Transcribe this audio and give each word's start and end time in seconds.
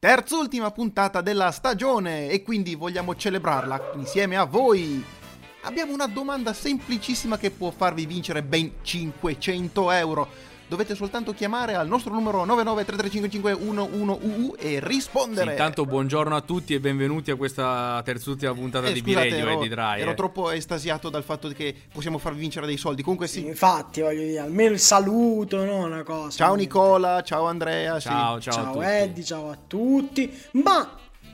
Terz'ultima 0.00 0.70
puntata 0.70 1.20
della 1.20 1.50
stagione 1.50 2.30
e 2.30 2.42
quindi 2.42 2.74
vogliamo 2.74 3.14
celebrarla 3.14 3.90
insieme 3.96 4.34
a 4.34 4.44
voi. 4.44 5.04
Abbiamo 5.64 5.92
una 5.92 6.06
domanda 6.06 6.54
semplicissima 6.54 7.36
che 7.36 7.50
può 7.50 7.70
farvi 7.70 8.06
vincere 8.06 8.42
ben 8.42 8.76
500 8.80 9.90
euro 9.90 10.28
dovete 10.70 10.94
soltanto 10.94 11.32
chiamare 11.32 11.74
al 11.74 11.88
nostro 11.88 12.14
numero 12.14 12.46
993355111 12.46 14.52
e 14.56 14.78
rispondere. 14.80 15.46
Sì, 15.46 15.50
intanto 15.50 15.84
buongiorno 15.84 16.36
a 16.36 16.40
tutti 16.42 16.74
e 16.74 16.80
benvenuti 16.80 17.32
a 17.32 17.34
questa 17.34 18.00
terz'ultima 18.04 18.54
puntata 18.54 18.86
eh, 18.86 18.92
di 18.92 19.02
ero, 19.12 19.50
e 19.50 19.58
di 19.62 19.68
Dry. 19.68 20.00
Ero 20.00 20.14
troppo 20.14 20.52
estasiato 20.52 21.10
dal 21.10 21.24
fatto 21.24 21.48
che 21.48 21.74
possiamo 21.92 22.18
farvi 22.18 22.38
vincere 22.38 22.66
dei 22.66 22.76
soldi. 22.76 23.02
Comunque 23.02 23.26
sì. 23.26 23.40
sì 23.40 23.48
infatti, 23.48 24.00
voglio 24.00 24.22
dire, 24.22 24.38
almeno 24.38 24.70
il 24.70 24.78
saluto, 24.78 25.64
no? 25.64 25.86
Una 25.86 26.04
cosa. 26.04 26.36
Ciao 26.36 26.54
Nicola, 26.54 27.20
ciao 27.24 27.46
Andrea. 27.46 27.98
Ciao, 27.98 28.38
sì. 28.38 28.48
ciao, 28.48 28.62
ciao 28.62 28.80
Eddie, 28.80 29.24
ciao 29.24 29.50
a 29.50 29.58
tutti. 29.66 30.32
Ma 30.52 30.88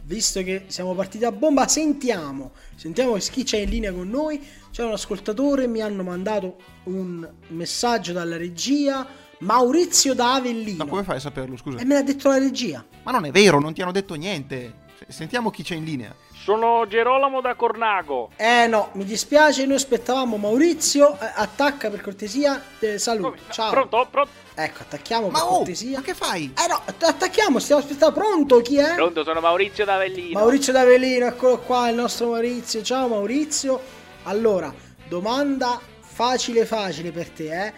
visto 0.05 0.43
che 0.43 0.65
siamo 0.69 0.95
partiti 0.95 1.27
a 1.27 1.33
bomba, 1.33 1.69
sentiamo, 1.69 2.53
sentiamo 2.75 3.17
chi 3.17 3.45
c'è 3.45 3.59
in 3.59 3.69
linea 3.69 3.93
con 3.93 4.09
noi. 4.09 4.43
C'è 4.71 4.83
un 4.83 4.93
ascoltatore, 4.93 5.67
mi 5.67 5.83
hanno 5.83 6.03
mandato 6.03 6.57
un 6.85 7.29
messaggio 7.49 8.15
dalla 8.15 8.39
regia 8.39 9.25
Maurizio 9.39 10.15
da 10.15 10.35
Avellino. 10.35 10.85
Ma 10.85 10.91
come 10.91 11.03
fai 11.03 11.17
a 11.17 11.21
saperlo, 11.21 11.57
scusa? 11.57 11.79
E 11.79 11.85
me 11.85 11.95
l'ha 11.95 12.03
detto 12.03 12.29
la 12.29 12.39
regia. 12.39 12.85
Ma 13.03 13.13
non 13.13 13.25
è 13.27 13.31
vero, 13.31 13.61
non 13.61 13.75
ti 13.75 13.83
hanno 13.83 13.93
detto 13.93 14.15
niente. 14.15 14.85
Sentiamo 15.09 15.51
chi 15.51 15.63
c'è 15.63 15.75
in 15.75 15.85
linea. 15.85 16.15
Sono 16.33 16.87
Gerolamo 16.87 17.41
da 17.41 17.55
Cornago. 17.55 18.31
Eh 18.37 18.67
no, 18.67 18.91
mi 18.93 19.05
dispiace, 19.05 19.67
noi 19.67 19.77
aspettavamo 19.77 20.37
Maurizio. 20.37 21.15
Eh, 21.21 21.33
attacca 21.35 21.91
per 21.91 22.01
cortesia. 22.01 22.63
Eh, 22.79 22.99
saluto. 22.99 23.37
Ciao. 23.51 23.71
Pronto? 23.71 24.07
Pronto? 24.11 24.31
Ecco, 24.55 24.83
attacchiamo 24.83 25.29
ma 25.29 25.39
per 25.39 25.49
oh, 25.49 25.57
cortesia. 25.57 25.99
Ma 25.99 26.05
che 26.05 26.15
fai? 26.15 26.53
Eh 26.57 26.69
no, 26.69 26.81
attacchiamo, 26.87 27.59
stiamo 27.59 27.83
aspettando. 27.83 28.19
Pronto, 28.19 28.61
chi 28.63 28.79
è? 28.79 28.95
Pronto, 28.95 29.23
sono 29.23 29.41
Maurizio 29.41 29.85
da 29.85 29.97
Avellino. 29.97 30.39
Maurizio 30.39 30.73
da 30.73 30.81
Avellino, 30.81 31.27
eccolo 31.27 31.59
qua, 31.59 31.91
il 31.91 31.97
nostro 31.97 32.31
Maurizio. 32.31 32.81
Ciao 32.83 33.09
Maurizio. 33.09 33.81
Allora, 34.23 34.73
domanda 35.09 35.79
facile 36.01 36.65
facile 36.65 37.11
per 37.11 37.29
te, 37.29 37.67
eh 37.67 37.73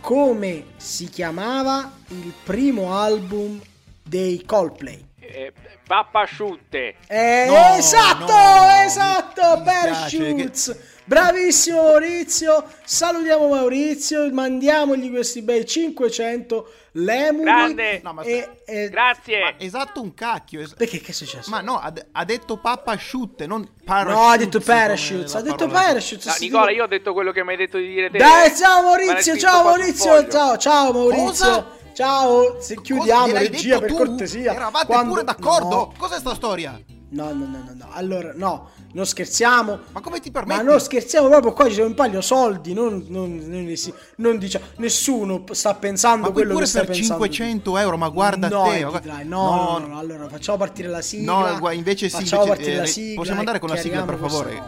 come 0.00 0.66
si 0.76 1.08
chiamava 1.08 1.92
il 2.08 2.32
primo 2.42 2.96
album 2.96 3.60
dei 4.02 4.44
Coldplay? 4.44 5.04
Eh, 5.18 5.52
Pappa 5.86 6.20
Asciutte. 6.20 6.96
Eh, 7.06 7.46
no, 7.48 7.76
esatto, 7.76 8.32
no, 8.32 8.70
esatto, 8.84 9.62
Parachutes. 9.62 10.99
Bravissimo 11.10 11.82
Maurizio, 11.82 12.64
salutiamo 12.84 13.48
Maurizio, 13.48 14.32
mandiamogli 14.32 15.10
questi 15.10 15.42
bei 15.42 15.66
500 15.66 16.72
lemuri. 16.92 17.42
Grande, 17.42 18.00
no, 18.00 18.22
e, 18.22 18.48
e... 18.64 18.88
grazie. 18.90 19.40
Ma 19.40 19.54
esatto 19.58 20.00
un 20.00 20.14
cacchio. 20.14 20.60
Es... 20.60 20.74
Perché 20.74 21.00
che 21.00 21.10
è 21.10 21.12
successo? 21.12 21.50
Ma 21.50 21.62
no, 21.62 21.80
ha, 21.80 21.92
ha 22.12 22.24
detto 22.24 22.58
pappa 22.58 22.92
asciutte, 22.92 23.48
non 23.48 23.68
parachutes. 23.84 24.22
No, 24.22 24.30
ha 24.30 24.36
detto 24.36 24.60
parachutes, 24.60 25.34
ha 25.34 25.40
detto 25.40 25.66
parachutes. 25.66 26.26
No, 26.26 26.34
Nicola, 26.38 26.70
io 26.70 26.84
ho 26.84 26.86
detto 26.86 27.12
quello 27.12 27.32
che 27.32 27.42
mi 27.42 27.50
hai 27.50 27.56
detto 27.56 27.78
di 27.78 27.88
dire 27.88 28.08
te. 28.08 28.18
Dai, 28.18 28.54
ciao 28.54 28.82
Maurizio, 28.84 29.36
ciao 29.36 29.64
Maurizio, 29.64 30.28
ciao, 30.28 30.56
ciao 30.58 30.92
Maurizio. 30.92 31.24
Cosa? 31.24 31.66
Ciao, 31.92 32.60
se 32.60 32.80
chiudiamo 32.80 33.32
regia 33.32 33.80
per 33.80 33.88
tu? 33.88 33.96
cortesia. 33.96 34.54
Eravate 34.54 34.86
Quando... 34.86 35.10
pure 35.10 35.24
d'accordo? 35.24 35.74
No. 35.74 35.92
Cos'è 35.98 36.20
sta 36.20 36.34
storia? 36.36 36.80
No, 37.12 37.32
no, 37.32 37.44
no, 37.44 37.58
no, 37.64 37.74
no. 37.74 37.88
Allora, 37.90 38.32
no, 38.34 38.70
non 38.92 39.04
scherziamo. 39.04 39.78
Ma 39.90 40.00
come 40.00 40.20
ti 40.20 40.30
permetti? 40.30 40.62
Ma 40.62 40.70
non 40.70 40.80
scherziamo 40.80 41.28
proprio 41.28 41.52
qua 41.52 41.66
ci 41.68 41.74
sono 41.74 41.88
in 41.88 41.94
palio 41.94 42.20
soldi, 42.20 42.72
non, 42.72 43.04
non, 43.08 43.36
non, 43.46 43.90
non 44.16 44.38
diciamo, 44.38 44.64
nessuno 44.76 45.44
sta 45.50 45.74
pensando 45.74 46.28
ma 46.28 46.32
quello 46.32 46.52
pure 46.52 46.64
che 46.64 46.70
sta 46.70 46.80
per 46.80 46.90
pensando. 46.90 47.24
500 47.24 47.78
euro, 47.78 47.96
ma 47.96 48.08
guarda 48.08 48.48
no, 48.48 48.62
te. 48.64 48.80
no, 48.80 49.00
no, 49.24 49.78
no, 49.78 49.86
no, 49.86 49.98
allora 49.98 50.28
facciamo 50.28 50.58
partire 50.58 50.88
la 50.88 51.02
sigla. 51.02 51.58
No, 51.58 51.70
invece 51.70 52.08
sì, 52.08 52.16
facciamo 52.16 52.44
invece, 52.44 52.56
partire 52.56 52.76
eh, 52.76 52.80
la 52.80 52.86
sigla. 52.86 53.14
Possiamo 53.16 53.38
andare 53.40 53.58
con 53.58 53.68
la 53.68 53.76
sigla, 53.76 54.04
per 54.04 54.18
favore? 54.18 54.62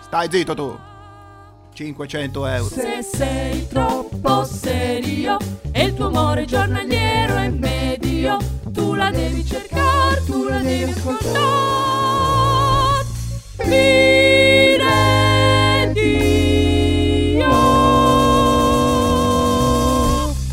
Stai 0.00 0.28
zitto 0.30 0.54
tu. 0.54 0.78
500 1.72 2.46
euro. 2.46 2.68
Se 2.74 3.02
sei 3.02 3.68
troppo 3.68 4.44
serio 4.44 5.36
e 5.72 5.84
il 5.84 5.94
tuo 5.94 6.06
amore 6.06 6.46
giornaliero 6.46 7.36
è 7.36 7.50
medio, 7.50 8.38
tu 8.76 8.94
la 8.94 9.10
devi 9.10 9.44
cercare, 9.44 10.22
tu 10.26 10.44
la 10.44 10.58
devi 10.58 10.82
ascoltare. 10.90 11.84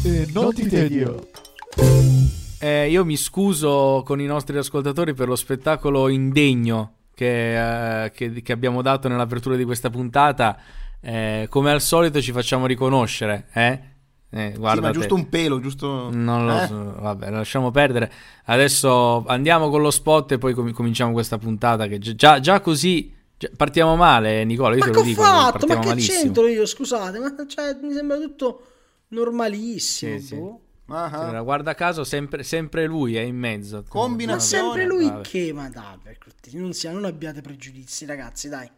E 0.06 0.28
non 0.34 0.54
ti 0.54 0.68
tedio. 0.68 1.28
Eh, 2.60 2.90
io 2.90 3.04
mi 3.04 3.18
scuso 3.18 4.04
con 4.06 4.22
i 4.22 4.26
nostri 4.26 4.58
ascoltatori 4.58 5.14
per 5.14 5.28
lo 5.28 5.36
spettacolo 5.36 6.08
indegno 6.08 6.94
che, 7.14 8.06
eh, 8.06 8.12
che, 8.12 8.42
che 8.42 8.52
abbiamo 8.54 8.82
dato 8.82 9.10
nell'apertura 9.10 9.58
di 9.58 9.66
questa 9.66 9.90
puntata. 9.90 10.58
Eh, 11.02 11.48
come 11.50 11.72
al 11.72 11.82
solito 11.82 12.22
ci 12.22 12.32
facciamo 12.32 12.66
riconoscere, 12.66 13.48
eh? 13.54 13.92
Eh, 14.36 14.54
sì, 14.56 14.60
ma 14.60 14.90
giusto 14.90 15.14
un 15.14 15.30
pelo, 15.30 15.60
giusto... 15.60 16.10
Non 16.12 16.48
lo 16.48 16.60
eh? 16.60 16.66
so, 16.66 16.96
vabbè, 17.00 17.30
lasciamo 17.30 17.70
perdere. 17.70 18.12
Adesso 18.46 19.26
andiamo 19.28 19.70
con 19.70 19.82
lo 19.82 19.92
spot 19.92 20.32
e 20.32 20.38
poi 20.40 20.54
com- 20.56 20.72
cominciamo 20.72 21.12
questa 21.12 21.38
puntata 21.38 21.86
che 21.86 22.00
già, 22.00 22.40
già 22.40 22.60
così 22.60 23.14
già 23.38 23.50
partiamo 23.56 23.96
male, 23.96 24.44
Nicola, 24.44 24.74
io 24.74 24.80
ma 24.80 24.86
te 24.86 24.92
che 24.92 24.98
lo 24.98 25.04
ho 25.04 25.06
dico. 25.06 25.22
fatto? 25.22 25.68
Ma 25.68 25.78
che 25.78 25.88
malissimo. 25.88 26.22
c'entro 26.22 26.48
io, 26.48 26.66
scusate, 26.66 27.20
ma 27.20 27.36
cioè, 27.48 27.78
mi 27.80 27.94
sembra 27.94 28.18
tutto 28.18 28.64
normalissimo. 29.10 30.18
Sì, 30.18 30.26
sì. 30.26 30.36
boh. 30.36 30.62
Uh-huh. 30.86 31.30
Sì, 31.30 31.44
guarda 31.44 31.76
caso 31.76 32.04
sempre, 32.04 32.42
sempre 32.44 32.86
lui 32.88 33.16
è 33.16 33.22
in 33.22 33.38
mezzo. 33.38 33.86
Ma 33.94 34.40
sempre 34.40 34.86
lui 34.86 35.06
Vabbè. 35.06 35.22
che, 35.22 35.54
ma 35.54 35.70
dai, 35.70 35.98
per 36.02 36.18
cortesia, 36.18 36.60
non, 36.60 36.74
sia, 36.74 36.92
non 36.92 37.06
abbiate 37.06 37.42
pregiudizi, 37.42 38.06
ragazzi, 38.06 38.50
dai. 38.50 38.70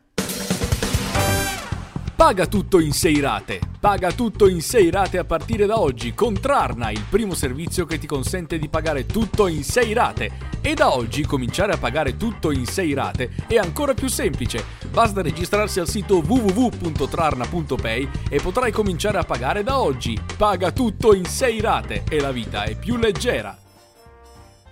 Paga 2.15 2.47
tutto 2.47 2.79
in 2.79 2.93
6 2.93 3.19
rate. 3.19 3.59
Paga 3.77 4.13
tutto 4.13 4.47
in 4.47 4.61
6 4.61 4.89
rate 4.89 5.17
a 5.17 5.25
partire 5.25 5.65
da 5.65 5.81
oggi 5.81 6.13
con 6.13 6.39
Trarna, 6.39 6.89
il 6.89 7.03
primo 7.09 7.33
servizio 7.33 7.85
che 7.85 7.99
ti 7.99 8.07
consente 8.07 8.57
di 8.57 8.69
pagare 8.69 9.05
tutto 9.05 9.47
in 9.47 9.65
6 9.65 9.93
rate. 9.93 10.31
E 10.61 10.75
da 10.75 10.95
oggi 10.95 11.25
cominciare 11.25 11.73
a 11.73 11.77
pagare 11.77 12.15
tutto 12.15 12.51
in 12.51 12.65
6 12.65 12.93
rate 12.93 13.31
è 13.47 13.57
ancora 13.57 13.93
più 13.93 14.07
semplice. 14.07 14.63
Basta 14.89 15.21
registrarsi 15.21 15.81
al 15.81 15.89
sito 15.89 16.23
www.trarna.pay 16.25 18.09
e 18.29 18.39
potrai 18.39 18.71
cominciare 18.71 19.17
a 19.17 19.23
pagare 19.23 19.61
da 19.61 19.81
oggi. 19.81 20.17
Paga 20.37 20.71
tutto 20.71 21.13
in 21.13 21.25
6 21.25 21.59
rate 21.59 22.03
e 22.09 22.21
la 22.21 22.31
vita 22.31 22.63
è 22.63 22.77
più 22.77 22.95
leggera. 22.95 23.57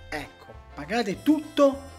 Ecco, 0.08 0.46
pagate 0.74 1.22
tutto. 1.22 1.92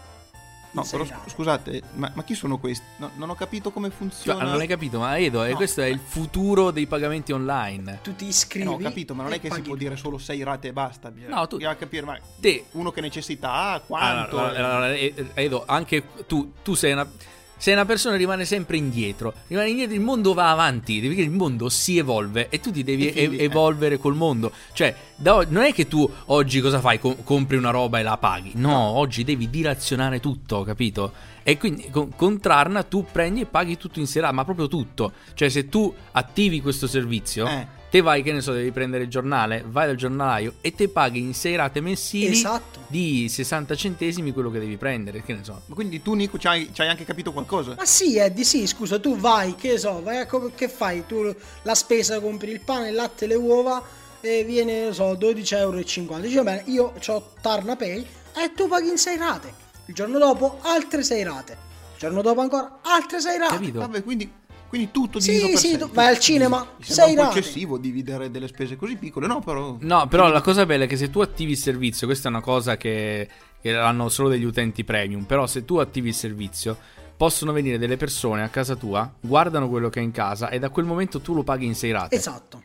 No, 0.76 0.86
però 0.90 1.04
sei 1.04 1.16
scusate, 1.26 1.82
ma, 1.94 2.10
ma 2.14 2.22
chi 2.22 2.34
sono 2.34 2.58
questi? 2.58 2.84
No, 2.98 3.10
non 3.16 3.30
ho 3.30 3.34
capito 3.34 3.70
come 3.70 3.88
Cioè, 3.88 3.96
funziona. 3.96 4.44
non 4.44 4.60
hai 4.60 4.66
capito, 4.66 4.98
ma 4.98 5.16
Edo, 5.18 5.42
eh, 5.44 5.50
No. 5.50 5.56
questo 5.56 5.80
è 5.80 5.86
il 5.86 5.98
futuro 5.98 6.70
dei 6.70 6.86
pagamenti 6.86 7.32
online. 7.32 8.00
Tu 8.02 8.14
ti 8.14 8.26
Eh, 8.26 8.28
iscrivi. 8.28 8.64
no, 8.66 8.72
ho 8.72 8.78
capito, 8.78 9.14
ma 9.14 9.22
non 9.22 9.32
è 9.32 9.40
che 9.40 9.50
si 9.50 9.62
può 9.62 9.74
dire 9.74 9.96
solo 9.96 10.18
6 10.18 10.42
rate 10.42 10.68
e 10.68 10.72
basta. 10.72 11.10
Bisogna, 11.10 11.34
No, 11.34 11.46
tu- 11.46 11.56
bisogna 11.56 11.76
capire, 11.76 12.04
ma 12.04 12.18
Te, 12.40 12.66
uno 12.72 12.90
che 12.92 13.00
necessità 13.00 13.52
ha, 13.72 13.80
quanto. 13.80 14.38
Allora, 14.38 14.56
allora, 14.58 14.74
allora, 14.76 14.94
eh, 14.94 15.14
Edo, 15.34 15.64
anche 15.66 16.02
tu, 16.26 16.52
tu 16.62 16.74
sei 16.74 16.92
una, 16.92 17.08
sei 17.56 17.72
una 17.72 17.84
persona 17.84 18.16
rimane 18.16 18.44
sempre 18.44 18.76
indietro. 18.76 19.32
Rimane 19.46 19.70
indietro, 19.70 19.94
il 19.94 20.00
mondo 20.00 20.34
va 20.34 20.50
avanti, 20.50 21.00
perché 21.00 21.22
il 21.22 21.30
mondo 21.30 21.68
si 21.68 21.96
evolve 21.98 22.48
e 22.48 22.60
tu 22.60 22.70
ti 22.70 22.84
devi 22.84 23.10
quindi, 23.12 23.36
e- 23.36 23.44
evolvere 23.44 23.98
col 23.98 24.14
mondo. 24.14 24.52
Cioè, 24.72 24.94
da 25.16 25.44
non 25.48 25.62
è 25.62 25.72
che 25.72 25.88
tu 25.88 26.08
oggi 26.26 26.60
cosa 26.60 26.80
fai? 26.80 26.98
Com- 26.98 27.22
compri 27.22 27.56
una 27.56 27.70
roba 27.70 27.98
e 27.98 28.02
la 28.02 28.16
paghi. 28.18 28.52
No, 28.54 28.76
oggi 28.76 29.24
devi 29.24 29.48
dilazionare 29.48 30.20
tutto, 30.20 30.62
capito? 30.64 31.12
E 31.42 31.56
quindi 31.58 31.88
con, 31.90 32.10
con 32.14 32.40
Trarna 32.40 32.82
tu 32.82 33.06
prendi 33.10 33.42
e 33.42 33.46
paghi 33.46 33.76
tutto 33.76 34.00
in 34.00 34.06
serata, 34.06 34.32
ma 34.32 34.44
proprio 34.44 34.68
tutto. 34.68 35.12
Cioè, 35.34 35.48
se 35.48 35.68
tu 35.68 35.94
attivi 36.12 36.60
questo 36.60 36.86
servizio, 36.86 37.46
Eh. 37.46 37.66
Te 37.96 38.02
vai, 38.02 38.22
che 38.22 38.32
ne 38.32 38.42
so, 38.42 38.52
devi 38.52 38.70
prendere 38.72 39.04
il 39.04 39.08
giornale, 39.08 39.64
vai 39.66 39.86
dal 39.86 39.96
giornalaio 39.96 40.54
e 40.60 40.74
te 40.74 40.88
paghi 40.88 41.18
in 41.18 41.32
sei 41.32 41.56
rate 41.56 41.80
mensili 41.80 42.32
Esatto. 42.32 42.80
di 42.88 43.26
60 43.28 43.74
centesimi 43.74 44.32
quello 44.32 44.50
che 44.50 44.58
devi 44.58 44.76
prendere, 44.76 45.22
che 45.22 45.32
ne 45.32 45.42
so. 45.42 45.62
Ma 45.64 45.74
quindi 45.74 46.02
tu, 46.02 46.12
Nico, 46.12 46.36
ci 46.36 46.46
hai, 46.46 46.70
anche 46.76 47.04
capito 47.04 47.32
qualcosa? 47.32 47.74
Ma 47.76 47.86
sì, 47.86 48.18
Eddie, 48.18 48.44
sì, 48.44 48.66
scusa, 48.66 48.98
tu 48.98 49.16
vai, 49.16 49.54
che 49.54 49.78
so, 49.78 50.02
vai 50.02 50.18
a 50.18 50.26
co- 50.26 50.52
che 50.54 50.68
fai? 50.68 51.04
Tu 51.06 51.34
la 51.62 51.74
spesa, 51.74 52.20
compri 52.20 52.50
il 52.50 52.60
pane, 52.60 52.90
il 52.90 52.94
latte, 52.94 53.26
le 53.26 53.34
uova 53.34 53.82
e 54.20 54.44
viene, 54.44 54.84
non 54.84 54.94
so, 54.94 55.12
12,50 55.12 55.56
euro. 55.56 55.78
Dici, 56.20 56.36
va 56.36 56.42
bene, 56.42 56.62
io 56.66 56.92
ho 57.06 57.32
Tarna 57.40 57.76
Pay 57.76 58.06
e 58.36 58.52
tu 58.54 58.68
paghi 58.68 58.88
in 58.90 58.98
6 58.98 59.16
rate. 59.16 59.54
Il 59.86 59.94
giorno 59.94 60.18
dopo 60.18 60.58
altre 60.62 61.02
6 61.02 61.22
rate. 61.22 61.52
Il 61.94 61.98
giorno 61.98 62.20
dopo 62.20 62.42
ancora 62.42 62.80
altre 62.82 63.20
6 63.20 63.38
rate. 63.38 63.54
Capito? 63.54 63.78
Vabbè, 63.78 64.02
quindi, 64.02 64.30
quindi 64.68 64.90
tutto 64.90 65.20
Sì, 65.20 65.30
diviso 65.30 65.48
per 65.48 65.58
sì, 65.58 65.68
sei. 65.68 65.78
tu 65.78 65.90
vai 65.90 66.06
al 66.08 66.18
cinema, 66.18 66.66
Mi 66.76 66.84
sei 66.84 67.14
un 67.14 67.24
po' 67.24 67.30
eccessivo 67.30 67.78
dividere 67.78 68.30
delle 68.30 68.48
spese 68.48 68.76
così 68.76 68.96
piccole, 68.96 69.26
no, 69.26 69.40
però... 69.40 69.76
No, 69.80 70.06
però 70.08 70.28
la 70.28 70.40
cosa 70.40 70.66
bella 70.66 70.84
è 70.84 70.86
che 70.86 70.96
se 70.96 71.10
tu 71.10 71.20
attivi 71.20 71.52
il 71.52 71.58
servizio, 71.58 72.06
questa 72.06 72.28
è 72.28 72.30
una 72.30 72.40
cosa 72.40 72.76
che, 72.76 73.28
che 73.60 73.74
hanno 73.76 74.08
solo 74.08 74.28
degli 74.28 74.44
utenti 74.44 74.84
premium, 74.84 75.24
però 75.24 75.46
se 75.46 75.64
tu 75.64 75.76
attivi 75.76 76.08
il 76.08 76.14
servizio 76.14 76.76
possono 77.16 77.52
venire 77.52 77.78
delle 77.78 77.96
persone 77.96 78.42
a 78.42 78.48
casa 78.48 78.74
tua, 78.76 79.10
guardano 79.20 79.68
quello 79.68 79.88
che 79.88 80.00
è 80.00 80.02
in 80.02 80.10
casa 80.12 80.50
e 80.50 80.58
da 80.58 80.68
quel 80.68 80.84
momento 80.84 81.20
tu 81.20 81.32
lo 81.34 81.42
paghi 81.42 81.64
in 81.66 81.74
sei 81.74 81.90
rate. 81.92 82.14
Esatto. 82.14 82.62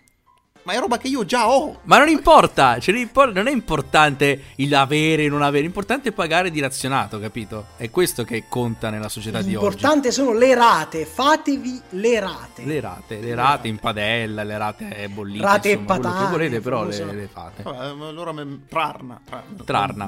Ma 0.63 0.73
è 0.73 0.79
roba 0.79 0.97
che 0.97 1.07
io 1.07 1.25
già 1.25 1.49
ho. 1.49 1.79
Ma 1.83 1.97
non 1.97 2.07
importa, 2.09 2.79
cioè, 2.79 2.93
non 2.93 3.03
impor- 3.03 3.33
non 3.33 3.47
è 3.47 3.51
importante 3.51 4.43
il 4.57 4.73
avere 4.75 5.23
e 5.23 5.29
non 5.29 5.41
avere, 5.41 5.63
l'importante 5.63 6.09
è 6.09 6.11
pagare 6.11 6.51
dilazionato, 6.51 7.19
capito? 7.19 7.67
È 7.77 7.89
questo 7.89 8.23
che 8.23 8.43
conta 8.47 8.89
nella 8.89 9.09
società 9.09 9.41
di 9.41 9.55
oggi. 9.55 9.65
L'importante 9.65 10.11
sono 10.11 10.33
le 10.33 10.53
rate, 10.53 11.05
fatevi 11.05 11.81
le 11.89 12.19
rate. 12.19 12.63
Le 12.63 12.79
rate, 12.79 13.19
le 13.19 13.35
rate 13.35 13.67
in 13.67 13.77
padella, 13.77 14.43
le 14.43 14.57
rate 14.57 15.09
bollite, 15.09 15.43
Rate 15.43 15.69
e 15.69 15.71
insomma, 15.73 15.95
quello 15.95 16.01
che 16.01 16.13
patate, 16.13 16.31
volete, 16.31 16.61
però 16.61 16.83
le, 16.85 17.13
le 17.13 17.27
fate. 17.31 17.63
Allora 17.63 18.31
me- 18.31 18.59
Trarna. 18.67 19.19
Trarna. 19.23 19.63
Trarna. 19.63 20.05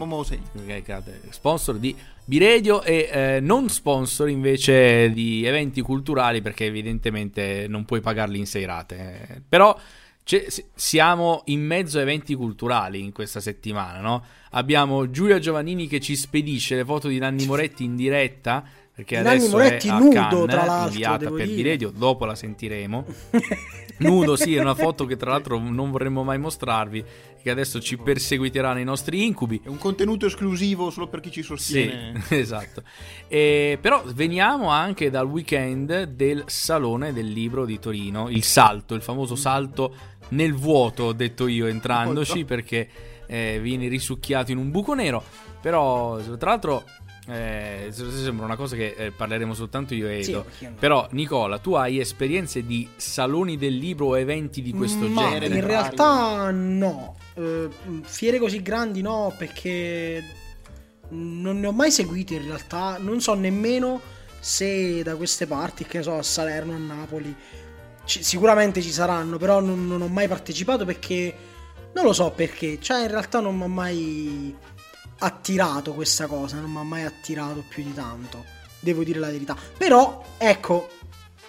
Sponsor 1.30 1.78
di 1.78 1.96
Biredio 2.26 2.84
e 2.84 3.10
eh, 3.12 3.40
non 3.42 3.68
sponsor 3.70 4.30
invece 4.30 5.12
di 5.12 5.46
eventi 5.46 5.82
culturali 5.82 6.42
perché 6.42 6.66
evidentemente 6.66 7.66
non 7.68 7.84
puoi 7.84 8.00
pagarli 8.00 8.38
in 8.38 8.46
sei 8.46 8.64
rate. 8.66 9.28
Eh, 9.28 9.42
Però 9.48 9.78
c'è- 10.24 10.50
s- 10.50 10.64
siamo 10.74 11.42
in 11.46 11.62
mezzo 11.66 11.98
a 11.98 12.02
eventi 12.02 12.34
culturali 12.36 13.02
in 13.02 13.12
questa 13.12 13.40
settimana, 13.40 14.00
no? 14.00 14.24
Abbiamo 14.52 15.10
Giulia 15.10 15.40
Giovannini 15.40 15.88
che 15.88 16.00
ci 16.00 16.16
spedisce 16.16 16.76
le 16.76 16.86
foto 16.86 17.08
di 17.08 17.18
Nanni 17.18 17.46
Moretti 17.46 17.84
in 17.84 17.96
diretta 17.96 18.64
perché 18.96 19.16
Nanni 19.22 19.38
adesso 19.38 19.50
Moretti 19.50 19.88
è 19.88 19.92
a 19.92 19.98
nudo, 19.98 20.14
Cannes, 20.14 20.46
tra 20.48 20.66
l'altro, 20.66 20.92
inviata 20.92 21.32
per. 21.32 21.48
Biredio, 21.48 21.90
dopo 21.90 22.26
la 22.26 22.36
sentiremo. 22.36 23.06
Nudo, 23.98 24.36
sì, 24.36 24.56
è 24.56 24.60
una 24.60 24.76
foto 24.76 25.06
che 25.06 25.18
tra 25.18 25.32
l'altro 25.32 25.58
non 25.58 25.90
vorremmo 25.92 26.24
mai 26.24 26.38
mostrarvi, 26.38 27.04
che 27.42 27.50
adesso 27.50 27.80
ci 27.80 27.98
perseguiterà 27.98 28.74
nei 28.74 28.84
nostri 28.84 29.26
incubi. 29.26 29.62
È 29.64 29.68
un 29.68 29.78
contenuto 29.78 30.26
esclusivo 30.26 30.90
solo 30.90 31.08
per 31.08 31.22
chi 31.22 31.32
ci 31.32 31.42
sostiene. 31.42 32.22
Sì, 32.26 32.36
esatto. 32.38 32.84
E, 33.28 33.78
però 33.82 34.04
veniamo 34.14 34.70
anche 34.70 35.10
dal 35.10 35.26
weekend 35.28 36.04
del 36.04 36.44
Salone 36.48 37.14
del 37.14 37.28
Libro 37.28 37.66
di 37.66 37.80
Torino, 37.80 38.30
il 38.30 38.44
salto, 38.44 38.94
il 38.94 39.02
famoso 39.02 39.36
salto 39.36 39.96
nel 40.34 40.54
vuoto, 40.54 41.04
ho 41.04 41.14
detto 41.14 41.48
io 41.48 41.68
entrandoci, 41.68 42.44
perché 42.46 42.88
eh, 43.28 43.60
vieni 43.62 43.88
risucchiato 43.88 44.52
in 44.52 44.58
un 44.58 44.72
buco 44.72 44.94
nero. 44.94 45.24
Però, 45.62 46.18
tra 46.38 46.50
l'altro, 46.50 46.84
eh, 47.28 47.88
sembra 47.92 48.46
una 48.46 48.58
cosa 48.58 48.76
che 48.76 48.96
eh, 48.98 49.12
parleremo 49.12 49.54
soltanto 49.54 49.94
io 49.94 50.10
e 50.10 50.24
Sì, 50.24 50.32
Edo. 50.32 50.44
perché 50.44 50.68
no? 50.70 50.76
Però, 50.78 51.08
Nicola, 51.12 51.58
tu 51.60 51.74
hai 51.74 52.00
esperienze 52.00 52.66
di 52.66 52.88
saloni 52.96 53.58
del 53.58 53.78
libro 53.78 54.08
o 54.08 54.18
eventi 54.18 54.62
di 54.62 54.74
questo 54.74 55.08
Ma 55.08 55.30
genere? 55.30 55.56
in 55.56 55.66
realtà 55.66 56.52
no. 56.52 57.16
Eh, 57.36 57.70
fiere 58.04 58.40
così 58.40 58.62
grandi 58.62 59.02
no, 59.02 59.34
perché 59.38 60.22
non 61.10 61.60
ne 61.60 61.68
ho 61.68 61.72
mai 61.72 61.92
seguite 61.92 62.36
in 62.36 62.44
realtà. 62.46 62.98
Non 63.00 63.22
so 63.22 63.34
nemmeno 63.36 64.02
se 64.40 65.02
da 65.04 65.16
queste 65.16 65.48
parti, 65.48 65.86
che 65.86 66.02
so, 66.02 66.18
a 66.18 66.24
Salerno, 66.24 66.74
a 66.74 66.78
Napoli, 66.78 67.34
ci- 68.06 68.24
sicuramente 68.24 68.82
ci 68.82 68.92
saranno, 68.92 69.38
però 69.38 69.60
non, 69.60 69.88
non 69.88 70.02
ho 70.02 70.08
mai 70.08 70.28
partecipato 70.28 70.86
perché 70.86 71.36
non 71.94 72.06
lo 72.06 72.14
so 72.14 72.32
perché. 72.32 72.78
Cioè, 72.82 73.02
in 73.02 73.08
realtà 73.10 73.40
non 73.40 73.56
mi 73.58 73.64
ha 73.64 73.68
mai 73.68 74.56
attirato 75.20 75.94
questa 75.94 76.28
cosa, 76.28 76.58
non 76.60 76.72
mi 76.72 76.80
ha 76.80 76.84
mai 76.84 77.04
attirato 77.04 77.64
più 77.68 77.84
di 77.84 77.94
tanto. 77.94 78.44
Devo 78.80 79.04
dire 79.04 79.20
la 79.20 79.28
verità. 79.30 79.56
Però, 79.78 80.24
ecco, 80.38 80.90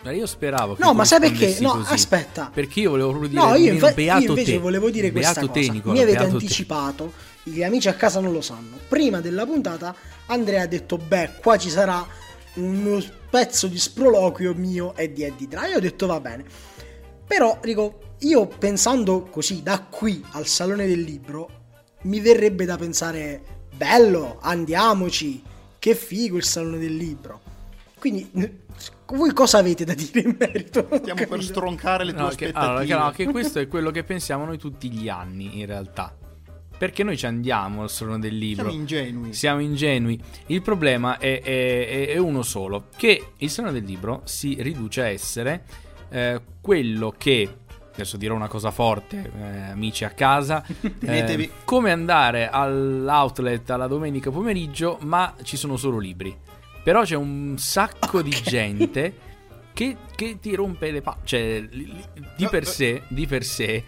Ma 0.02 0.12
Io 0.12 0.26
speravo 0.26 0.74
che 0.74 0.82
No, 0.84 0.92
ma 0.92 1.04
sai 1.06 1.18
perché? 1.18 1.56
No, 1.60 1.72
così. 1.78 1.92
aspetta. 1.94 2.50
Perché 2.52 2.80
io 2.80 2.90
volevo 2.90 3.08
proprio 3.10 3.30
dire 3.30 3.40
No, 3.42 3.54
io, 3.54 3.72
infa- 3.72 3.92
beato 3.92 4.22
io 4.22 4.28
invece 4.28 4.52
te. 4.52 4.58
volevo 4.58 4.90
dire 4.90 5.10
questa 5.10 5.40
beato 5.40 5.46
cosa. 5.52 5.60
te, 5.66 5.72
Nicola, 5.72 5.92
Mi 5.94 6.00
avete 6.02 6.18
beato 6.18 6.36
te. 6.36 6.42
anticipato, 6.44 7.12
gli 7.42 7.62
amici 7.62 7.88
a 7.88 7.94
casa 7.94 8.20
non 8.20 8.32
lo 8.32 8.42
sanno. 8.42 8.76
Prima 8.86 9.20
della 9.20 9.46
puntata 9.46 9.94
Andrea 10.26 10.62
ha 10.62 10.66
detto, 10.66 10.98
beh, 10.98 11.30
qua 11.42 11.56
ci 11.56 11.70
sarà 11.70 12.06
uno 12.56 13.02
pezzo 13.34 13.66
di 13.66 13.80
sproloquio 13.80 14.54
mio 14.54 14.94
e 14.94 15.10
di 15.10 15.24
Eddie 15.24 15.48
Dry. 15.48 15.70
Io 15.70 15.78
ho 15.78 15.80
detto, 15.80 16.06
va 16.06 16.20
bene. 16.20 16.44
Però, 17.26 17.58
dico, 17.60 18.14
io 18.20 18.46
pensando 18.46 19.22
così, 19.24 19.60
da 19.60 19.80
qui 19.90 20.24
al 20.34 20.46
Salone 20.46 20.86
del 20.86 21.00
Libro, 21.00 21.48
mi 22.02 22.20
verrebbe 22.20 22.64
da 22.64 22.76
pensare, 22.76 23.42
bello, 23.74 24.38
andiamoci, 24.40 25.42
che 25.80 25.96
figo 25.96 26.36
il 26.36 26.44
Salone 26.44 26.78
del 26.78 26.94
Libro. 26.94 27.40
Quindi, 27.98 28.30
voi 29.06 29.32
cosa 29.32 29.58
avete 29.58 29.84
da 29.84 29.94
dire 29.94 30.20
in 30.20 30.36
merito? 30.38 30.86
Stiamo 30.92 31.26
per 31.26 31.42
stroncare 31.42 32.04
le 32.04 32.12
tue 32.12 32.22
No, 32.22 32.28
che, 32.28 32.34
aspettative. 32.46 32.64
allora, 32.64 32.84
che, 32.84 32.94
no, 32.94 33.10
che 33.10 33.32
questo 33.32 33.58
è 33.58 33.66
quello 33.66 33.90
che 33.90 34.04
pensiamo 34.04 34.44
noi 34.44 34.58
tutti 34.58 34.88
gli 34.92 35.08
anni, 35.08 35.58
in 35.58 35.66
realtà. 35.66 36.16
Perché 36.76 37.02
noi 37.04 37.16
ci 37.16 37.26
andiamo 37.26 37.82
al 37.82 37.90
salone 37.90 38.18
del 38.18 38.36
libro. 38.36 38.64
Siamo 38.68 38.78
ingenui. 38.80 39.32
Siamo 39.32 39.60
ingenui. 39.60 40.20
Il 40.46 40.60
problema 40.62 41.18
è, 41.18 41.40
è- 41.40 42.08
è- 42.08 42.18
uno 42.18 42.42
solo: 42.42 42.88
che 42.96 43.32
il 43.38 43.50
salone 43.50 43.72
del 43.72 43.84
libro 43.84 44.22
si 44.24 44.56
riduce 44.60 45.02
a 45.02 45.06
essere 45.08 45.64
eh, 46.10 46.40
quello 46.60 47.14
che. 47.16 47.56
Adesso 47.94 48.16
dirò 48.16 48.34
una 48.34 48.48
cosa 48.48 48.72
forte, 48.72 49.30
eh, 49.40 49.70
amici 49.70 50.04
a 50.04 50.10
casa. 50.10 50.64
Eh, 51.00 51.50
come 51.64 51.92
andare 51.92 52.48
all'outlet 52.50 53.70
alla 53.70 53.86
domenica 53.86 54.30
pomeriggio, 54.30 54.98
ma 55.02 55.34
ci 55.42 55.56
sono 55.56 55.76
solo 55.76 55.98
libri. 55.98 56.36
Però 56.82 57.02
c'è 57.02 57.14
un 57.16 57.54
sacco 57.56 58.20
di 58.20 58.30
gente 58.30 59.16
che, 59.72 59.96
che 60.14 60.38
ti 60.40 60.54
rompe 60.54 60.90
le 60.90 61.02
palle. 61.02 61.20
Cioè, 61.24 61.60
li- 61.70 61.86
li- 61.86 62.04
di 62.36 62.46
per 62.48 62.66
sé, 62.66 63.02
di 63.08 63.26
per 63.26 63.44
sé 63.44 63.82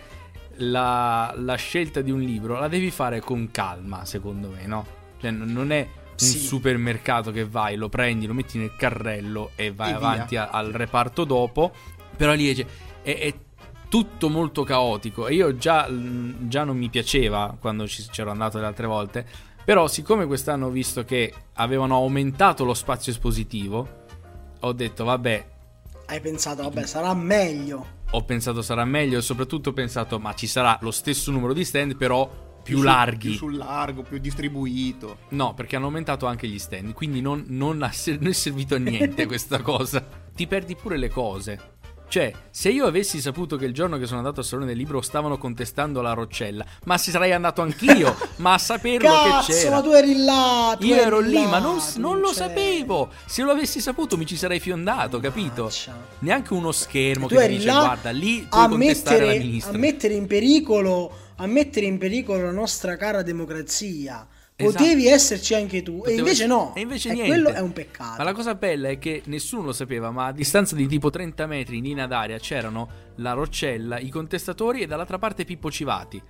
la, 0.59 1.33
la 1.37 1.55
scelta 1.57 2.01
di 2.01 2.11
un 2.11 2.21
libro 2.21 2.59
la 2.59 2.69
devi 2.69 2.91
fare 2.91 3.21
con 3.21 3.51
calma, 3.51 4.05
secondo 4.05 4.49
me, 4.51 4.67
no? 4.67 4.87
Cioè, 5.21 5.31
non 5.31 5.71
è 5.73 5.81
un 6.11 6.17
Sì. 6.17 6.39
supermercato 6.39 7.31
che 7.31 7.45
vai, 7.45 7.77
lo 7.77 7.89
prendi, 7.89 8.27
lo 8.27 8.33
metti 8.35 8.57
nel 8.59 8.75
carrello 8.77 9.51
e 9.55 9.73
vai 9.73 9.91
E 9.91 9.95
avanti 9.95 10.37
a- 10.37 10.49
al 10.49 10.73
reparto 10.73 11.25
dopo. 11.25 11.73
Però 12.17 12.33
lì 12.33 12.55
è, 12.55 12.67
è- 13.03 13.19
è 13.19 13.35
tutto 13.89 14.29
molto 14.31 14.65
caotico. 14.65 15.27
E 15.27 15.35
io 15.35 15.57
già, 15.57 15.89
già 15.91 16.65
non 16.65 16.77
mi 16.77 16.89
piaceva 16.89 17.55
quando 17.61 17.87
ci, 17.87 18.05
c'ero 18.11 18.31
andato 18.31 18.59
le 18.59 18.65
altre 18.67 18.87
volte. 18.87 19.27
Però, 19.65 19.87
siccome 19.89 20.27
quest'anno 20.27 20.67
ho 20.67 20.71
visto 20.71 21.05
che 21.05 21.33
avevano 21.55 21.97
aumentato 21.97 22.65
lo 22.65 22.73
spazio 22.75 23.13
espositivo, 23.13 24.05
ho 24.61 24.73
detto, 24.73 25.05
vabbè, 25.05 25.47
Hai 26.07 26.21
pensato, 26.21 26.63
vabbè, 26.63 26.87
sarà 26.87 27.13
meglio. 27.15 27.95
Ho 28.11 28.25
pensato 28.25 28.63
sarà 28.63 28.85
meglio 28.85 29.19
e 29.19 29.23
soprattutto 29.23 29.71
ho 29.71 29.73
pensato 29.73 30.19
ma 30.19 30.35
ci 30.35 30.47
sarà 30.47 30.79
lo 30.83 30.91
stesso 30.91 31.31
numero 31.31 31.53
di 31.53 31.65
stand 31.65 31.97
però 31.97 32.45
più 32.63 32.79
su- 32.79 32.83
larghi. 32.85 33.29
Più 33.29 33.37
sul 33.37 33.57
largo, 33.57 34.03
più 34.03 34.19
distribuito. 34.19 35.19
No, 35.31 35.55
perché 35.55 35.77
hanno 35.77 35.85
aumentato 35.87 36.27
anche 36.27 36.49
gli 36.49 36.59
stand, 36.59 36.93
quindi 36.95 37.21
non, 37.21 37.45
non 37.49 37.83
ha 37.83 37.93
non 38.19 38.27
è 38.27 38.33
servito 38.33 38.75
a 38.75 38.79
niente 38.79 39.25
questa 39.27 39.63
cosa. 39.63 40.05
Ti 40.35 40.47
perdi 40.49 40.75
pure 40.75 40.97
le 40.97 41.09
cose. 41.09 41.76
Cioè, 42.09 42.33
se 42.51 42.71
io 42.71 42.87
avessi 42.87 43.21
saputo 43.21 43.57
che 43.57 43.65
il 43.65 43.75
giorno 43.75 43.99
che 43.99 44.07
sono 44.07 44.19
andato 44.19 44.41
al 44.41 44.47
Salone 44.47 44.69
del 44.69 44.77
Libro 44.77 45.01
stavano 45.01 45.39
contestando 45.39 46.01
la 46.01 46.13
Roccella, 46.13 46.65
ma 46.85 46.97
ci 46.99 47.11
sarei 47.11 47.33
andato 47.33 47.63
anch'io, 47.63 48.17
ma 48.37 48.55
a 48.55 48.59
saperlo 48.59 49.09
Cazzo, 49.09 49.53
che 49.53 49.59
c'era. 49.59 49.77
ma 49.77 49.83
tu 49.83 49.91
eri 49.93 50.17
là. 50.25 50.77
tu 50.79 50.87
Io 50.87 50.95
ero 50.95 51.19
lì, 51.19 51.33
là, 51.35 51.49
ma 51.49 51.59
non, 51.59 51.79
non 51.97 52.19
lo 52.19 52.29
c'eri. 52.29 52.37
sapevo. 52.37 53.11
Se 53.27 53.43
lo 53.43 53.51
avessi 53.51 53.81
saputo 53.81 54.17
mi 54.17 54.25
ci 54.25 54.37
sarei 54.37 54.61
fiondato, 54.61 55.19
capito? 55.21 55.63
Mannaggia. 55.65 55.95
Neanche 56.21 56.53
uno 56.55 56.73
schermo 56.73 57.27
tu 57.27 57.35
che 57.35 57.43
eri 57.43 57.57
dice 57.57 57.71
guarda, 57.71 58.11
lì 58.11 58.47
puoi 58.49 58.65
a 58.65 58.69
contestare 58.69 59.19
la 59.19 59.27
mettere, 59.27 59.45
ministra. 59.45 59.73
a 59.73 59.79
mettere 59.79 60.15
in 60.15 60.27
pericolo 60.27 61.13
a 61.39 61.47
mettere 61.47 61.85
in 61.87 61.99
pericolo 61.99 62.45
la 62.45 62.51
nostra 62.51 62.97
cara 62.97 63.23
democrazia. 63.23 64.27
Esatto. 64.59 64.83
Potevi 64.85 65.07
esserci 65.07 65.55
anche 65.55 65.83
tu, 65.83 65.97
e 65.97 65.99
Potevo 65.99 66.19
invece 66.19 66.31
essere- 66.45 66.49
no. 66.49 66.75
E 66.75 66.81
invece 66.81 67.09
E 67.11 67.13
niente. 67.13 67.31
quello 67.31 67.49
è 67.51 67.61
un 67.61 67.73
peccato. 67.73 68.15
Ma 68.17 68.25
la 68.25 68.33
cosa 68.33 68.55
bella 68.55 68.89
è 68.89 68.99
che 68.99 69.23
nessuno 69.27 69.65
lo 69.65 69.73
sapeva, 69.73 70.11
ma 70.11 70.27
a 70.27 70.33
distanza 70.33 70.75
di 70.75 70.87
tipo 70.87 71.11
30 71.11 71.47
metri 71.47 71.77
in 71.77 71.83
linea 71.85 72.07
d'aria 72.07 72.39
c'erano 72.39 72.89
la 73.17 73.33
Roccella, 73.33 73.99
i 73.99 74.09
contestatori 74.09 74.81
e 74.81 74.87
dall'altra 74.87 75.19
parte 75.19 75.45
Pippo 75.45 75.71
Civati. 75.71 76.23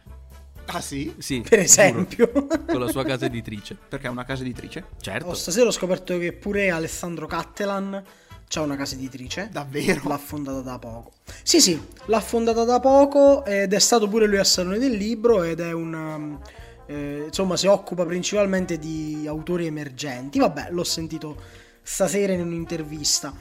Ah 0.69 0.81
sì? 0.81 1.15
Sì, 1.19 1.45
Per 1.49 1.61
esempio. 1.61 2.29
giuro, 2.33 2.49
con 2.67 2.81
la 2.81 2.89
sua 2.89 3.05
casa 3.05 3.27
editrice. 3.27 3.77
Perché 3.89 4.09
è 4.09 4.11
una 4.11 4.25
casa 4.25 4.43
editrice? 4.43 4.87
Certo. 5.01 5.29
Oh, 5.29 5.35
stasera 5.35 5.69
ho 5.69 5.71
scoperto 5.71 6.19
che 6.19 6.33
pure 6.33 6.71
Alessandro 6.71 7.29
Cattelan 7.29 8.03
c'ha 8.49 8.61
una 8.63 8.75
casa 8.75 8.97
editrice. 8.97 9.49
Davvero? 9.53 10.01
L'ha 10.09 10.19
fondata 10.19 10.63
da 10.63 10.77
poco. 10.81 11.13
Sì, 11.45 11.61
sì, 11.61 11.81
l'ha 12.07 12.21
fondata 12.21 12.65
da 12.65 12.81
poco 12.81 13.45
ed 13.45 13.73
è 13.73 13.79
stato 13.79 14.09
pure 14.09 14.27
lui 14.27 14.39
al 14.39 14.47
Salone 14.47 14.79
del 14.79 14.93
Libro 14.97 15.45
ed 15.45 15.61
è 15.61 15.71
un... 15.73 16.37
eh, 16.87 17.25
insomma, 17.27 17.57
si 17.57 17.67
occupa 17.67 18.05
principalmente 18.05 18.79
di 18.79 19.25
autori 19.27 19.67
emergenti. 19.67 20.39
Vabbè, 20.39 20.69
l'ho 20.71 20.85
sentito 20.85 21.37
stasera 21.83 22.33
in 22.33 22.41
un'intervista. 22.41 23.35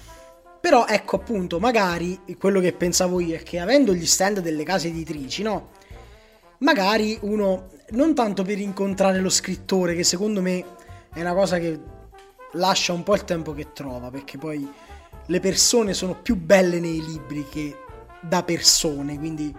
Però 0.60 0.86
ecco 0.88 1.18
appunto, 1.18 1.60
magari 1.60 2.20
quello 2.40 2.60
che 2.60 2.74
pensavo 2.74 3.20
io 3.20 3.36
è 3.36 3.44
che 3.44 3.60
avendo 3.60 3.94
gli 3.94 4.06
stand 4.06 4.40
delle 4.40 4.64
case 4.64 4.88
editrici, 4.88 5.44
no? 5.44 5.70
Magari 6.60 7.18
uno, 7.22 7.68
non 7.90 8.16
tanto 8.16 8.44
per 8.44 8.60
incontrare 8.60 9.20
lo 9.20 9.30
scrittore, 9.30 9.94
che 9.94 10.04
secondo 10.04 10.42
me 10.42 10.66
è 11.14 11.22
una 11.22 11.34
cosa 11.34 11.60
che 11.60 11.80
lascia 12.54 12.94
un 12.94 13.04
po' 13.04 13.14
il 13.14 13.26
tempo 13.26 13.54
che 13.54 13.74
trova, 13.74 14.10
perché 14.10 14.40
poi 14.40 14.68
le 15.28 15.40
persone 15.40 15.94
sono 15.94 16.16
più 16.20 16.36
belle 16.36 16.80
nei 16.80 17.04
libri 17.04 17.46
che 17.48 17.78
da 18.20 18.42
persone, 18.42 19.20
quindi 19.20 19.54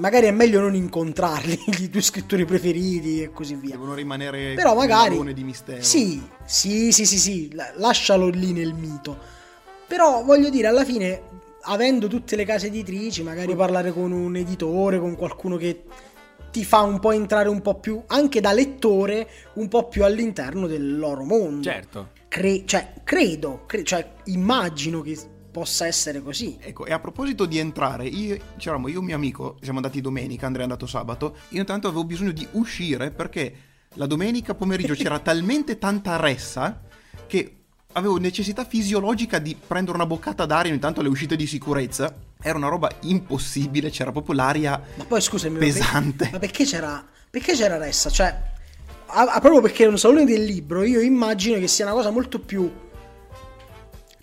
magari 0.00 0.26
è 0.26 0.30
meglio 0.30 0.60
non 0.60 0.74
incontrarli, 0.74 1.58
i 1.78 1.90
tuoi 1.90 2.02
scrittori 2.02 2.44
preferiti 2.44 3.22
e 3.22 3.30
così 3.30 3.54
via. 3.54 3.70
Devono 3.72 3.94
rimanere 3.94 4.54
Però 4.54 4.72
un 4.72 4.78
magari 4.78 5.10
pallone 5.10 5.32
di 5.32 5.44
mistero. 5.44 5.82
Sì, 5.82 6.20
sì, 6.44 6.90
sì, 6.90 7.06
sì, 7.06 7.18
sì, 7.18 7.54
la- 7.54 7.70
lascialo 7.76 8.28
lì 8.28 8.52
nel 8.52 8.74
mito. 8.74 9.16
Però 9.86 10.24
voglio 10.24 10.50
dire, 10.50 10.66
alla 10.66 10.84
fine 10.84 11.22
avendo 11.62 12.06
tutte 12.08 12.36
le 12.36 12.44
case 12.44 12.68
editrici, 12.68 13.22
magari 13.22 13.46
puoi 13.46 13.56
parlare 13.58 13.92
con 13.92 14.12
un 14.12 14.34
editore, 14.36 14.98
con 14.98 15.14
qualcuno 15.16 15.56
che 15.56 15.82
ti 16.50 16.64
fa 16.64 16.80
un 16.80 16.98
po' 16.98 17.12
entrare 17.12 17.48
un 17.48 17.60
po' 17.60 17.78
più, 17.78 18.02
anche 18.06 18.40
da 18.40 18.52
lettore, 18.52 19.28
un 19.54 19.68
po' 19.68 19.88
più 19.88 20.04
all'interno 20.04 20.66
del 20.66 20.98
loro 20.98 21.22
mondo. 21.24 21.62
Certo. 21.62 22.08
Cre- 22.28 22.62
cioè, 22.64 22.92
credo, 23.04 23.64
cre- 23.66 23.84
cioè, 23.84 24.12
immagino 24.24 25.00
che 25.02 25.18
possa 25.50 25.86
essere 25.86 26.22
così. 26.22 26.56
Ecco, 26.60 26.86
e 26.86 26.92
a 26.92 26.98
proposito 26.98 27.44
di 27.46 27.58
entrare, 27.58 28.06
io, 28.06 28.36
c'eravamo 28.56 28.88
io 28.88 29.00
e 29.00 29.02
mio 29.02 29.16
amico, 29.16 29.56
siamo 29.60 29.78
andati 29.78 30.00
domenica, 30.00 30.46
Andrea 30.46 30.66
è 30.66 30.68
andato 30.68 30.86
sabato, 30.86 31.36
io 31.50 31.60
intanto 31.60 31.88
avevo 31.88 32.04
bisogno 32.04 32.32
di 32.32 32.46
uscire 32.52 33.10
perché 33.10 33.54
la 33.94 34.06
domenica 34.06 34.54
pomeriggio 34.54 34.94
c'era 34.94 35.18
talmente 35.20 35.78
tanta 35.78 36.16
ressa 36.16 36.80
che 37.26 37.56
avevo 37.92 38.18
necessità 38.18 38.64
fisiologica 38.64 39.38
di 39.40 39.56
prendere 39.56 39.96
una 39.96 40.06
boccata 40.06 40.46
d'aria 40.46 40.70
ogni 40.70 40.80
tanto 40.80 41.00
alle 41.00 41.08
uscite 41.08 41.34
di 41.36 41.46
sicurezza. 41.46 42.14
Era 42.40 42.56
una 42.56 42.68
roba 42.68 42.88
impossibile, 43.00 43.90
c'era 43.90 44.12
proprio 44.12 44.34
l'aria 44.34 44.80
Ma 44.94 45.04
poi 45.04 45.20
scusami, 45.20 45.58
pesante. 45.58 46.30
Ma 46.32 46.38
perché 46.38 46.64
c'era, 46.64 47.04
perché 47.28 47.52
c'era 47.54 47.76
ressa? 47.78 48.08
Cioè, 48.08 48.26
a- 49.06 49.22
a- 49.22 49.40
proprio 49.40 49.60
perché 49.60 49.84
è 49.84 49.88
un 49.88 49.98
salone 49.98 50.24
del 50.24 50.44
libro, 50.44 50.84
io 50.84 51.00
immagino 51.00 51.58
che 51.58 51.66
sia 51.66 51.84
una 51.84 51.94
cosa 51.94 52.10
molto 52.10 52.38
più 52.38 52.70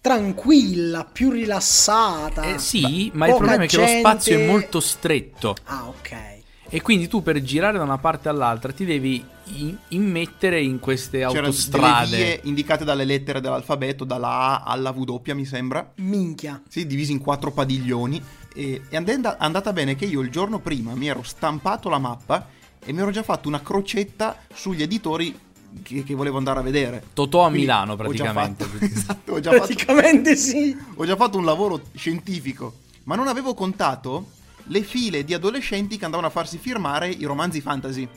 tranquilla, 0.07 1.03
più 1.03 1.31
rilassata. 1.31 2.43
Eh, 2.43 2.59
sì, 2.59 3.11
ma 3.13 3.27
il 3.27 3.35
problema 3.35 3.63
è 3.63 3.67
che 3.67 3.75
lo 3.75 3.83
gente- 3.83 3.99
spazio 3.99 4.39
è 4.39 4.45
molto 4.47 4.79
stretto. 4.79 5.55
Ah, 5.65 5.87
ok. 5.87 6.35
E 6.69 6.81
quindi 6.81 7.07
tu 7.07 7.21
per 7.21 7.41
girare 7.41 7.77
da 7.77 7.83
una 7.83 7.97
parte 7.97 8.29
all'altra 8.29 8.71
ti 8.71 8.83
devi 8.85 9.23
in- 9.55 9.75
immettere 9.89 10.61
in 10.61 10.79
queste 10.79 11.19
C'erano 11.19 11.33
delle 11.33 11.47
autostrade. 11.47 12.15
vie 12.17 12.39
indicate 12.43 12.83
dalle 12.85 13.03
lettere 13.05 13.41
dell'alfabeto, 13.41 14.03
dalla 14.05 14.63
A 14.63 14.63
alla 14.63 14.91
W 14.91 15.21
mi 15.33 15.45
sembra. 15.45 15.91
Minchia. 15.97 16.61
Sì, 16.69 16.85
divisi 16.85 17.11
in 17.11 17.19
quattro 17.19 17.51
padiglioni. 17.51 18.21
E 18.53 18.81
è 18.89 18.95
and- 18.95 19.35
andata 19.39 19.71
bene 19.73 19.95
che 19.95 20.05
io 20.05 20.21
il 20.21 20.29
giorno 20.29 20.59
prima 20.59 20.93
mi 20.95 21.07
ero 21.07 21.21
stampato 21.23 21.89
la 21.89 21.99
mappa 21.99 22.47
e 22.83 22.91
mi 22.93 23.01
ero 23.01 23.11
già 23.11 23.23
fatto 23.23 23.47
una 23.49 23.61
crocetta 23.61 24.37
sugli 24.53 24.81
editori 24.81 25.37
che, 25.83 26.03
che 26.03 26.15
volevo 26.15 26.37
andare 26.37 26.59
a 26.59 26.63
vedere. 26.63 27.03
Totò 27.13 27.39
a 27.41 27.43
Quindi 27.49 27.61
Milano 27.61 27.93
ho 27.93 27.95
praticamente. 27.95 28.63
fatto- 28.65 28.85
esatto, 28.85 29.31
ho 29.33 29.39
già, 29.39 29.51
fatto, 29.51 29.65
Praticamente 29.65 30.35
sì. 30.35 30.77
ho 30.95 31.05
già 31.05 31.15
fatto 31.15 31.37
un 31.37 31.45
lavoro 31.45 31.81
scientifico. 31.95 32.73
Ma 33.03 33.15
non 33.15 33.27
avevo 33.27 33.53
contato 33.53 34.31
le 34.69 34.83
file 34.83 35.23
di 35.23 35.33
adolescenti 35.33 35.97
che 35.97 36.03
andavano 36.05 36.27
a 36.27 36.31
farsi 36.31 36.57
firmare 36.57 37.07
i 37.09 37.23
romanzi 37.23 37.61
fantasy. 37.61 38.07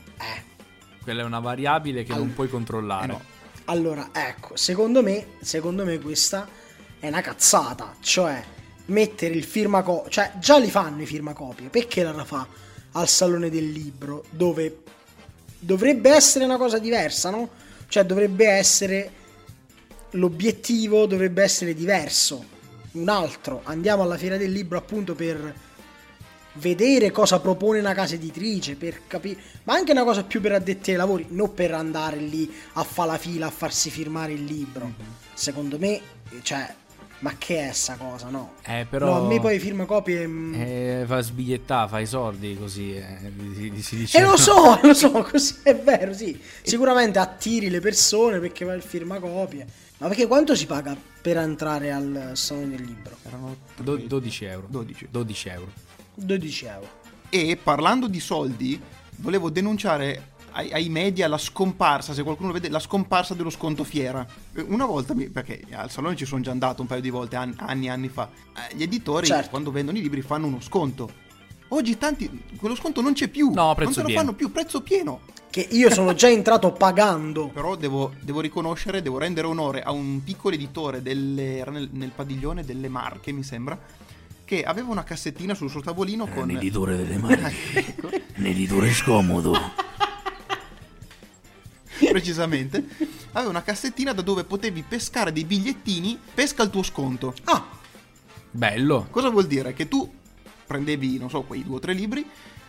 Quella 1.03 1.23
è 1.23 1.25
una 1.25 1.41
variabile 1.41 2.03
che 2.03 2.11
non 2.11 2.19
Allora- 2.19 2.35
puoi 2.35 2.49
controllare. 2.49 3.05
Eh 3.05 3.07
no. 3.09 3.21
Allora, 3.67 4.09
ecco, 4.13 4.57
secondo 4.57 5.03
me, 5.03 5.27
secondo 5.41 5.85
me 5.85 5.99
questa 6.01 6.49
è 6.99 7.07
una 7.07 7.21
cazzata, 7.21 7.95
cioè 8.01 8.43
mettere 8.87 9.35
il 9.35 9.45
firmacopie, 9.45 10.11
cioè 10.11 10.33
già 10.41 10.59
li 10.59 10.69
fanno 10.71 11.03
i 11.03 11.07
firmacopie, 11.07 11.69
perché 11.69 12.03
la 12.03 12.25
fa 12.25 12.47
al 12.93 13.07
salone 13.09 13.49
del 13.49 13.71
libro 13.71 14.25
dove 14.31 14.83
dovrebbe 15.61 16.11
essere 16.11 16.45
una 16.45 16.57
cosa 16.57 16.79
diversa, 16.79 17.31
no? 17.31 17.49
Cioè 17.87 18.05
dovrebbe 18.05 18.47
essere 18.49 19.13
l'obiettivo 20.13 21.07
dovrebbe 21.07 21.43
essere 21.43 21.75
diverso, 21.75 22.45
un 22.93 23.09
altro. 23.09 23.61
Andiamo 23.65 24.03
alla 24.03 24.17
fiera 24.17 24.37
del 24.37 24.51
libro 24.51 24.79
appunto 24.79 25.15
per 25.15 25.55
vedere 26.55 27.13
cosa 27.13 27.39
propone 27.39 27.79
una 27.79 27.95
casa 27.95 28.15
editrice, 28.15 28.75
per 28.75 29.07
capire, 29.07 29.41
ma 29.65 29.75
anche 29.75 29.93
una 29.93 30.05
cosa 30.05 30.25
più 30.25 30.41
per 30.41 30.53
addetti 30.53 30.91
ai 30.91 30.97
lavori, 30.97 31.27
non 31.31 31.55
per 31.55 31.73
andare 31.73 32.17
lì 32.17 32.53
a 32.75 32.83
fare 32.83 33.11
la 33.11 33.19
fila 33.19 33.47
a 33.47 33.51
farsi 33.51 33.91
firmare 33.91 34.33
il 34.33 34.45
libro. 34.45 34.93
Secondo 35.35 35.79
me, 35.79 36.01
cioè, 36.43 36.75
ma 37.21 37.35
che 37.39 37.69
è 37.69 37.73
sta 37.73 37.97
cosa, 37.97 38.29
no? 38.29 38.55
Eh, 38.67 38.87
però. 38.89 39.07
No, 39.07 39.25
a 39.25 39.29
me 39.29 39.41
poi 39.41 39.59
firma 39.59 39.85
copie. 39.85 40.27
mm, 40.27 40.55
Eh, 40.55 41.05
fa 41.07 41.21
sbigliettare, 41.21 41.89
fa 41.89 42.01
i 42.01 42.07
soldi 42.07 42.57
così. 42.59 42.95
eh, 42.95 43.33
si- 43.81 43.97
dice- 43.97 44.19
E 44.19 44.23
lo 44.23 44.37
so, 44.37 44.79
lo 44.83 44.95
so, 44.95 45.11
così 45.23 45.57
è 45.63 45.75
vero, 45.77 46.13
sì. 46.13 46.39
Sicuramente 46.63 47.19
attiri 47.19 47.69
le 47.71 47.81
persone 47.81 48.39
perché 48.39 48.65
va 48.65 48.75
il 48.75 48.83
firmacopie. 48.83 49.67
Ma 49.99 50.09
perché 50.09 50.27
quanto 50.27 50.55
si 50.57 50.65
paga 50.67 50.97
per 51.21 51.37
entrare 51.37 51.93
al 51.93 52.31
salone 52.35 52.69
del 52.71 52.83
libro? 52.85 53.17
Erano 53.27 53.57
Do- 53.77 53.97
12 53.99 54.45
euro. 54.47 54.67
12. 54.71 55.09
12 55.11 55.49
euro. 55.51 55.73
12 56.15 56.65
euro. 56.65 56.89
E 57.29 57.59
parlando 57.63 58.09
di 58.09 58.19
soldi, 58.19 58.81
volevo 59.17 59.51
denunciare 59.51 60.29
ai, 60.53 60.73
ai 60.73 60.89
media 60.89 61.29
la 61.29 61.39
scomparsa, 61.39 62.13
se 62.13 62.23
qualcuno 62.23 62.49
lo 62.49 62.55
vede, 62.55 62.69
la 62.69 62.79
scomparsa 62.79 63.35
dello 63.35 63.51
sconto 63.51 63.85
fiera. 63.85 64.27
Eh, 64.55 64.63
Una 64.69 64.87
volta, 64.87 65.15
perché 65.33 65.63
al 65.73 65.91
salone 65.91 66.17
ci 66.17 66.25
sono 66.25 66.43
già 66.43 66.51
andato 66.51 66.83
un 66.83 66.89
paio 66.89 67.01
di 67.01 67.11
volte, 67.11 67.37
an- 67.37 67.55
anni 67.59 67.87
e 67.87 67.91
anni 67.91 68.09
fa, 68.09 68.29
eh, 68.57 68.75
gli 68.75 68.83
editori 68.83 69.27
Certo. 69.27 69.51
quando 69.51 69.71
vendono 69.71 69.99
i 69.99 70.03
libri 70.03 70.23
fanno 70.23 70.47
uno 70.47 70.61
sconto. 70.61 71.29
Oggi 71.73 71.97
tanti, 71.99 72.29
quello 72.57 72.75
sconto 72.75 73.01
non 73.01 73.13
c'è 73.13 73.29
più. 73.29 73.53
No, 73.53 73.75
prezzo 73.75 73.85
non 73.85 73.93
te 73.93 74.01
lo 74.01 74.07
pieno. 74.07 74.21
fanno 74.23 74.33
più, 74.35 74.51
prezzo 74.51 74.83
pieno. 74.83 75.21
Che 75.51 75.67
io 75.71 75.91
sono 75.91 76.15
già 76.15 76.29
entrato 76.29 76.73
pagando. 76.73 77.49
Però 77.55 77.77
devo, 77.77 78.13
devo 78.21 78.41
riconoscere, 78.41 79.03
devo 79.03 79.19
rendere 79.19 79.47
onore 79.47 79.83
a 79.83 79.93
un 79.93 80.21
piccolo 80.25 80.55
editore 80.57 81.01
delle, 81.03 81.59
era 81.59 81.71
nel, 81.71 81.89
nel 81.93 82.11
padiglione 82.11 82.65
delle 82.65 82.89
Marche, 82.89 83.31
mi 83.31 83.45
sembra, 83.45 83.79
che 84.45 84.65
aveva 84.65 84.91
una 84.91 85.05
cassettina 85.05 85.55
sul 85.55 85.71
suo 85.71 85.81
tavolino 85.81 86.27
con... 86.27 86.49
delle 86.97 87.19
Ecco. 87.75 88.09
Un 88.37 88.47
editore 88.47 88.91
scomodo. 88.93 89.57
precisamente, 92.11 92.87
aveva 93.33 93.51
una 93.51 93.63
cassettina 93.63 94.13
da 94.13 94.23
dove 94.23 94.45
potevi 94.45 94.85
pescare 94.87 95.33
dei 95.33 95.45
bigliettini, 95.45 96.19
pesca 96.35 96.63
il 96.63 96.71
tuo 96.71 96.83
sconto. 96.83 97.35
Ah, 97.45 97.79
Bello. 98.51 99.07
Cosa 99.11 99.29
vuol 99.29 99.47
dire? 99.47 99.73
Che 99.73 99.87
tu 99.87 100.13
prendevi, 100.67 101.19
non 101.19 101.31
so, 101.31 101.43
quei 101.43 101.63
due 101.63 101.77
o 101.77 101.79
tre 101.79 101.93
libri, 101.93 102.29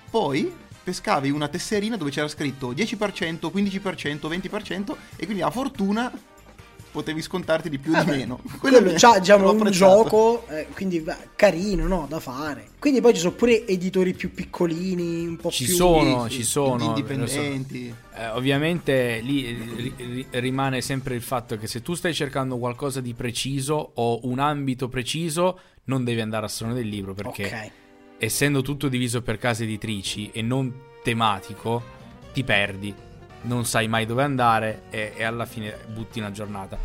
poi 0.09 0.51
pescavi 0.83 1.29
una 1.29 1.47
tesserina 1.47 1.97
dove 1.97 2.11
c'era 2.11 2.27
scritto 2.27 2.71
10%, 2.71 3.51
15%, 3.53 4.27
20% 4.27 4.95
e 5.15 5.25
quindi 5.25 5.41
a 5.41 5.49
fortuna 5.49 6.11
potevi 6.91 7.21
scontarti 7.21 7.69
di 7.69 7.77
più 7.79 7.93
o 7.95 8.03
di 8.03 8.09
meno. 8.09 8.39
quello 8.59 8.81
mi- 8.81 8.95
già 8.95 9.17
diciamo 9.19 9.49
un 9.49 9.57
apprezzato. 9.57 10.03
gioco, 10.03 10.47
eh, 10.49 10.67
quindi 10.73 10.99
beh, 10.99 11.15
carino, 11.35 11.87
no, 11.87 12.05
da 12.09 12.19
fare. 12.19 12.69
Quindi 12.79 12.99
poi 13.01 13.13
ci 13.13 13.19
sono 13.21 13.33
pure 13.33 13.65
editori 13.67 14.13
più 14.13 14.33
piccolini, 14.33 15.25
un 15.27 15.37
po' 15.37 15.49
Ci 15.51 15.65
più 15.65 15.73
sono, 15.75 16.27
ci 16.29 16.43
sono. 16.43 16.83
indipendenti. 16.83 17.93
Eh, 18.15 18.27
ovviamente 18.29 19.19
lì 19.21 19.45
eh, 19.47 19.57
ri- 19.75 19.93
ri- 19.97 20.27
rimane 20.31 20.81
sempre 20.81 21.15
il 21.15 21.21
fatto 21.21 21.57
che 21.57 21.67
se 21.67 21.81
tu 21.81 21.93
stai 21.93 22.13
cercando 22.13 22.57
qualcosa 22.57 23.01
di 23.01 23.13
preciso 23.13 23.91
o 23.95 24.19
un 24.23 24.39
ambito 24.39 24.87
preciso, 24.89 25.59
non 25.85 26.03
devi 26.03 26.21
andare 26.21 26.45
al 26.45 26.51
salone 26.51 26.75
del 26.77 26.87
libro 26.87 27.13
perché 27.13 27.45
Ok. 27.45 27.71
essendo 28.19 28.61
tutto 28.61 28.87
diviso 28.87 29.21
per 29.21 29.37
case 29.37 29.63
editrici 29.63 30.29
e 30.33 30.41
non 30.41 30.71
tematico, 31.03 31.81
ti 32.33 32.43
perdi, 32.43 32.93
non 33.43 33.65
sai 33.65 33.87
mai 33.87 34.05
dove 34.05 34.23
andare 34.23 34.83
e, 34.89 35.13
e 35.15 35.23
alla 35.23 35.45
fine 35.45 35.77
butti 35.87 36.19
una 36.19 36.31
giornata. 36.31 36.77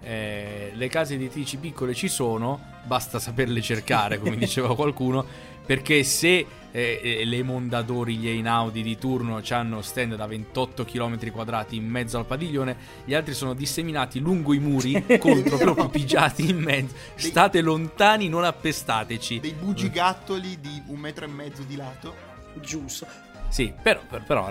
Eh, 0.00 0.72
le 0.74 0.88
case 0.88 1.14
editrici 1.14 1.56
piccole 1.56 1.94
ci 1.94 2.08
sono, 2.08 2.60
basta 2.84 3.18
saperle 3.18 3.60
cercare, 3.62 4.18
come 4.18 4.36
diceva 4.38 4.74
qualcuno, 4.74 5.24
perché 5.64 6.02
se 6.04 6.46
eh, 6.70 7.00
eh, 7.02 7.24
le 7.24 7.42
Mondadori, 7.42 8.16
gli 8.16 8.28
Einaudi 8.28 8.82
di 8.82 8.98
turno 8.98 9.40
hanno 9.48 9.80
stand 9.80 10.16
da 10.16 10.26
28 10.26 10.84
km 10.84 11.30
quadrati 11.30 11.76
in 11.76 11.86
mezzo 11.86 12.18
al 12.18 12.26
padiglione, 12.26 12.76
gli 13.04 13.14
altri 13.14 13.32
sono 13.32 13.54
disseminati 13.54 14.18
lungo 14.18 14.52
i 14.52 14.58
muri 14.58 15.04
contro 15.18 15.56
proprio 15.56 15.88
pigiati 15.88 16.50
in 16.50 16.58
mezzo. 16.58 16.94
State 17.14 17.60
lontani, 17.60 18.28
non 18.28 18.44
appestateci. 18.44 19.40
Dei 19.40 19.54
bugigattoli 19.54 20.58
di 20.60 20.82
un 20.88 20.98
metro 20.98 21.24
e 21.24 21.28
mezzo 21.28 21.62
di 21.62 21.76
lato. 21.76 22.14
Giusto. 22.60 23.33
Sì, 23.54 23.72
però, 23.80 24.00
per- 24.08 24.24
però, 24.24 24.46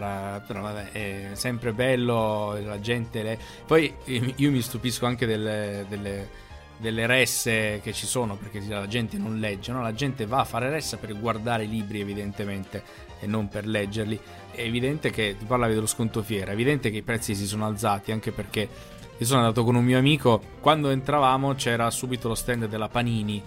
però, 0.48 0.62
vabbè, 0.62 0.92
è 0.94 1.30
sempre 1.34 1.74
bello, 1.74 2.58
la 2.64 2.80
gente... 2.80 3.22
le- 3.22 3.38
Poi 3.68 3.94
io 4.38 4.50
mi 4.50 4.62
stupisco 4.62 5.06
anche 5.06 5.26
delle, 5.26 5.86
delle, 5.90 6.30
delle 6.78 7.06
resse 7.06 7.82
che 7.84 7.92
ci 7.92 8.08
sono, 8.08 8.38
perché 8.38 8.62
la 8.66 8.88
gente 8.88 9.18
non 9.18 9.40
legge, 9.40 9.74
no? 9.74 9.82
la 9.82 9.94
gente 9.94 10.26
va 10.26 10.40
a 10.40 10.46
fare 10.46 10.70
ressa 10.70 10.96
per 10.96 11.20
guardare 11.20 11.66
i 11.66 11.68
libri 11.68 12.00
evidentemente 12.00 12.82
e 13.20 13.28
non 13.28 13.50
per 13.50 13.68
leggerli. 13.68 14.18
È 14.52 14.62
evidente 14.62 15.10
che, 15.10 15.36
tu 15.38 15.48
parlavi 15.48 15.74
dello 15.74 15.86
sconto 15.86 16.24
fiera, 16.24 16.52
è 16.52 16.54
evidente 16.54 16.90
che 16.90 16.96
i 17.00 17.04
prezzi 17.04 17.36
si 17.36 17.46
sono 17.46 17.66
alzati 17.66 18.14
anche 18.14 18.32
perché 18.32 18.70
io 19.18 19.26
sono 19.26 19.42
andato 19.42 19.66
con 19.66 19.76
un 19.76 19.84
mio 19.84 19.98
amico, 19.98 20.42
quando 20.62 20.90
entravamo 20.92 21.56
c'era 21.56 21.92
subito 21.92 22.30
lo 22.30 22.36
stand 22.36 22.70
della 22.70 22.88
Panini 22.88 23.44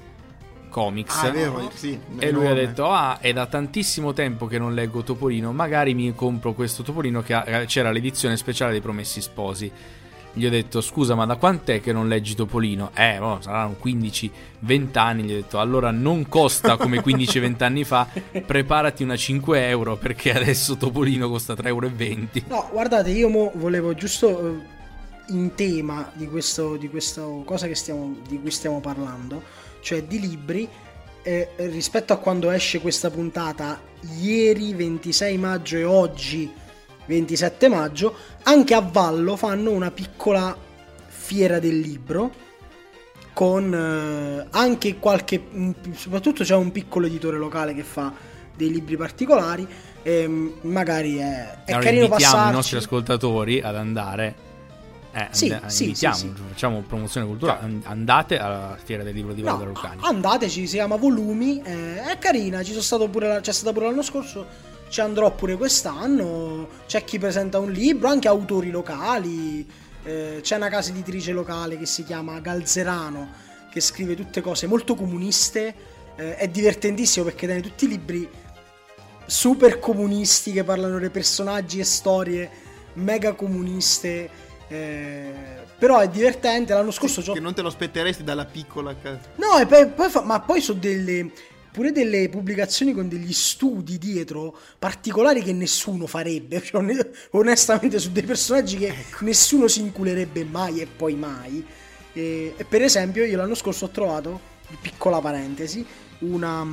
Comics. 0.69 1.23
Ah, 1.23 1.31
vero, 1.31 1.71
sì. 1.75 1.99
E 2.19 2.31
lui 2.31 2.47
ha 2.47 2.55
detto: 2.55 2.91
Ah, 2.91 3.19
è 3.21 3.33
da 3.33 3.47
tantissimo 3.47 4.13
tempo 4.13 4.47
che 4.47 4.59
non 4.59 4.75
leggo 4.75 5.03
Topolino. 5.03 5.53
Magari 5.53 5.95
mi 5.95 6.15
compro 6.15 6.53
questo 6.53 6.83
Topolino. 6.83 7.23
Che 7.23 7.33
ha- 7.35 7.65
c'era 7.65 7.91
l'edizione 7.91 8.37
speciale 8.37 8.73
dei 8.73 8.81
Promessi 8.81 9.21
Sposi. 9.21 9.71
Gli 10.33 10.45
ho 10.45 10.51
detto: 10.51 10.81
Scusa, 10.83 11.15
ma 11.15 11.25
da 11.25 11.37
quant'è 11.37 11.81
che 11.81 11.93
non 11.93 12.09
leggi 12.09 12.35
Topolino? 12.35 12.91
Eh, 12.95 13.17
boh, 13.19 13.39
saranno 13.41 13.77
15-20 13.83 14.99
anni. 14.99 15.23
Gli 15.23 15.33
ho 15.33 15.37
detto: 15.37 15.59
Allora 15.59 15.91
non 15.91 16.29
costa 16.29 16.77
come 16.77 16.99
15-20 17.03 17.63
anni 17.63 17.85
fa. 17.85 18.07
Preparati 18.45 19.03
una 19.03 19.17
5 19.17 19.67
euro 19.69 19.97
perché 19.97 20.33
adesso 20.37 20.77
Topolino 20.77 21.29
costa 21.31 21.55
3,20 21.55 21.67
euro. 21.71 22.29
No, 22.49 22.69
guardate, 22.71 23.11
io 23.11 23.31
mo 23.31 23.51
volevo 23.55 23.95
giusto 23.95 24.47
eh, 24.47 24.75
in 25.29 25.55
tema 25.55 26.11
di 26.13 26.29
questo, 26.29 26.77
di 26.77 26.89
questo 26.91 27.43
cosa 27.47 27.67
che 27.67 27.75
stiamo, 27.75 28.17
di 28.29 28.39
cui 28.39 28.51
stiamo 28.51 28.81
parlando, 28.81 29.43
cioè 29.87 30.03
di 30.03 30.19
libri, 30.19 30.69
eh, 31.23 31.51
rispetto 31.59 32.13
a 32.13 32.17
quando 32.17 32.51
esce 32.51 32.81
questa 32.81 33.09
puntata, 33.09 33.81
ieri 34.19 34.75
26 34.75 35.39
maggio 35.39 35.77
e 35.77 35.85
oggi 35.85 36.53
27 37.05 37.69
maggio, 37.69 38.17
anche 38.43 38.75
a 38.75 38.81
Vallo 38.81 39.37
fanno 39.37 39.71
una 39.71 39.93
piccola 39.93 40.57
fiera 41.07 41.61
del 41.61 41.79
libro 41.79 42.33
con 43.33 43.73
eh, 43.73 44.49
anche 44.51 44.99
qualche 44.99 45.41
soprattutto 45.93 46.43
c'è 46.43 46.57
un 46.57 46.73
piccolo 46.73 47.07
editore 47.07 47.37
locale 47.37 47.73
che 47.73 47.85
fa 47.85 48.13
dei 48.57 48.73
libri 48.73 48.97
particolari 48.97 49.69
e 50.03 50.27
mm, 50.27 50.49
magari 50.63 51.19
è, 51.19 51.59
è 51.65 51.73
allora 51.73 51.85
carino 51.85 52.05
invitiamo 52.07 52.35
passarci 52.35 52.49
i 52.49 52.53
nostri 52.57 52.77
ascoltatori 52.79 53.61
ad 53.61 53.77
andare. 53.77 54.46
Eh, 55.19 55.29
Sì, 55.31 55.51
and- 55.51 55.65
sì, 55.69 55.85
invitiamo, 55.85 56.15
sì, 56.15 56.33
sì. 56.37 56.43
facciamo 56.49 56.83
promozione 56.83 57.27
culturale. 57.27 57.61
and- 57.65 57.83
Andate 57.87 58.37
alla 58.39 58.77
fiera 58.83 59.03
del 59.03 59.15
libro 59.15 59.33
di 59.33 59.41
No, 59.41 59.49
Valdo 59.53 59.65
Lucani. 59.65 60.01
andateci, 60.03 60.67
si 60.67 60.75
chiama 60.77 60.97
Volumi, 60.97 61.63
eh, 61.65 62.03
è 62.03 62.19
carina, 62.19 62.63
ci 62.63 62.73
sono 62.73 62.83
stato 62.83 63.09
pure 63.09 63.27
la- 63.29 63.41
c'è 63.41 63.53
stata 63.53 63.73
pure 63.73 63.87
l'anno 63.87 64.03
scorso, 64.03 64.45
ci 64.91 65.01
andrò 65.01 65.31
pure 65.35 65.57
quest'anno, 65.57 66.69
c'è 66.87 67.03
chi 67.05 67.19
presenta 67.19 67.59
un 67.59 67.71
libro, 67.73 68.09
anche 68.09 68.29
autori 68.29 68.71
locali, 68.71 69.67
eh, 70.05 70.41
c'è 70.43 70.57
una 70.57 70.69
casa 70.69 70.91
editrice 70.91 71.33
locale 71.33 71.79
che 71.79 71.87
si 71.87 72.05
chiama 72.05 72.39
Galzerano, 72.41 73.29
che 73.71 73.81
scrive 73.81 74.15
tutte 74.17 74.43
cose 74.43 74.67
molto 74.67 74.95
comuniste, 74.95 75.75
eh, 76.17 76.37
è 76.37 76.47
divertentissimo 76.49 77.25
perché 77.25 77.47
tiene 77.47 77.63
tutti 77.63 77.87
i 77.87 77.89
libri 77.89 78.29
super 79.25 79.79
comunisti 79.79 80.53
che 80.53 80.63
parlano 80.63 80.99
dei 80.99 81.11
personaggi 81.11 81.79
e 81.81 81.85
storie 81.85 82.51
mega 82.95 83.33
comuniste, 83.35 84.45
eh, 84.69 85.33
però 85.79 85.99
è 85.99 86.09
divertente, 86.09 86.73
l'anno 86.73 86.91
scorso 86.91 87.23
c'ho 87.23 87.33
Che 87.33 87.41
non 87.41 87.55
te 87.55 87.63
lo 87.63 87.69
aspetteresti 87.69 88.25
dalla 88.25 88.47
piccola 88.47 88.95
casa. 88.97 89.21
No, 89.37 89.59
e 89.59 89.67
poi, 89.67 89.89
poi 89.89 90.09
fa- 90.09 90.23
ma 90.23 90.41
poi 90.41 90.61
sono 90.61 90.79
delle. 90.79 91.31
pure 91.71 91.93
delle 91.93 92.29
pubblicazioni 92.31 92.95
con 92.95 93.07
degli 93.09 93.33
studi 93.35 93.99
dietro 93.99 94.57
particolari 94.79 95.43
che 95.43 95.53
nessuno 95.53 96.07
farebbe. 96.07 96.63
Cioè, 96.65 96.81
on- 96.81 97.11
onestamente, 97.33 97.99
su 97.99 98.11
dei 98.11 98.23
personaggi 98.23 98.79
che 98.79 98.93
nessuno 99.21 99.69
si 99.69 99.81
inculerebbe 99.81 100.45
mai 100.45 100.81
e 100.81 100.87
poi 100.87 101.15
mai. 101.15 101.65
E, 102.13 102.55
e 102.57 102.65
per 102.65 102.83
esempio, 102.83 103.25
io 103.25 103.37
l'anno 103.37 103.55
scorso 103.55 103.85
ho 103.85 103.91
trovato, 103.91 104.41
piccola 104.81 105.21
parentesi, 105.21 105.85
una, 106.21 106.67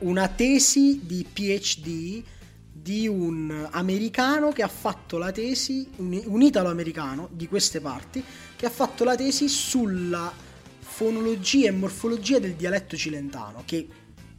una 0.00 0.28
tesi 0.28 1.00
di 1.04 1.24
PhD 1.32 2.22
di 2.84 3.08
un 3.08 3.66
americano 3.70 4.52
che 4.52 4.62
ha 4.62 4.68
fatto 4.68 5.16
la 5.16 5.32
tesi, 5.32 5.88
un, 5.96 6.20
un 6.26 6.42
italo-americano 6.42 7.30
di 7.32 7.48
queste 7.48 7.80
parti, 7.80 8.22
che 8.54 8.66
ha 8.66 8.70
fatto 8.70 9.04
la 9.04 9.16
tesi 9.16 9.48
sulla 9.48 10.30
fonologia 10.80 11.68
e 11.68 11.70
morfologia 11.70 12.38
del 12.38 12.52
dialetto 12.52 12.94
cilentano, 12.94 13.62
che 13.64 13.88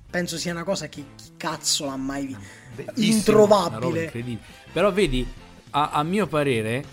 penso 0.08 0.38
sia 0.38 0.52
una 0.52 0.64
cosa 0.64 0.88
che 0.88 1.04
chi 1.16 1.32
cazzo 1.36 1.86
l'ha 1.86 1.96
mai 1.96 2.38
roba 2.76 2.92
Introvabile. 2.94 4.12
Però 4.72 4.92
vedi, 4.92 5.26
a, 5.72 5.90
a 5.90 6.04
mio 6.04 6.28
parere, 6.28 6.86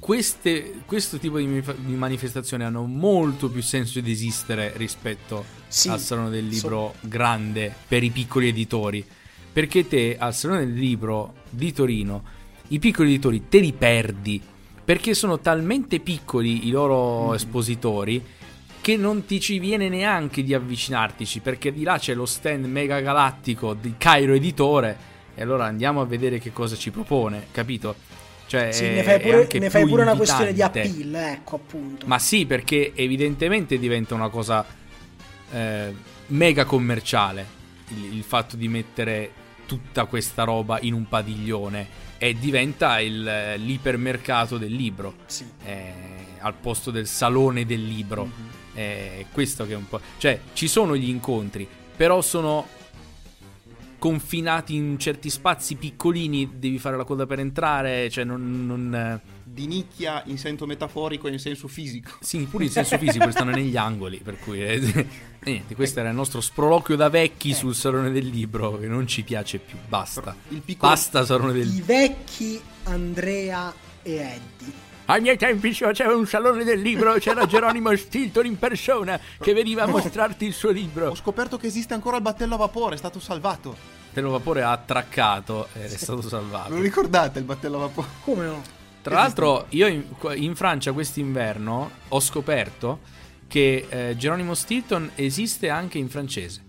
queste- 0.00 0.84
questo 0.86 1.18
tipo 1.18 1.36
di, 1.36 1.62
di 1.80 1.92
manifestazioni 1.92 2.64
hanno 2.64 2.86
molto 2.86 3.50
più 3.50 3.60
senso 3.60 4.00
di 4.00 4.10
esistere 4.10 4.72
rispetto 4.76 5.44
Sì, 5.68 5.90
al 5.90 6.00
Salone 6.00 6.30
del 6.30 6.46
Libro 6.46 6.94
grande 7.00 7.74
per 7.86 8.02
i 8.02 8.08
piccoli 8.08 8.48
editori. 8.48 9.06
Perché 9.52 9.86
te 9.86 10.16
al 10.18 10.34
Salone 10.34 10.60
del 10.66 10.74
Libro 10.74 11.34
di 11.50 11.72
Torino, 11.72 12.22
i 12.68 12.78
piccoli 12.78 13.10
editori 13.10 13.48
te 13.48 13.58
li 13.58 13.72
perdi. 13.72 14.40
Perché 14.84 15.14
sono 15.14 15.38
talmente 15.40 16.00
piccoli 16.00 16.66
i 16.66 16.70
loro 16.70 17.30
Mm. 17.30 17.34
espositori 17.34 18.24
che 18.80 18.96
non 18.96 19.24
ti 19.26 19.38
ci 19.40 19.58
viene 19.60 19.88
neanche 19.88 20.42
di 20.42 20.54
avvicinartici. 20.54 21.40
Perché 21.40 21.72
di 21.72 21.82
là 21.84 21.98
c'è 21.98 22.14
lo 22.14 22.26
stand 22.26 22.64
mega 22.64 23.00
galattico 23.00 23.74
di 23.74 23.94
Cairo 23.98 24.34
Editore. 24.34 25.10
E 25.34 25.42
allora 25.42 25.66
andiamo 25.66 26.00
a 26.00 26.04
vedere 26.04 26.38
che 26.38 26.52
cosa 26.52 26.74
ci 26.76 26.90
propone, 26.90 27.46
capito? 27.52 27.94
Cioè, 28.46 28.72
Sì, 28.72 28.84
è- 28.84 28.94
ne 28.96 29.02
fai 29.02 29.20
pure, 29.20 29.48
ne 29.58 29.70
fai 29.70 29.86
pure 29.86 30.02
una 30.02 30.14
questione 30.16 30.52
di 30.52 30.60
appeal, 30.62 31.14
ecco 31.14 31.56
appunto. 31.56 32.06
Ma 32.06 32.18
sì, 32.18 32.44
perché 32.44 32.92
evidentemente 32.94 33.78
diventa 33.78 34.14
una 34.14 34.28
cosa 34.28 34.64
eh, 35.52 35.94
mega 36.28 36.64
commerciale 36.64 37.46
il, 37.88 38.16
il 38.16 38.22
fatto 38.22 38.56
di 38.56 38.68
mettere 38.68 39.30
tutta 39.72 40.04
questa 40.04 40.44
roba 40.44 40.78
in 40.82 40.92
un 40.92 41.08
padiglione 41.08 41.86
e 42.18 42.34
diventa 42.34 43.00
il, 43.00 43.26
eh, 43.26 43.56
l'ipermercato 43.56 44.58
del 44.58 44.74
libro 44.74 45.14
Sì. 45.24 45.46
eh, 45.64 45.92
al 46.40 46.52
posto 46.52 46.90
del 46.90 47.06
salone 47.06 47.64
del 47.64 47.82
libro. 47.82 48.28
È 48.74 49.24
questo 49.32 49.64
che 49.66 49.72
è 49.72 49.76
un 49.76 49.88
po'. 49.88 49.98
Cioè, 50.18 50.38
ci 50.52 50.68
sono 50.68 50.94
gli 50.94 51.08
incontri, 51.08 51.66
però 51.96 52.20
sono 52.20 52.66
confinati 53.98 54.74
in 54.74 54.98
certi 54.98 55.30
spazi 55.30 55.76
piccolini. 55.76 56.58
Devi 56.58 56.78
fare 56.78 56.98
la 56.98 57.04
coda 57.04 57.24
per 57.24 57.38
entrare. 57.38 58.10
Cioè, 58.10 58.24
non. 58.24 58.66
non 58.66 58.94
eh, 58.94 59.20
Di 59.52 59.66
nicchia 59.66 60.22
in 60.26 60.38
senso 60.38 60.64
metaforico 60.64 61.28
e 61.28 61.32
in 61.32 61.38
senso 61.38 61.68
fisico. 61.68 62.12
sì, 62.20 62.46
pure 62.50 62.64
in 62.64 62.70
senso 62.70 62.96
fisico 62.96 63.30
stanno 63.30 63.50
negli 63.50 63.76
angoli, 63.76 64.16
per 64.18 64.38
cui 64.38 64.64
eh, 64.64 64.80
niente, 65.44 65.74
questo 65.74 66.00
era 66.00 66.08
il 66.08 66.14
nostro 66.14 66.40
sproloquio 66.40 66.96
da 66.96 67.10
vecchi 67.10 67.52
sul 67.52 67.74
Salone 67.74 68.10
del 68.10 68.26
Libro 68.28 68.78
che 68.78 68.86
non 68.86 69.06
ci 69.06 69.22
piace 69.22 69.58
più, 69.58 69.76
basta. 69.86 70.34
Il 70.48 70.62
piccolo 70.62 70.90
Basta 70.90 71.24
Salone 71.26 71.52
del 71.52 71.66
I 71.68 71.70
Libro. 71.70 71.84
vecchi 71.86 72.60
Andrea 72.84 73.72
e 74.02 74.12
Eddie. 74.14 74.72
Ai 75.06 75.20
miei 75.20 75.36
tempi 75.36 75.72
c'era 75.72 76.14
un 76.16 76.26
Salone 76.26 76.64
del 76.64 76.80
Libro, 76.80 77.12
c'era 77.14 77.44
Geronimo 77.44 77.94
Stilton 77.94 78.46
in 78.46 78.58
persona 78.58 79.20
che 79.38 79.52
veniva 79.52 79.82
a 79.82 79.86
mostrarti 79.86 80.46
il 80.46 80.54
suo 80.54 80.70
Ho 80.70 80.72
libro. 80.72 81.14
scoperto 81.14 81.58
che 81.58 81.66
esiste 81.66 81.92
ancora 81.92 82.16
il 82.16 82.22
battello 82.22 82.54
a 82.54 82.58
vapore, 82.58 82.94
è 82.94 82.98
stato 82.98 83.20
salvato. 83.20 83.76
Te 84.14 84.20
lo 84.22 84.30
vapore 84.30 84.62
ha 84.62 84.70
attraccato 84.70 85.68
ed 85.74 85.90
è 85.92 85.96
stato 85.96 86.22
salvato. 86.22 86.70
Lo 86.74 86.80
ricordate 86.80 87.38
il 87.38 87.44
battello 87.44 87.76
a 87.76 87.80
vapore? 87.80 88.06
Come 88.22 88.44
no? 88.46 88.62
Tra 89.02 89.16
l'altro, 89.16 89.66
io 89.70 89.88
in, 89.88 90.04
in 90.36 90.54
Francia 90.54 90.92
quest'inverno 90.92 91.90
ho 92.08 92.20
scoperto 92.20 93.00
che 93.48 93.86
eh, 93.88 94.16
Geronimo 94.16 94.54
Stilton 94.54 95.10
esiste 95.16 95.68
anche 95.68 95.98
in 95.98 96.08
francese. 96.08 96.62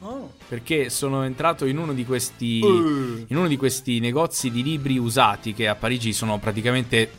Oh. 0.00 0.34
Perché 0.46 0.90
sono 0.90 1.24
entrato 1.24 1.64
in 1.64 1.78
uno 1.78 1.92
di 1.92 2.04
questi. 2.04 2.60
Uh. 2.62 3.24
In 3.26 3.36
uno 3.36 3.48
di 3.48 3.56
questi 3.56 3.98
negozi 3.98 4.50
di 4.50 4.62
libri 4.62 4.96
usati 4.98 5.54
che 5.54 5.66
a 5.66 5.74
Parigi 5.74 6.12
sono 6.12 6.38
praticamente 6.38 7.10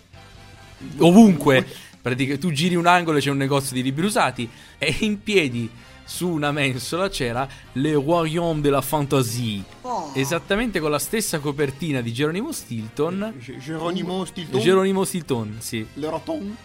ovunque. 0.99 1.65
Pratica- 2.01 2.37
tu 2.37 2.51
giri 2.51 2.75
un 2.75 2.85
angolo 2.85 3.17
e 3.17 3.21
c'è 3.21 3.31
un 3.31 3.37
negozio 3.37 3.75
di 3.75 3.83
libri 3.83 4.05
usati. 4.05 4.49
E 4.77 4.95
in 4.99 5.21
piedi 5.21 5.69
su 6.09 6.27
una 6.27 6.51
mensola 6.51 7.07
c'era 7.07 7.47
Le 7.73 7.93
Royaume 7.93 8.61
de 8.61 8.71
la 8.71 8.81
Fantasie. 8.81 9.63
Oh. 9.81 10.11
Esattamente 10.15 10.79
con 10.79 10.89
la 10.89 10.97
stessa 10.97 11.37
copertina 11.37 12.01
di 12.01 12.11
Geronimo 12.11 12.51
Stilton. 12.51 13.35
Ge- 13.39 13.59
Geronimo 13.59 14.25
Stilton. 14.25 14.59
Geronimo 14.59 15.05
Stilton, 15.05 15.57
sì. 15.59 15.85
Le 15.93 16.09
Roton. 16.09 16.57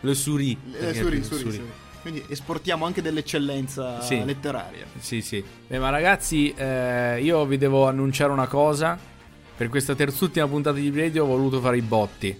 Le 0.00 0.14
Souris. 0.14 0.56
Le 0.70 0.78
perché- 0.78 1.00
Suri, 1.00 1.16
le 1.18 1.24
Suri, 1.24 1.38
Souris. 1.40 1.54
Suri. 1.56 1.70
Quindi 2.02 2.24
esportiamo 2.28 2.84
anche 2.86 3.02
dell'eccellenza 3.02 4.00
Sì. 4.02 4.22
letteraria. 4.24 4.84
Sì, 4.98 5.20
sì. 5.20 5.42
Beh, 5.66 5.78
ma 5.78 5.88
ragazzi, 5.90 6.52
eh, 6.54 7.20
io 7.22 7.44
vi 7.46 7.56
devo 7.58 7.88
annunciare 7.88 8.30
una 8.30 8.46
cosa. 8.46 8.96
Per 9.56 9.68
questa 9.68 9.94
terzultima 9.94 10.46
puntata 10.46 10.76
di 10.78 10.90
radio 10.94 11.24
ho 11.24 11.26
voluto 11.26 11.60
fare 11.60 11.76
i 11.78 11.82
botti. 11.82 12.36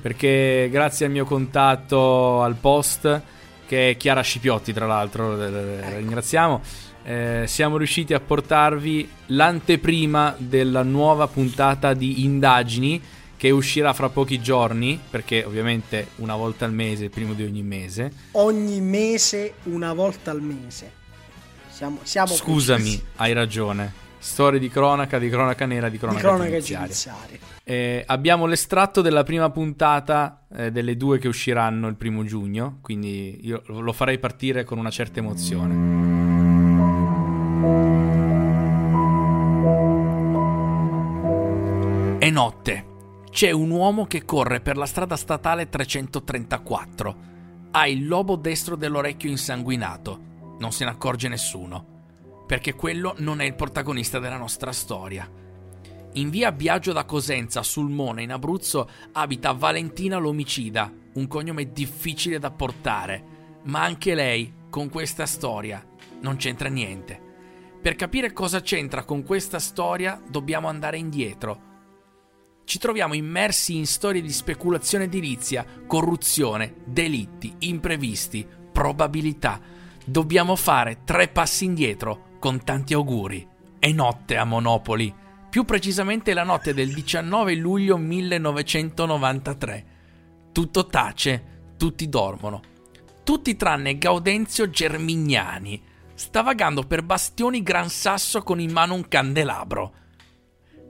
Perché 0.00 0.68
grazie 0.70 1.06
al 1.06 1.12
mio 1.12 1.24
contatto 1.24 2.42
al 2.42 2.54
post, 2.56 3.22
che 3.66 3.90
è 3.90 3.96
Chiara 3.96 4.22
Scipiotti, 4.22 4.72
tra 4.72 4.86
l'altro, 4.86 5.36
la 5.36 5.96
ringraziamo. 5.96 6.60
eh, 7.04 7.44
siamo 7.46 7.76
riusciti 7.76 8.14
a 8.14 8.20
portarvi 8.20 9.08
l'anteprima 9.26 10.34
della 10.38 10.82
nuova 10.82 11.26
puntata 11.26 11.92
di 11.94 12.24
Indagini 12.24 13.00
che 13.36 13.50
uscirà 13.50 13.92
fra 13.92 14.08
pochi 14.08 14.40
giorni, 14.40 14.98
perché 15.10 15.44
ovviamente 15.44 16.08
una 16.16 16.34
volta 16.34 16.64
al 16.64 16.72
mese, 16.72 17.04
il 17.04 17.10
primo 17.10 17.34
di 17.34 17.42
ogni 17.42 17.62
mese. 17.62 18.10
Ogni 18.32 18.80
mese, 18.80 19.54
una 19.64 19.92
volta 19.92 20.30
al 20.30 20.40
mese. 20.40 20.90
Siamo, 21.68 21.98
siamo 22.04 22.32
Scusami, 22.32 22.80
precisi. 22.82 23.04
hai 23.16 23.32
ragione. 23.34 23.92
Storie 24.24 24.58
di 24.58 24.70
cronaca, 24.70 25.18
di 25.18 25.28
cronaca 25.28 25.66
nera, 25.66 25.88
di 25.88 25.92
Di 25.92 25.98
cronaca, 25.98 26.20
cronaca 26.22 26.48
giudiziaria. 26.48 26.86
giudiziaria. 26.86 27.38
Eh, 27.62 28.02
abbiamo 28.06 28.46
l'estratto 28.46 29.02
della 29.02 29.22
prima 29.22 29.50
puntata 29.50 30.46
eh, 30.50 30.72
delle 30.72 30.96
due 30.96 31.18
che 31.18 31.28
usciranno 31.28 31.88
il 31.88 31.96
primo 31.96 32.24
giugno, 32.24 32.78
quindi 32.80 33.40
io 33.42 33.62
lo 33.66 33.92
farei 33.92 34.18
partire 34.18 34.64
con 34.64 34.78
una 34.78 34.88
certa 34.88 35.18
emozione. 35.20 35.74
È 42.18 42.30
notte. 42.30 42.84
C'è 43.30 43.50
un 43.50 43.68
uomo 43.68 44.06
che 44.06 44.24
corre 44.24 44.60
per 44.60 44.78
la 44.78 44.86
strada 44.86 45.16
statale 45.16 45.68
334. 45.68 47.16
Ha 47.72 47.86
il 47.86 48.06
lobo 48.08 48.36
destro 48.36 48.74
dell'orecchio 48.74 49.28
insanguinato. 49.28 50.18
Non 50.60 50.72
se 50.72 50.84
ne 50.84 50.90
accorge 50.92 51.28
nessuno. 51.28 51.93
Perché 52.46 52.74
quello 52.74 53.14
non 53.18 53.40
è 53.40 53.44
il 53.44 53.54
protagonista 53.54 54.18
della 54.18 54.36
nostra 54.36 54.72
storia. 54.72 55.28
In 56.16 56.30
via 56.30 56.52
Biagio 56.52 56.92
da 56.92 57.04
Cosenza, 57.04 57.62
sul 57.62 57.90
Mone, 57.90 58.22
in 58.22 58.30
Abruzzo, 58.30 58.88
abita 59.12 59.52
Valentina 59.52 60.18
l'omicida, 60.18 60.92
un 61.14 61.26
cognome 61.26 61.72
difficile 61.72 62.38
da 62.38 62.50
portare. 62.50 63.32
Ma 63.64 63.82
anche 63.82 64.14
lei, 64.14 64.52
con 64.70 64.88
questa 64.90 65.26
storia, 65.26 65.84
non 66.20 66.36
c'entra 66.36 66.68
niente. 66.68 67.20
Per 67.82 67.96
capire 67.96 68.32
cosa 68.32 68.60
c'entra 68.60 69.04
con 69.04 69.24
questa 69.24 69.58
storia 69.58 70.22
dobbiamo 70.26 70.68
andare 70.68 70.98
indietro. 70.98 71.72
Ci 72.64 72.78
troviamo 72.78 73.14
immersi 73.14 73.76
in 73.76 73.86
storie 73.86 74.22
di 74.22 74.32
speculazione 74.32 75.04
edilizia, 75.04 75.66
corruzione, 75.86 76.76
delitti, 76.84 77.54
imprevisti, 77.58 78.46
probabilità. 78.72 79.60
Dobbiamo 80.04 80.56
fare 80.56 81.00
tre 81.04 81.28
passi 81.28 81.64
indietro 81.64 82.32
con 82.44 82.62
tanti 82.62 82.92
auguri. 82.92 83.48
È 83.78 83.90
notte 83.90 84.36
a 84.36 84.44
Monopoli, 84.44 85.10
più 85.48 85.64
precisamente 85.64 86.34
la 86.34 86.42
notte 86.42 86.74
del 86.74 86.92
19 86.92 87.54
luglio 87.54 87.96
1993. 87.96 89.86
Tutto 90.52 90.84
tace, 90.84 91.72
tutti 91.78 92.06
dormono. 92.06 92.60
Tutti 93.24 93.56
tranne 93.56 93.96
Gaudenzio 93.96 94.68
Germignani. 94.68 95.82
Sta 96.12 96.42
vagando 96.42 96.82
per 96.82 97.02
bastioni 97.02 97.62
Gran 97.62 97.88
Sasso 97.88 98.42
con 98.42 98.60
in 98.60 98.72
mano 98.72 98.92
un 98.92 99.08
candelabro. 99.08 99.94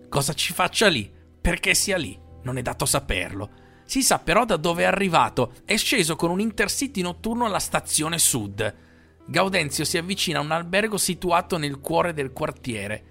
Cosa 0.08 0.32
ci 0.32 0.52
faccia 0.52 0.88
lì? 0.88 1.08
Perché 1.40 1.74
sia 1.74 1.98
lì? 1.98 2.18
Non 2.42 2.58
è 2.58 2.62
dato 2.62 2.84
saperlo. 2.84 3.50
Si 3.84 4.02
sa 4.02 4.18
però 4.18 4.44
da 4.44 4.56
dove 4.56 4.82
è 4.82 4.86
arrivato. 4.86 5.52
È 5.64 5.76
sceso 5.76 6.16
con 6.16 6.30
un 6.30 6.40
intercity 6.40 7.00
notturno 7.00 7.44
alla 7.44 7.60
stazione 7.60 8.18
sud. 8.18 8.83
Gaudenzio 9.26 9.86
si 9.86 9.96
avvicina 9.96 10.38
a 10.38 10.42
un 10.42 10.50
albergo 10.50 10.98
situato 10.98 11.56
nel 11.56 11.80
cuore 11.80 12.12
del 12.12 12.32
quartiere. 12.32 13.04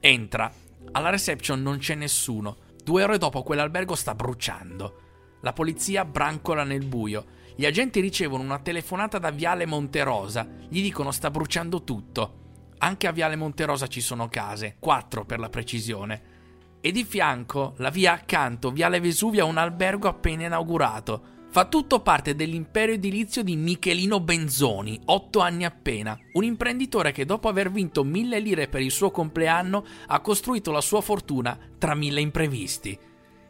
Entra. 0.00 0.50
Alla 0.92 1.10
reception 1.10 1.60
non 1.60 1.76
c'è 1.76 1.94
nessuno. 1.94 2.56
Due 2.82 3.02
ore 3.02 3.18
dopo 3.18 3.42
quell'albergo 3.42 3.94
sta 3.94 4.14
bruciando. 4.14 5.00
La 5.42 5.52
polizia 5.52 6.06
brancola 6.06 6.64
nel 6.64 6.86
buio. 6.86 7.36
Gli 7.54 7.66
agenti 7.66 8.00
ricevono 8.00 8.42
una 8.42 8.60
telefonata 8.60 9.18
da 9.18 9.30
Viale 9.30 9.66
Monterosa. 9.66 10.48
Gli 10.68 10.80
dicono 10.80 11.10
sta 11.10 11.30
bruciando 11.30 11.84
tutto. 11.84 12.46
Anche 12.78 13.06
a 13.06 13.12
Viale 13.12 13.36
Monterosa 13.36 13.88
ci 13.88 14.00
sono 14.00 14.28
case, 14.28 14.76
quattro 14.78 15.26
per 15.26 15.38
la 15.38 15.50
precisione. 15.50 16.36
E 16.80 16.92
di 16.92 17.04
fianco, 17.04 17.74
la 17.78 17.90
via 17.90 18.12
accanto, 18.12 18.70
Viale 18.70 19.00
Vesuvio, 19.00 19.44
ha 19.44 19.48
un 19.48 19.58
albergo 19.58 20.08
appena 20.08 20.46
inaugurato. 20.46 21.36
Fa 21.58 21.64
tutto 21.64 21.98
parte 22.02 22.36
dell'impero 22.36 22.92
edilizio 22.92 23.42
di 23.42 23.56
Michelino 23.56 24.20
Benzoni, 24.20 24.96
otto 25.06 25.40
anni 25.40 25.64
appena, 25.64 26.16
un 26.34 26.44
imprenditore 26.44 27.10
che 27.10 27.24
dopo 27.24 27.48
aver 27.48 27.72
vinto 27.72 28.04
mille 28.04 28.38
lire 28.38 28.68
per 28.68 28.80
il 28.80 28.92
suo 28.92 29.10
compleanno 29.10 29.84
ha 30.06 30.20
costruito 30.20 30.70
la 30.70 30.80
sua 30.80 31.00
fortuna 31.00 31.58
tra 31.76 31.96
mille 31.96 32.20
imprevisti. 32.20 32.96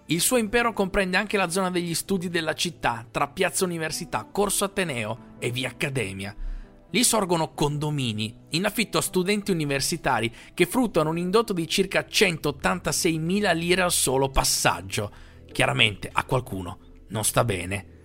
Il 0.06 0.22
suo 0.22 0.38
impero 0.38 0.72
comprende 0.72 1.18
anche 1.18 1.36
la 1.36 1.50
zona 1.50 1.70
degli 1.70 1.92
studi 1.92 2.30
della 2.30 2.54
città, 2.54 3.06
tra 3.10 3.28
Piazza 3.28 3.66
Università, 3.66 4.26
Corso 4.32 4.64
Ateneo 4.64 5.34
e 5.38 5.50
Via 5.50 5.68
Accademia. 5.68 6.34
Lì 6.88 7.04
sorgono 7.04 7.52
condomini, 7.52 8.34
in 8.52 8.64
affitto 8.64 8.96
a 8.96 9.02
studenti 9.02 9.50
universitari 9.50 10.34
che 10.54 10.64
fruttano 10.64 11.10
un 11.10 11.18
indotto 11.18 11.52
di 11.52 11.68
circa 11.68 12.06
186.000 12.08 13.54
lire 13.54 13.82
al 13.82 13.92
solo 13.92 14.30
passaggio. 14.30 15.12
Chiaramente 15.52 16.08
a 16.10 16.24
qualcuno 16.24 16.78
non 17.08 17.22
sta 17.22 17.44
bene. 17.44 17.96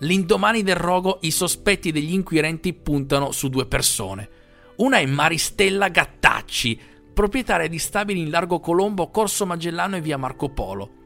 L'indomani 0.00 0.62
del 0.62 0.74
rogo 0.74 1.18
i 1.22 1.30
sospetti 1.30 1.92
degli 1.92 2.12
inquirenti 2.12 2.74
puntano 2.74 3.30
su 3.30 3.48
due 3.48 3.66
persone. 3.66 4.28
Una 4.76 4.98
è 4.98 5.06
Maristella 5.06 5.88
Gattacci, 5.88 6.78
proprietaria 7.14 7.68
di 7.68 7.78
stabili 7.78 8.20
in 8.20 8.30
Largo 8.30 8.58
Colombo, 8.58 9.10
Corso 9.10 9.46
Magellano 9.46 9.96
e 9.96 10.00
via 10.00 10.18
Marco 10.18 10.48
Polo. 10.50 11.02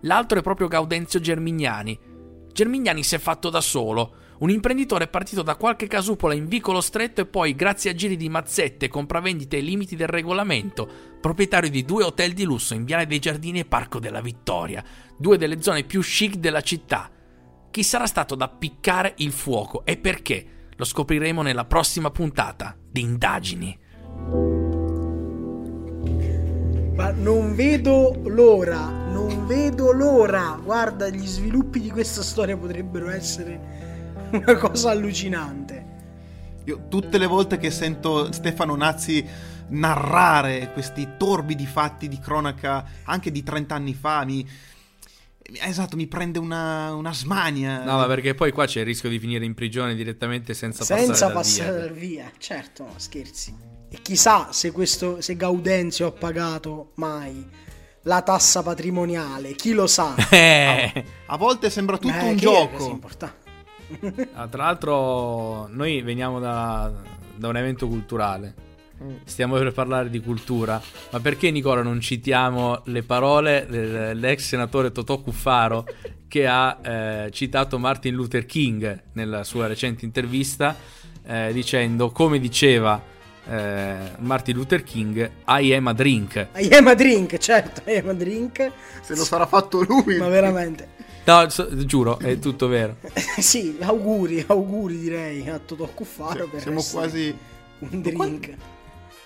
L'altro 0.00 0.40
è 0.40 0.42
proprio 0.42 0.66
Gaudenzio 0.66 1.20
Germignani. 1.20 1.96
Germignani 2.52 3.04
si 3.04 3.14
è 3.14 3.18
fatto 3.18 3.48
da 3.48 3.60
solo, 3.60 4.16
un 4.40 4.50
imprenditore 4.50 5.06
partito 5.06 5.42
da 5.42 5.54
qualche 5.54 5.86
casupola 5.86 6.34
in 6.34 6.48
vicolo 6.48 6.80
stretto 6.80 7.20
e 7.20 7.26
poi, 7.26 7.54
grazie 7.54 7.92
a 7.92 7.94
giri 7.94 8.16
di 8.16 8.28
mazzette, 8.28 8.88
compravendite 8.88 9.58
e 9.58 9.60
limiti 9.60 9.94
del 9.94 10.08
regolamento, 10.08 10.90
proprietario 11.20 11.70
di 11.70 11.84
due 11.84 12.02
hotel 12.02 12.32
di 12.32 12.42
lusso 12.42 12.74
in 12.74 12.84
Viale 12.84 13.06
dei 13.06 13.20
Giardini 13.20 13.60
e 13.60 13.64
Parco 13.66 14.00
della 14.00 14.20
Vittoria, 14.20 14.82
due 15.16 15.38
delle 15.38 15.62
zone 15.62 15.84
più 15.84 16.00
chic 16.00 16.34
della 16.34 16.60
città. 16.60 17.08
Chi 17.72 17.82
sarà 17.82 18.06
stato 18.06 18.34
da 18.34 18.48
piccare 18.48 19.14
il 19.16 19.32
fuoco 19.32 19.86
e 19.86 19.96
perché? 19.96 20.68
Lo 20.76 20.84
scopriremo 20.84 21.40
nella 21.40 21.64
prossima 21.64 22.10
puntata 22.10 22.76
di 22.86 23.00
Indagini. 23.00 23.78
Ma 26.94 27.12
non 27.12 27.54
vedo 27.54 28.20
l'ora, 28.26 28.90
non 28.90 29.46
vedo 29.46 29.90
l'ora. 29.90 30.60
Guarda, 30.62 31.08
gli 31.08 31.24
sviluppi 31.24 31.80
di 31.80 31.88
questa 31.88 32.20
storia 32.20 32.58
potrebbero 32.58 33.08
essere 33.08 33.58
una 34.32 34.54
cosa 34.58 34.90
allucinante. 34.90 35.86
Io 36.64 36.88
tutte 36.88 37.16
le 37.16 37.26
volte 37.26 37.56
che 37.56 37.70
sento 37.70 38.30
Stefano 38.32 38.76
Nazzi 38.76 39.26
narrare 39.68 40.70
questi 40.74 41.12
torbidi 41.16 41.64
fatti 41.64 42.06
di 42.06 42.18
cronaca 42.18 42.84
anche 43.04 43.30
di 43.32 43.42
30 43.42 43.74
anni 43.74 43.94
fa 43.94 44.26
mi... 44.26 44.46
Esatto, 45.60 45.96
mi 45.96 46.06
prende 46.06 46.38
una, 46.38 46.94
una 46.94 47.12
smania. 47.12 47.84
No, 47.84 47.96
ma 47.98 48.06
perché 48.06 48.34
poi 48.34 48.52
qua 48.52 48.66
c'è 48.66 48.80
il 48.80 48.86
rischio 48.86 49.08
di 49.08 49.18
finire 49.18 49.44
in 49.44 49.54
prigione 49.54 49.94
direttamente 49.94 50.54
senza, 50.54 50.84
Senza 50.84 51.30
passare 51.30 51.32
passare 51.34 51.70
dal 51.70 51.80
dal 51.88 51.92
via. 51.92 52.30
Certo, 52.38 52.84
no, 52.84 52.92
scherzi. 52.96 53.54
E 53.90 53.98
chissà 54.00 54.52
se 54.52 54.70
questo 54.72 55.20
se 55.20 55.36
Gaudenzio 55.36 56.06
ha 56.06 56.12
pagato 56.12 56.92
mai 56.96 57.46
la 58.04 58.22
tassa 58.22 58.62
patrimoniale, 58.62 59.54
chi 59.54 59.72
lo 59.72 59.86
sa. 59.86 60.14
via. 60.30 60.30
Eh. 60.30 61.04
A 61.26 61.36
volte 61.36 61.70
sembra 61.70 61.98
tutto 61.98 62.14
Eh, 62.16 62.30
un 62.30 62.36
gioco. 62.36 62.98
Ah, 64.32 64.48
tra 64.48 64.64
l'altro, 64.64 65.66
noi 65.68 66.00
veniamo 66.00 66.40
da, 66.40 66.90
da 67.36 67.48
un 67.48 67.56
evento 67.58 67.86
culturale. 67.86 68.54
Stiamo 69.24 69.56
per 69.56 69.72
parlare 69.72 70.10
di 70.10 70.20
cultura, 70.20 70.80
ma 71.10 71.20
perché 71.20 71.50
Nicola 71.50 71.82
non 71.82 72.00
citiamo 72.00 72.82
le 72.86 73.02
parole 73.02 73.66
dell'ex 73.68 74.40
senatore 74.40 74.92
Totò 74.92 75.18
Cuffaro 75.18 75.84
che 76.28 76.46
ha 76.46 76.78
eh, 76.82 77.30
citato 77.30 77.78
Martin 77.78 78.14
Luther 78.14 78.46
King 78.46 79.02
nella 79.12 79.44
sua 79.44 79.66
recente 79.66 80.06
intervista 80.06 80.74
eh, 81.26 81.52
dicendo 81.52 82.10
come 82.10 82.38
diceva 82.38 83.00
eh, 83.48 83.96
Martin 84.18 84.56
Luther 84.56 84.82
King 84.82 85.30
I 85.46 85.74
am 85.74 85.88
a 85.88 85.92
drink 85.92 86.48
I 86.56 86.68
am 86.72 86.86
a 86.86 86.94
drink, 86.94 87.36
certo, 87.38 87.82
I 87.90 87.96
am 87.96 88.08
a 88.08 88.14
drink. 88.14 88.70
Se 89.02 89.14
lo 89.14 89.24
sarà 89.24 89.46
fatto 89.46 89.82
lui. 89.82 90.16
Ma 90.16 90.28
veramente. 90.28 90.88
no 91.24 91.48
so- 91.48 91.84
giuro 91.84 92.18
è 92.18 92.38
tutto 92.38 92.66
vero 92.66 92.96
sì, 93.38 93.76
auguri, 93.80 94.44
auguri 94.46 94.98
direi 94.98 95.48
a 95.48 95.58
Totò 95.58 95.86
Cuffaro 95.86 96.48
per 96.48 96.60
Siamo 96.62 96.78
essere 96.78 96.98
quasi... 96.98 97.36
un 97.80 98.00
drink. 98.00 98.54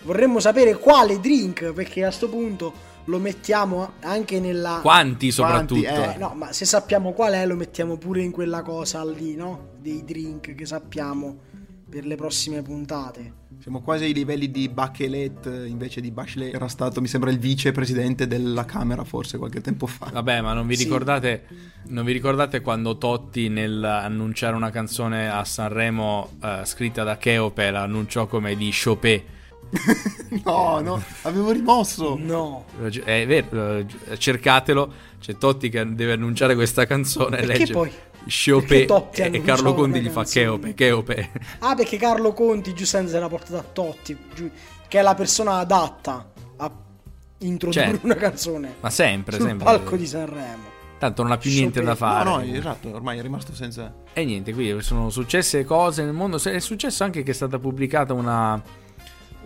Vorremmo 0.07 0.39
sapere 0.39 0.79
quale 0.79 1.19
drink, 1.19 1.73
perché 1.73 2.05
a 2.05 2.13
sto 2.13 2.29
punto 2.29 2.73
lo 3.07 3.19
mettiamo 3.19 3.95
anche 4.03 4.39
nella... 4.39 4.79
quanti 4.81 5.33
soprattutto 5.33 5.83
Quanti, 5.83 6.15
Eh, 6.15 6.19
no, 6.19 6.33
ma 6.37 6.53
se 6.53 6.65
sappiamo 6.65 7.13
qual 7.13 7.33
è, 7.33 7.45
lo 7.45 7.57
mettiamo 7.57 7.97
pure 7.97 8.23
in 8.23 8.31
quella 8.31 8.63
cosa 8.63 9.05
lì, 9.05 9.35
no? 9.35 9.71
Dei 9.81 10.05
drink 10.05 10.55
che 10.55 10.65
sappiamo 10.65 11.39
per 11.91 12.07
le 12.07 12.15
prossime 12.15 12.63
puntate. 12.63 13.45
Siamo 13.61 13.81
quasi 13.81 14.05
ai 14.05 14.13
livelli 14.13 14.51
di 14.51 14.69
Bachelet 14.69 15.65
invece 15.67 16.01
di 16.01 16.13
Bachelet. 16.13 16.55
Era 16.55 16.69
stato, 16.69 17.01
mi 17.01 17.09
sembra, 17.09 17.31
il 17.31 17.39
vicepresidente 17.39 18.29
della 18.29 18.65
Camera 18.65 19.03
forse 19.03 19.39
qualche 19.39 19.61
tempo 19.61 19.87
fa. 19.89 20.11
Vabbè, 20.13 20.41
ma 20.41 20.53
non 20.53 20.69
vi 20.69 20.77
Sì. 20.77 20.85
ricordate, 20.85 21.47
non 21.87 22.05
vi 22.05 22.13
ricordate 22.13 22.61
quando 22.61 22.97
Totti 22.97 23.49
nel 23.49 23.83
annunciare 23.83 24.55
una 24.55 24.71
canzone 24.71 25.29
a 25.29 25.45
Sanremo 25.45 26.31
eh, 26.41 26.61
scritta 26.65 27.03
da 27.03 27.17
Cheope 27.17 27.71
la 27.73 27.83
annunciò 27.83 28.29
come 28.29 28.55
di 28.55 28.71
Chopin? 28.73 29.35
no, 30.45 30.81
no, 30.81 31.03
avevo 31.23 31.51
rimosso. 31.51 32.17
No. 32.21 32.65
È 33.05 33.27
vero, 33.27 33.77
eh, 33.79 33.87
cercatelo. 34.19 34.93
C'è 35.21 35.37
Totti 35.37 35.69
che 35.69 35.95
deve 35.95 36.13
annunciare 36.13 36.55
questa 36.55 36.87
canzone. 36.87 37.39
e 37.39 37.47
Perché 37.47 37.59
legge 37.59 37.73
poi? 37.73 38.87
Totti 38.87 39.23
e 39.23 39.43
Carlo 39.43 39.75
Conti 39.75 40.01
gli 40.01 40.09
fa? 40.09 40.25
Cheope, 40.25 40.75
Cheope. 40.75 41.31
Ah, 41.61 41.75
perché 41.75 41.97
Carlo 41.97 42.33
Conti 42.33 42.75
giustamente 42.75 43.13
se 43.13 43.21
l'ha 43.21 43.29
portata 43.29 43.59
a 43.59 43.63
Totti, 43.65 44.17
che 44.89 44.99
è 44.99 45.03
la 45.03 45.15
persona 45.15 45.59
adatta 45.59 46.31
a 46.57 46.73
introdurre 47.39 47.85
Certo. 47.85 48.07
una 48.07 48.15
canzone 48.15 48.75
Ma 48.81 48.91
sempre, 48.91 49.37
sul 49.37 49.47
sempre. 49.47 49.65
palco 49.65 49.97
di 49.97 50.07
Sanremo. 50.07 50.75
Tanto 50.99 51.23
non 51.23 51.33
ha 51.33 51.37
più 51.37 51.51
niente 51.51 51.83
da 51.83 51.95
fare. 51.95 52.25
No, 52.25 52.37
no, 52.39 52.43
esatto, 52.43 52.89
ormai 52.95 53.19
è 53.19 53.23
rimasto 53.23 53.53
senza... 53.55 53.93
E 54.15 54.25
niente, 54.25 54.55
qui 54.55 54.81
sono 54.81 55.11
successe 55.11 55.63
cose 55.65 56.03
nel 56.03 56.15
mondo. 56.15 56.43
È 56.43 56.59
successo 56.59 57.05
anche 57.05 57.23
che 57.23 57.33
è 57.33 57.35
stata 57.35 57.59
pubblicata 57.59 58.15
una, 58.15 58.61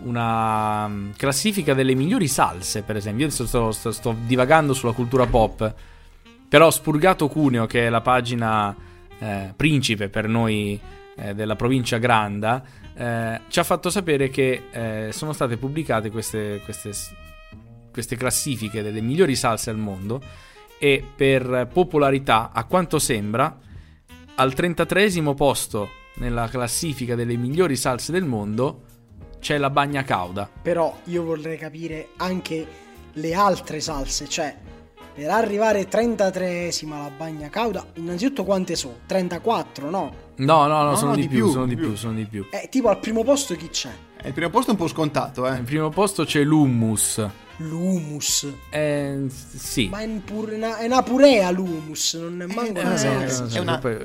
una 0.03 0.87
mm, 0.87 1.11
classifica 1.17 1.73
delle 1.73 1.95
migliori 1.95 2.27
salse, 2.27 2.81
per 2.83 2.95
esempio. 2.95 3.25
Io 3.25 3.31
sto, 3.31 3.71
sto- 3.71 3.91
sto 3.91 4.15
divagando 4.25 4.73
sulla 4.73 4.93
cultura 4.93 5.25
pop. 5.25 5.73
Però 6.47 6.69
spurgato 6.69 7.27
Cuneo, 7.27 7.65
che 7.65 7.87
è 7.87 7.89
la 7.89 8.01
pagina 8.01 8.75
eh, 9.19 9.53
principe 9.55 10.09
per 10.09 10.27
noi 10.27 10.79
eh, 11.15 11.33
della 11.33 11.55
provincia 11.55 11.97
Granda, 11.97 12.63
eh, 12.93 13.41
ci 13.47 13.59
ha 13.59 13.63
fatto 13.63 13.89
sapere 13.89 14.29
che 14.29 14.63
eh, 14.71 15.09
sono 15.11 15.33
state 15.33 15.57
pubblicate 15.57 16.09
queste, 16.09 16.59
queste, 16.63 16.91
queste 17.91 18.15
classifiche 18.17 18.81
delle 18.81 19.01
migliori 19.01 19.35
salse 19.35 19.69
al 19.69 19.77
mondo 19.77 20.21
e 20.77 21.03
per 21.15 21.69
popolarità, 21.71 22.51
a 22.51 22.65
quanto 22.65 22.99
sembra, 22.99 23.57
al 24.35 24.53
33 24.53 25.21
posto 25.35 25.89
nella 26.15 26.47
classifica 26.47 27.15
delle 27.15 27.37
migliori 27.37 27.75
salse 27.75 28.11
del 28.11 28.25
mondo 28.25 28.89
c'è 29.41 29.57
la 29.57 29.69
bagna 29.69 30.03
cauda. 30.03 30.49
Però 30.61 30.95
io 31.05 31.23
vorrei 31.23 31.57
capire 31.57 32.09
anche 32.17 32.65
le 33.13 33.33
altre 33.33 33.81
salse, 33.81 34.29
cioè 34.29 34.55
per 35.13 35.29
arrivare 35.29 35.89
33esima 35.89 36.93
alla 36.93 37.09
bagna 37.15 37.49
cauda, 37.49 37.85
innanzitutto 37.95 38.45
quante 38.45 38.75
sono? 38.77 38.99
34, 39.05 39.89
no? 39.89 40.13
No, 40.37 40.65
no, 40.67 40.83
no, 40.83 40.89
No, 40.91 40.95
sono 40.95 41.09
no, 41.09 41.15
di, 41.17 41.23
di 41.23 41.27
più, 41.27 41.43
più, 41.43 41.51
sono 41.51 41.65
di 41.65 41.75
più, 41.75 41.87
più. 41.87 41.95
sono 41.97 42.13
di 42.13 42.25
più. 42.25 42.47
Eh, 42.49 42.69
tipo 42.69 42.87
al 42.87 42.99
primo 42.99 43.23
posto 43.23 43.53
chi 43.55 43.67
c'è? 43.69 43.91
Eh, 44.21 44.27
il 44.29 44.33
primo 44.33 44.49
posto 44.49 44.69
è 44.69 44.73
un 44.73 44.79
po' 44.79 44.87
scontato, 44.87 45.45
eh. 45.45 45.49
Al 45.51 45.61
primo 45.63 45.89
posto 45.89 46.23
c'è 46.23 46.41
l'hummus. 46.43 47.27
L'humus. 47.57 48.47
Eh, 48.69 49.25
sì. 49.29 49.89
Ma 49.89 49.99
è, 49.99 50.09
una, 50.29 50.77
è 50.77 50.85
una 50.85 51.03
purea 51.03 51.51
l'humus, 51.51 52.13
non 52.15 52.41
è 52.41 52.45
manco 52.53 52.79
Eh, 52.79 52.83
una 52.83 52.93
eh, 52.93 52.97
salsa. 52.97 53.57
è 53.57 53.59
una- 53.59 53.77
Poi, 53.77 53.97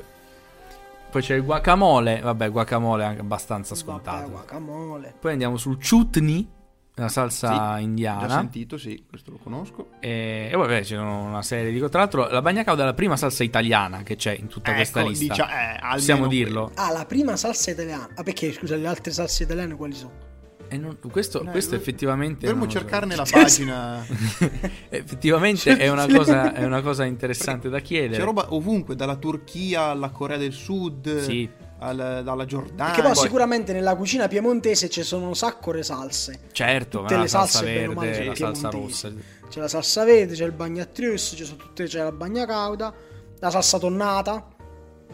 poi 1.17 1.21
c'è 1.25 1.35
il 1.35 1.43
guacamole, 1.43 2.19
vabbè, 2.21 2.51
guacamole 2.51 3.03
è 3.03 3.05
anche 3.07 3.21
abbastanza 3.21 3.73
Vabbè, 3.73 3.85
scontato. 3.87 4.29
guacamole. 4.29 5.15
Poi 5.19 5.31
andiamo 5.31 5.57
sul 5.57 5.77
chutney, 5.77 6.47
la 6.95 7.09
salsa 7.09 7.77
Sì, 7.77 7.83
indiana. 7.83 8.29
sentito, 8.29 8.77
sì, 8.77 9.03
questo 9.09 9.31
lo 9.31 9.37
conosco. 9.37 9.89
E, 9.99 10.47
e 10.47 10.49
poi 10.51 10.61
vabbè, 10.67 10.81
c'è 10.81 10.97
una 10.97 11.41
serie 11.41 11.71
di... 11.71 11.79
Tra 11.79 11.99
l'altro 11.99 12.27
la 12.27 12.41
bagna 12.41 12.63
cauda 12.63 12.83
è 12.83 12.85
la 12.85 12.93
prima 12.93 13.15
salsa 13.17 13.43
italiana 13.43 14.03
che 14.03 14.15
c'è 14.15 14.35
in 14.37 14.47
tutta 14.47 14.73
questa 14.73 14.99
Ecco, 14.99 15.09
lista. 15.09 15.25
dicia- 15.33 15.75
eh, 15.75 15.79
Possiamo 15.93 16.27
dirlo? 16.27 16.71
Ah, 16.75 16.91
la 16.91 17.05
prima 17.05 17.35
salsa 17.35 17.71
italiana. 17.71 18.09
Ah, 18.15 18.23
perché 18.23 18.51
scusa, 18.51 18.75
le 18.75 18.87
altre 18.87 19.11
salse 19.11 19.43
italiane 19.43 19.75
quali 19.75 19.93
sono? 19.93 20.26
E 20.69 20.77
non- 20.77 20.97
questo, 21.11 21.41
Eh, 21.43 21.45
questo 21.51 21.75
effettivamente... 21.75 22.45
Dovremmo 22.45 22.69
so. 22.69 22.77
cercarne 22.77 23.15
la 23.15 23.25
pagina. 23.29 24.05
effettivamente 24.89 25.77
è 25.77 25.89
una, 25.89 26.07
cosa, 26.07 26.53
è 26.53 26.63
una 26.65 26.81
cosa 26.81 27.05
interessante 27.05 27.69
da 27.69 27.79
chiedere. 27.79 28.17
C'è 28.19 28.23
roba 28.25 28.53
ovunque, 28.53 28.95
dalla 28.95 29.15
Turchia 29.15 29.83
alla 29.85 30.09
Corea 30.09 30.37
del 30.37 30.53
Sud, 30.53 31.21
Sì. 31.21 31.47
al- 31.79 32.21
dalla 32.23 32.45
Giordania. 32.45 32.85
Perché 32.85 33.01
poi 33.01 33.13
poi- 33.13 33.23
sicuramente 33.23 33.73
nella 33.73 33.95
cucina 33.95 34.27
piemontese 34.27 34.89
ci 34.89 35.03
sono 35.03 35.27
un 35.27 35.35
sacco 35.35 35.73
di 35.73 35.83
salse. 35.83 36.39
Certo, 36.51 36.99
Tutte 37.01 37.17
le 37.17 37.27
salsa 37.27 37.59
salse, 37.59 37.87
male, 37.87 38.09
verde, 38.09 38.25
la 38.25 38.35
salsa 38.35 38.69
rossa. 38.69 39.11
C'è 39.49 39.59
la 39.61 39.67
salsa 39.69 40.03
verde, 40.03 40.33
c'è 40.33 40.43
il 40.45 40.51
bagnatrius, 40.51 41.35
tutte, 41.57 41.85
c'è 41.85 42.03
la 42.03 42.11
bagna 42.11 42.45
cauda, 42.45 42.93
la 43.39 43.49
salsa 43.49 43.79
tonnata 43.79 44.45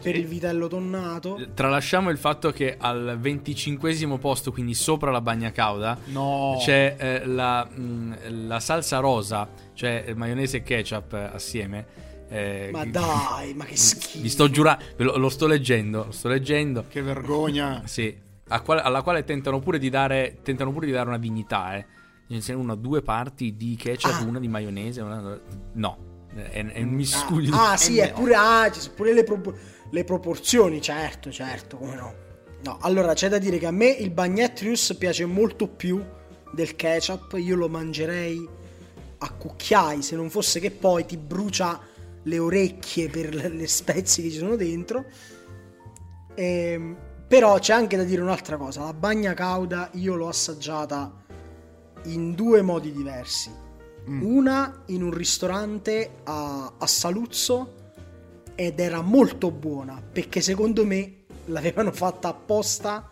per 0.00 0.16
il 0.16 0.26
vitello 0.26 0.68
tonnato. 0.68 1.38
Tralasciamo 1.54 2.10
il 2.10 2.18
fatto 2.18 2.50
che 2.52 2.76
al 2.78 3.16
25 3.18 4.18
posto, 4.18 4.52
quindi 4.52 4.74
sopra 4.74 5.10
la 5.10 5.20
bagna 5.20 5.50
cauda, 5.52 5.96
No. 6.06 6.56
c'è 6.60 6.96
eh, 6.98 7.26
la, 7.26 7.64
mh, 7.64 8.46
la 8.46 8.60
salsa 8.60 8.98
rosa, 8.98 9.48
cioè 9.74 10.12
maionese 10.14 10.58
e 10.58 10.62
ketchup 10.62 11.12
eh, 11.14 11.30
assieme. 11.32 11.86
eh, 12.28 12.70
Ma 12.72 12.84
dai, 12.84 13.54
ma 13.54 13.64
che 13.64 13.76
schifo. 13.76 14.20
Vi 14.22 14.28
sto 14.28 14.50
giurando, 14.50 14.82
lo, 14.96 15.16
lo 15.16 15.28
sto 15.28 15.46
leggendo, 15.46 16.04
lo 16.06 16.12
sto 16.12 16.28
leggendo. 16.28 16.84
Che 16.88 17.02
vergogna. 17.02 17.82
Sì, 17.86 18.16
quale- 18.62 18.82
alla 18.82 19.02
quale 19.02 19.24
tentano 19.24 19.58
pure 19.60 19.78
di 19.78 19.88
dare, 19.90 20.38
tentano 20.42 20.72
pure 20.72 20.86
di 20.86 20.92
dare 20.92 21.08
una 21.08 21.18
dignità, 21.18 21.76
eh. 21.76 21.86
Senso, 22.26 22.58
Una, 22.58 22.74
due 22.74 23.02
parti 23.02 23.54
di 23.56 23.76
ketchup, 23.76 24.20
Ah. 24.20 24.24
una 24.24 24.38
di 24.40 24.48
maionese, 24.48 25.00
una... 25.02 25.38
no, 25.74 25.98
è, 26.34 26.64
è 26.64 26.82
un 26.82 26.88
miscuglio. 26.88 27.54
Ah, 27.54 27.72
ah, 27.72 27.76
sì, 27.76 27.98
è 28.00 28.12
pure, 28.12 28.34
ah, 28.34 28.70
pure 28.96 29.12
le, 29.12 29.22
pro- 29.24 29.54
le 29.90 30.04
proporzioni, 30.04 30.80
certo, 30.80 31.30
certo, 31.30 31.76
come 31.76 31.94
no. 31.94 32.14
No, 32.64 32.78
allora 32.80 33.12
c'è 33.12 33.28
da 33.28 33.38
dire 33.38 33.58
che 33.58 33.66
a 33.66 33.70
me 33.70 33.88
il 33.88 34.10
bagnetrius 34.10 34.96
piace 34.98 35.26
molto 35.26 35.68
più 35.68 36.02
del 36.50 36.76
ketchup, 36.76 37.34
io 37.36 37.56
lo 37.56 37.68
mangerei 37.68 38.48
a 39.18 39.30
cucchiai, 39.32 40.02
se 40.02 40.16
non 40.16 40.30
fosse 40.30 40.60
che 40.60 40.70
poi 40.70 41.04
ti 41.04 41.16
brucia 41.16 41.78
le 42.22 42.38
orecchie 42.38 43.10
per 43.10 43.34
le 43.34 43.66
spezie 43.66 44.22
che 44.22 44.30
ci 44.30 44.38
sono 44.38 44.56
dentro. 44.56 45.04
Ehm, 46.34 46.96
però 47.28 47.58
c'è 47.58 47.74
anche 47.74 47.96
da 47.96 48.04
dire 48.04 48.22
un'altra 48.22 48.56
cosa, 48.56 48.84
la 48.84 48.94
bagna 48.94 49.34
cauda 49.34 49.90
io 49.94 50.14
l'ho 50.14 50.28
assaggiata 50.28 51.22
in 52.04 52.34
due 52.34 52.62
modi 52.62 52.92
diversi. 52.92 53.50
Una 54.06 54.84
in 54.86 55.02
un 55.02 55.12
ristorante 55.12 56.16
a, 56.24 56.74
a 56.78 56.86
Saluzzo 56.86 57.82
ed 58.54 58.78
era 58.78 59.00
molto 59.00 59.50
buona 59.50 60.00
perché 60.00 60.40
secondo 60.40 60.84
me 60.84 61.24
l'avevano 61.46 61.92
fatta 61.92 62.28
apposta 62.28 63.10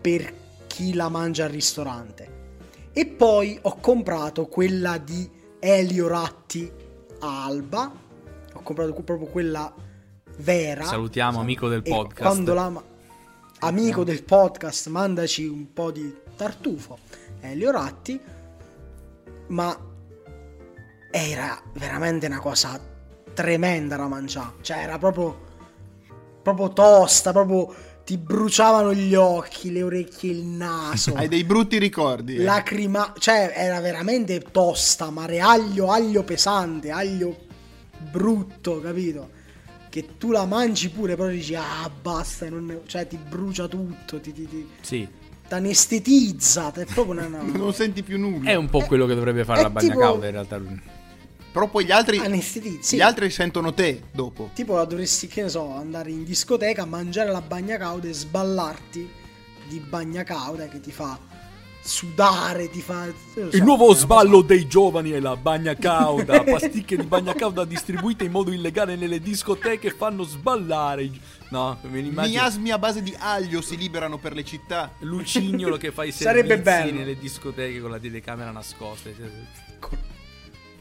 per 0.00 0.32
chi 0.66 0.92
la 0.94 1.08
mangia 1.08 1.44
al 1.44 1.50
ristorante. 1.50 2.32
E 2.92 3.06
poi 3.06 3.58
ho 3.62 3.76
comprato 3.76 4.46
quella 4.46 4.98
di 4.98 5.28
Elio 5.58 6.08
Ratti 6.08 6.70
a 7.20 7.44
Alba. 7.44 7.92
Ho 8.52 8.60
comprato 8.62 8.92
proprio 9.02 9.28
quella 9.28 9.72
vera. 10.38 10.84
Salutiamo, 10.84 11.40
amico 11.40 11.68
del 11.68 11.82
podcast. 11.82 12.20
quando 12.20 12.54
la 12.54 12.82
amico 13.60 14.04
del 14.04 14.22
podcast, 14.22 14.88
mandaci 14.88 15.46
un 15.46 15.72
po' 15.72 15.90
di 15.90 16.14
tartufo. 16.36 16.98
Elio 17.40 17.70
Ratti. 17.70 18.20
Ma 19.46 19.92
era 21.10 21.62
veramente 21.74 22.26
una 22.26 22.40
cosa 22.40 22.80
tremenda 23.34 23.96
da 23.96 24.06
mangiare. 24.08 24.52
Cioè, 24.62 24.78
era 24.78 24.98
proprio. 24.98 25.38
proprio 26.42 26.72
tosta, 26.72 27.32
proprio. 27.32 27.74
Ti 28.04 28.18
bruciavano 28.18 28.92
gli 28.92 29.14
occhi, 29.14 29.72
le 29.72 29.82
orecchie, 29.82 30.30
il 30.32 30.44
naso. 30.44 31.14
Hai 31.16 31.26
dei 31.28 31.42
brutti 31.44 31.78
ricordi. 31.78 32.36
eh. 32.36 32.42
lacrima, 32.42 33.14
cioè 33.18 33.52
era 33.54 33.80
veramente 33.80 34.40
tosta, 34.50 35.08
mare 35.10 35.40
aglio, 35.40 35.90
aglio 35.90 36.22
pesante, 36.22 36.90
aglio 36.90 37.34
brutto, 38.10 38.80
capito? 38.82 39.30
Che 39.88 40.18
tu 40.18 40.32
la 40.32 40.44
mangi 40.44 40.90
pure, 40.90 41.16
però 41.16 41.28
dici 41.30 41.54
ah 41.54 41.90
basta, 42.02 42.46
non 42.50 42.66
ne- 42.66 42.80
cioè 42.86 43.06
ti 43.06 43.16
brucia 43.16 43.68
tutto, 43.68 44.20
ti, 44.20 44.32
ti, 44.34 44.46
ti, 44.48 44.68
Sì, 44.82 45.08
t'anestetizza, 45.48 46.72
è 46.74 46.84
proprio 46.84 47.12
una, 47.24 47.26
Non 47.56 47.72
senti 47.72 48.02
più 48.02 48.18
nulla. 48.18 48.50
è 48.50 48.54
un 48.54 48.68
po' 48.68 48.80
quello 48.80 49.06
che 49.06 49.14
dovrebbe 49.14 49.44
fare 49.44 49.62
la 49.62 49.70
bagna 49.70 49.88
tipo- 49.88 50.00
cauda 50.00 50.26
in 50.26 50.32
realtà. 50.32 50.60
Però 51.54 51.68
poi 51.68 51.84
gli 51.84 51.92
altri, 51.92 52.18
sì. 52.42 52.96
gli 52.96 53.00
altri 53.00 53.30
sentono 53.30 53.72
te 53.72 54.02
dopo. 54.10 54.50
Tipo 54.54 54.74
la 54.74 54.84
dovresti, 54.84 55.28
che 55.28 55.42
ne 55.42 55.48
so, 55.48 55.70
andare 55.70 56.10
in 56.10 56.24
discoteca, 56.24 56.84
mangiare 56.84 57.30
la 57.30 57.40
bagna 57.40 57.76
cauda 57.76 58.08
e 58.08 58.12
sballarti 58.12 59.08
di 59.68 59.78
bagna 59.78 60.24
cauda 60.24 60.66
che 60.66 60.80
ti 60.80 60.90
fa 60.90 61.16
sudare, 61.80 62.68
ti 62.70 62.80
fa... 62.80 63.06
so, 63.32 63.50
Il 63.52 63.62
nuovo 63.62 63.94
sballo 63.94 64.42
dei 64.42 64.66
giovani 64.66 65.10
è 65.10 65.20
la 65.20 65.36
bagna 65.36 65.76
cauda. 65.76 66.42
Pasticche 66.42 66.96
di 66.96 67.06
bagna 67.06 67.34
cauda 67.34 67.64
distribuite 67.64 68.24
in 68.24 68.32
modo 68.32 68.50
illegale 68.50 68.96
nelle 68.96 69.20
discoteche 69.20 69.90
fanno 69.90 70.24
sballare. 70.24 71.08
No, 71.50 71.78
me 71.82 72.00
l'immagino. 72.00 72.40
Miasmi 72.40 72.70
a 72.72 72.78
base 72.80 73.00
di 73.00 73.14
aglio 73.16 73.60
si 73.60 73.76
liberano 73.76 74.18
per 74.18 74.34
le 74.34 74.44
città. 74.44 74.90
Lucignolo 74.98 75.76
che 75.76 75.92
fa 75.92 76.02
i 76.02 76.10
Sarebbe 76.10 76.56
servizi 76.56 76.68
bello. 76.68 76.98
nelle 76.98 77.16
discoteche 77.16 77.80
con 77.80 77.92
la 77.92 77.98
telecamera 78.00 78.50
nascosta. 78.50 79.08
cioè, 79.16 79.30
Con, 79.78 79.98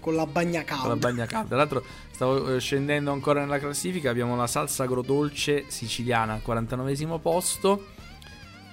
con 0.03 0.15
la 0.15 0.25
bagna 0.25 0.63
cauda. 0.65 0.81
Con 0.81 0.89
la 0.89 0.95
bagna 0.97 1.25
calda. 1.25 1.47
Tra 1.47 1.55
l'altro, 1.55 1.83
stavo 2.11 2.55
eh, 2.55 2.59
scendendo 2.59 3.13
ancora 3.13 3.39
nella 3.39 3.57
classifica. 3.57 4.09
Abbiamo 4.09 4.35
la 4.35 4.47
salsa 4.47 4.83
agrodolce 4.83 5.63
siciliana 5.67 6.33
al 6.33 6.41
49 6.41 7.19
posto. 7.19 7.85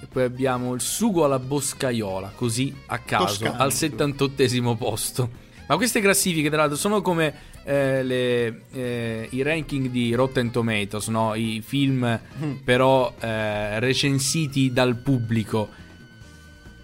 E 0.02 0.06
poi 0.06 0.24
abbiamo 0.24 0.74
il 0.74 0.80
sugo 0.80 1.24
alla 1.24 1.38
boscaiola, 1.38 2.32
così 2.34 2.74
a 2.86 2.98
caso, 2.98 3.44
Toscano. 3.44 3.62
al 3.62 3.72
78 3.72 4.76
posto. 4.76 5.30
Ma 5.68 5.76
queste 5.76 6.00
classifiche, 6.00 6.48
tra 6.48 6.58
l'altro, 6.58 6.76
sono 6.76 7.00
come 7.00 7.32
eh, 7.62 8.02
le, 8.02 8.62
eh, 8.72 9.28
i 9.30 9.42
ranking 9.42 9.88
di 9.88 10.14
Rotten 10.14 10.50
Tomatoes, 10.50 11.06
no? 11.08 11.34
i 11.34 11.62
film 11.64 12.18
però 12.64 13.14
eh, 13.20 13.78
recensiti 13.78 14.72
dal 14.72 14.96
pubblico. 14.96 15.68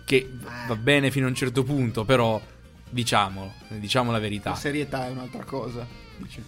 Che 0.04 0.30
va 0.68 0.76
bene 0.76 1.10
fino 1.10 1.26
a 1.26 1.30
un 1.30 1.34
certo 1.34 1.64
punto, 1.64 2.04
però 2.04 2.40
diciamolo, 2.90 3.52
diciamo 3.68 4.10
la 4.10 4.18
verità. 4.18 4.50
La 4.50 4.56
serietà 4.56 5.06
è 5.06 5.10
un'altra 5.10 5.44
cosa. 5.44 5.86
Dici. 6.16 6.42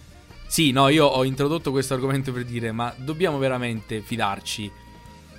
Sì, 0.47 0.71
no, 0.71 0.87
io 0.87 1.05
ho 1.05 1.23
introdotto 1.23 1.71
questo 1.71 1.93
argomento 1.93 2.31
per 2.31 2.43
dire, 2.45 2.71
ma 2.71 2.93
dobbiamo 2.97 3.37
veramente 3.37 4.01
fidarci 4.01 4.71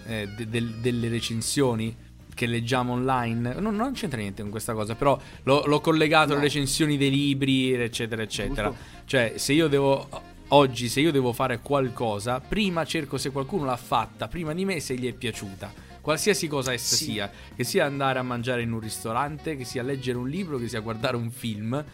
eh, 0.06 0.28
de- 0.36 0.48
del- 0.48 0.74
delle 0.76 1.08
recensioni 1.08 1.94
che 2.32 2.46
leggiamo 2.46 2.92
online? 2.92 3.54
Non, 3.58 3.74
non 3.74 3.92
c'entra 3.92 4.18
niente 4.20 4.42
con 4.42 4.50
questa 4.50 4.72
cosa, 4.72 4.94
però 4.94 5.18
l'ho, 5.42 5.64
l'ho 5.66 5.80
collegato 5.80 6.32
alle 6.32 6.42
recensioni 6.42 6.96
dei 6.96 7.10
libri, 7.10 7.72
eccetera, 7.72 8.22
eccetera. 8.22 8.68
Giusto. 8.68 8.84
Cioè, 9.04 9.34
se 9.36 9.52
io 9.52 9.68
devo... 9.68 10.08
Oggi, 10.52 10.88
se 10.88 10.98
io 11.00 11.12
devo 11.12 11.32
fare 11.32 11.60
qualcosa, 11.60 12.40
prima 12.40 12.84
cerco 12.84 13.18
se 13.18 13.30
qualcuno 13.30 13.64
l'ha 13.66 13.76
fatta 13.76 14.26
prima 14.26 14.52
di 14.52 14.64
me, 14.64 14.80
se 14.80 14.96
gli 14.96 15.06
è 15.06 15.12
piaciuta. 15.12 15.72
Qualsiasi 16.10 16.48
cosa 16.48 16.72
essa 16.72 16.96
Sì. 16.96 17.04
sia, 17.04 17.30
che 17.54 17.62
sia 17.62 17.84
andare 17.84 18.18
a 18.18 18.22
mangiare 18.24 18.62
in 18.62 18.72
un 18.72 18.80
ristorante, 18.80 19.56
che 19.56 19.64
sia 19.64 19.84
leggere 19.84 20.18
un 20.18 20.28
libro, 20.28 20.58
che 20.58 20.66
sia 20.66 20.80
guardare 20.80 21.14
un 21.14 21.30
film, 21.30 21.84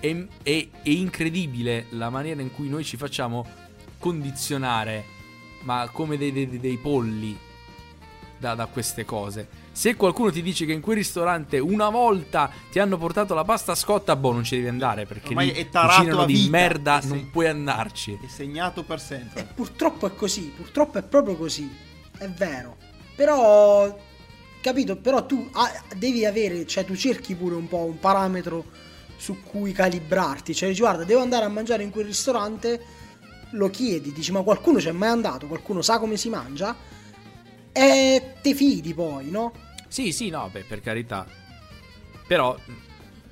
è, 0.00 0.16
è- 0.42 0.68
è 0.82 0.88
incredibile 0.88 1.84
la 1.90 2.08
maniera 2.08 2.40
in 2.40 2.50
cui 2.52 2.70
noi 2.70 2.84
ci 2.84 2.96
facciamo 2.96 3.46
condizionare, 3.98 5.04
ma 5.64 5.86
come 5.92 6.16
dei, 6.16 6.32
dei- 6.32 6.58
dei 6.58 6.78
polli, 6.78 7.36
da, 8.38 8.54
da 8.54 8.64
queste 8.64 9.04
cose. 9.04 9.46
Se 9.72 9.94
qualcuno 9.94 10.30
ti 10.30 10.40
dice 10.40 10.64
che 10.64 10.72
in 10.72 10.80
quel 10.80 10.96
ristorante 10.96 11.58
una 11.58 11.90
volta 11.90 12.50
ti 12.70 12.78
hanno 12.78 12.96
portato 12.96 13.34
la 13.34 13.44
pasta 13.44 13.74
scotta, 13.74 14.16
boh, 14.16 14.32
non 14.32 14.42
ci 14.44 14.56
devi 14.56 14.68
andare 14.68 15.04
perché 15.04 15.28
Ormai 15.28 15.48
lì 15.48 15.52
è 15.52 15.68
tarato 15.68 15.96
cucinano 15.98 16.24
di 16.24 16.32
vita. 16.32 16.50
merda, 16.50 17.00
sì. 17.02 17.08
non 17.08 17.28
puoi 17.30 17.48
andarci. 17.48 18.18
È 18.24 18.26
segnato 18.26 18.84
per 18.84 18.96
E 18.96 19.00
sempre. 19.00 19.46
purtroppo 19.54 20.06
è 20.06 20.14
così, 20.14 20.50
purtroppo 20.56 20.96
è 20.96 21.02
proprio 21.02 21.36
così. 21.36 21.70
è 22.18 22.26
vero. 22.30 22.76
Però, 23.16 23.98
capito? 24.60 24.96
Però 24.96 25.24
tu 25.26 25.48
ah, 25.52 25.72
devi 25.96 26.24
avere, 26.24 26.66
cioè 26.66 26.84
tu 26.84 26.94
cerchi 26.94 27.34
pure 27.34 27.54
un 27.54 27.66
po' 27.66 27.84
un 27.84 27.98
parametro 27.98 28.64
su 29.16 29.42
cui 29.42 29.72
calibrarti. 29.72 30.54
Cioè 30.54 30.68
dici, 30.68 30.80
guarda, 30.82 31.04
devo 31.04 31.20
andare 31.20 31.46
a 31.46 31.48
mangiare 31.48 31.82
in 31.82 31.90
quel 31.90 32.04
ristorante, 32.06 32.80
lo 33.52 33.70
chiedi, 33.70 34.12
dici, 34.12 34.32
ma 34.32 34.42
qualcuno 34.42 34.78
c'è 34.78 34.92
mai 34.92 35.08
andato? 35.08 35.46
Qualcuno 35.46 35.80
sa 35.82 35.98
come 35.98 36.16
si 36.16 36.28
mangia? 36.28 36.76
E 37.72 38.34
te 38.42 38.54
fidi 38.54 38.92
poi, 38.94 39.30
no? 39.30 39.52
Sì, 39.88 40.12
sì, 40.12 40.28
no, 40.28 40.48
beh, 40.52 40.64
per 40.64 40.80
carità. 40.80 41.26
Però, 42.26 42.56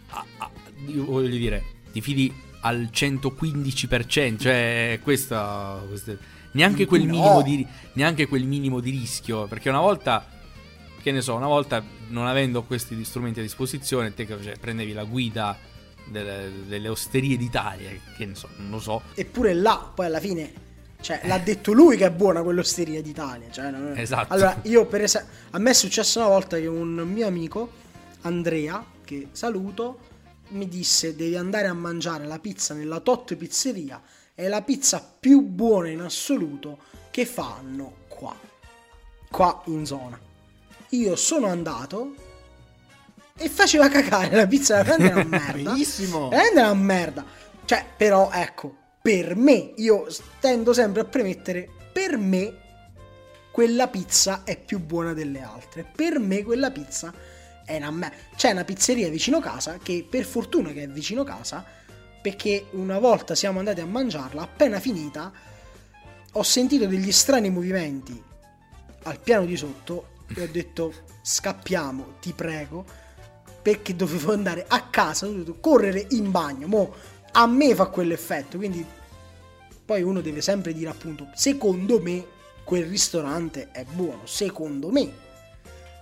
ah, 0.08 0.24
ah, 0.38 0.50
io 0.86 1.04
voglio 1.04 1.28
dire, 1.28 1.62
ti 1.92 2.00
fidi 2.00 2.32
al 2.60 2.88
115%, 2.90 4.38
cioè 4.38 4.98
questa, 5.02 5.82
questa- 5.86 6.16
neanche, 6.54 6.86
quel 6.86 7.02
No. 7.04 7.12
minimo 7.12 7.42
di, 7.42 7.66
neanche 7.92 8.26
quel 8.26 8.44
minimo 8.44 8.80
di 8.80 8.90
rischio, 8.90 9.46
perché 9.46 9.68
una 9.68 9.80
volta, 9.80 10.26
che 11.02 11.12
ne 11.12 11.20
so, 11.20 11.34
una 11.36 11.46
volta 11.46 11.82
non 12.08 12.26
avendo 12.26 12.62
questi 12.64 13.02
strumenti 13.04 13.38
a 13.38 13.42
disposizione, 13.42 14.12
te 14.14 14.26
cioè, 14.26 14.56
prendevi 14.58 14.92
la 14.92 15.04
guida 15.04 15.56
delle, 16.06 16.50
delle 16.66 16.88
osterie 16.88 17.36
d'Italia, 17.36 17.90
che 18.16 18.26
ne 18.26 18.34
so, 18.34 18.48
non 18.56 18.70
lo 18.70 18.78
so, 18.80 19.02
Eppure 19.14 19.54
là, 19.54 19.90
poi 19.94 20.06
alla 20.06 20.20
fine, 20.20 20.52
cioè, 21.00 21.20
l'ha 21.24 21.38
detto 21.38 21.72
lui 21.72 21.96
che 21.96 22.06
è 22.06 22.10
buona 22.10 22.42
quell'osteria 22.42 23.00
d'Italia. 23.02 23.50
Cioè, 23.50 23.70
non 23.70 23.92
è- 23.94 24.00
Esatto. 24.00 24.32
Allora, 24.32 24.58
io 24.64 24.86
per 24.86 25.02
esempio, 25.02 25.30
a 25.50 25.58
me 25.58 25.70
è 25.70 25.74
successo 25.74 26.18
una 26.20 26.28
volta 26.28 26.58
che 26.58 26.66
un 26.66 26.92
mio 26.94 27.26
amico, 27.26 27.70
Andrea, 28.22 28.84
che 29.04 29.28
saluto, 29.32 29.98
mi 30.48 30.68
disse 30.68 31.14
devi 31.16 31.36
andare 31.36 31.66
a 31.66 31.72
mangiare 31.74 32.26
la 32.26 32.38
pizza 32.38 32.74
nella 32.74 33.00
Tot 33.00 33.34
Pizzeria, 33.34 34.00
è 34.34 34.48
la 34.48 34.62
pizza 34.62 35.16
più 35.20 35.42
buona 35.42 35.88
in 35.88 36.00
assoluto 36.00 36.78
che 37.10 37.24
fanno 37.24 37.98
qua, 38.08 38.36
qua 39.30 39.62
in 39.66 39.86
zona. 39.86 40.18
Io 40.90 41.16
sono 41.16 41.46
andato 41.46 42.14
e 43.36 43.48
faceva 43.48 43.88
cagare 43.88 44.34
la 44.34 44.46
pizza, 44.46 44.78
era 44.78 44.96
veramente 44.96 45.26
una 45.26 45.38
merda. 45.38 45.70
Benissimo. 45.70 46.28
Veramente 46.28 46.60
una 46.60 46.74
merda. 46.74 47.24
Cioè, 47.64 47.86
però, 47.96 48.30
ecco, 48.32 48.76
per 49.00 49.36
me, 49.36 49.72
io 49.76 50.06
tendo 50.40 50.72
sempre 50.72 51.02
a 51.02 51.04
premettere, 51.04 51.68
per 51.92 52.16
me 52.16 52.62
quella 53.52 53.86
pizza 53.86 54.42
è 54.44 54.58
più 54.58 54.80
buona 54.80 55.12
delle 55.12 55.42
altre. 55.42 55.84
Per 55.84 56.18
me 56.18 56.42
quella 56.42 56.72
pizza 56.72 57.12
è 57.64 57.76
una 57.76 57.92
merda. 57.92 58.16
C'è 58.34 58.50
una 58.50 58.64
pizzeria 58.64 59.08
vicino 59.08 59.38
casa 59.38 59.78
che 59.80 60.04
per 60.08 60.24
fortuna 60.24 60.72
che 60.72 60.82
è 60.82 60.88
vicino 60.88 61.22
casa, 61.22 61.64
perché 62.24 62.68
una 62.70 62.98
volta 62.98 63.34
siamo 63.34 63.58
andati 63.58 63.82
a 63.82 63.86
mangiarla, 63.86 64.40
appena 64.40 64.80
finita, 64.80 65.30
ho 66.32 66.42
sentito 66.42 66.86
degli 66.86 67.12
strani 67.12 67.50
movimenti 67.50 68.18
al 69.02 69.20
piano 69.20 69.44
di 69.44 69.54
sotto 69.58 70.06
e 70.34 70.40
ho 70.42 70.48
detto 70.50 70.94
scappiamo, 71.20 72.14
ti 72.22 72.32
prego, 72.32 72.82
perché 73.60 73.94
dovevo 73.94 74.32
andare 74.32 74.64
a 74.66 74.88
casa, 74.88 75.26
ho 75.26 75.32
dovuto 75.32 75.58
correre 75.60 76.06
in 76.12 76.30
bagno. 76.30 76.66
Mo 76.66 76.94
a 77.32 77.46
me 77.46 77.74
fa 77.74 77.88
quell'effetto, 77.88 78.56
quindi 78.56 78.82
poi 79.84 80.00
uno 80.00 80.22
deve 80.22 80.40
sempre 80.40 80.72
dire 80.72 80.88
appunto, 80.88 81.28
secondo 81.34 82.00
me 82.00 82.24
quel 82.64 82.86
ristorante 82.86 83.70
è 83.70 83.84
buono, 83.84 84.22
secondo 84.24 84.90
me. 84.90 85.12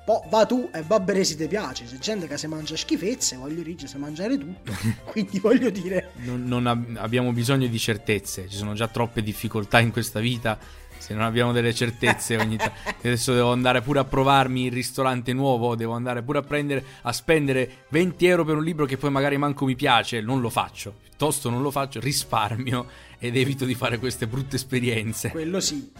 Poi 0.04 0.20
va 0.28 0.46
tu 0.46 0.68
e 0.72 0.82
va 0.82 0.98
bene 0.98 1.22
se 1.22 1.36
ti 1.36 1.46
piace, 1.46 1.86
se 1.86 1.98
gente 1.98 2.26
che 2.26 2.36
si 2.36 2.48
mangia 2.48 2.76
schifezze, 2.76 3.36
voglio 3.36 3.62
dire, 3.62 3.86
si 3.86 3.98
mangiare 3.98 4.36
tutto. 4.36 4.72
quindi 5.06 5.38
voglio 5.38 5.70
dire, 5.70 6.10
non, 6.16 6.44
non 6.44 6.66
ab- 6.66 6.96
abbiamo 6.96 7.32
bisogno 7.32 7.68
di 7.68 7.78
certezze, 7.78 8.48
ci 8.48 8.56
sono 8.56 8.74
già 8.74 8.88
troppe 8.88 9.22
difficoltà 9.22 9.78
in 9.78 9.92
questa 9.92 10.20
vita. 10.20 10.58
Se 10.98 11.14
non 11.14 11.24
abbiamo 11.24 11.50
delle 11.50 11.74
certezze 11.74 12.36
ogni 12.36 12.56
tanto. 12.56 12.74
Adesso 13.02 13.34
devo 13.34 13.50
andare 13.50 13.80
pure 13.80 13.98
a 13.98 14.04
provarmi 14.04 14.66
il 14.66 14.72
ristorante 14.72 15.32
nuovo. 15.32 15.74
Devo 15.74 15.94
andare 15.94 16.22
pure 16.22 16.38
a 16.38 16.42
prendere 16.42 16.84
a 17.02 17.12
spendere 17.12 17.86
20 17.88 18.24
euro 18.26 18.44
per 18.44 18.54
un 18.54 18.62
libro 18.62 18.86
che 18.86 18.96
poi 18.96 19.10
magari 19.10 19.36
manco 19.36 19.64
mi 19.64 19.74
piace. 19.74 20.20
Non 20.20 20.40
lo 20.40 20.48
faccio. 20.48 20.94
Piuttosto 21.02 21.50
non 21.50 21.60
lo 21.60 21.72
faccio, 21.72 21.98
risparmio 21.98 22.86
ed 23.18 23.36
evito 23.36 23.64
di 23.64 23.74
fare 23.74 23.98
queste 23.98 24.26
brutte 24.28 24.56
esperienze. 24.56 25.30
quello 25.30 25.60
sì, 25.60 25.90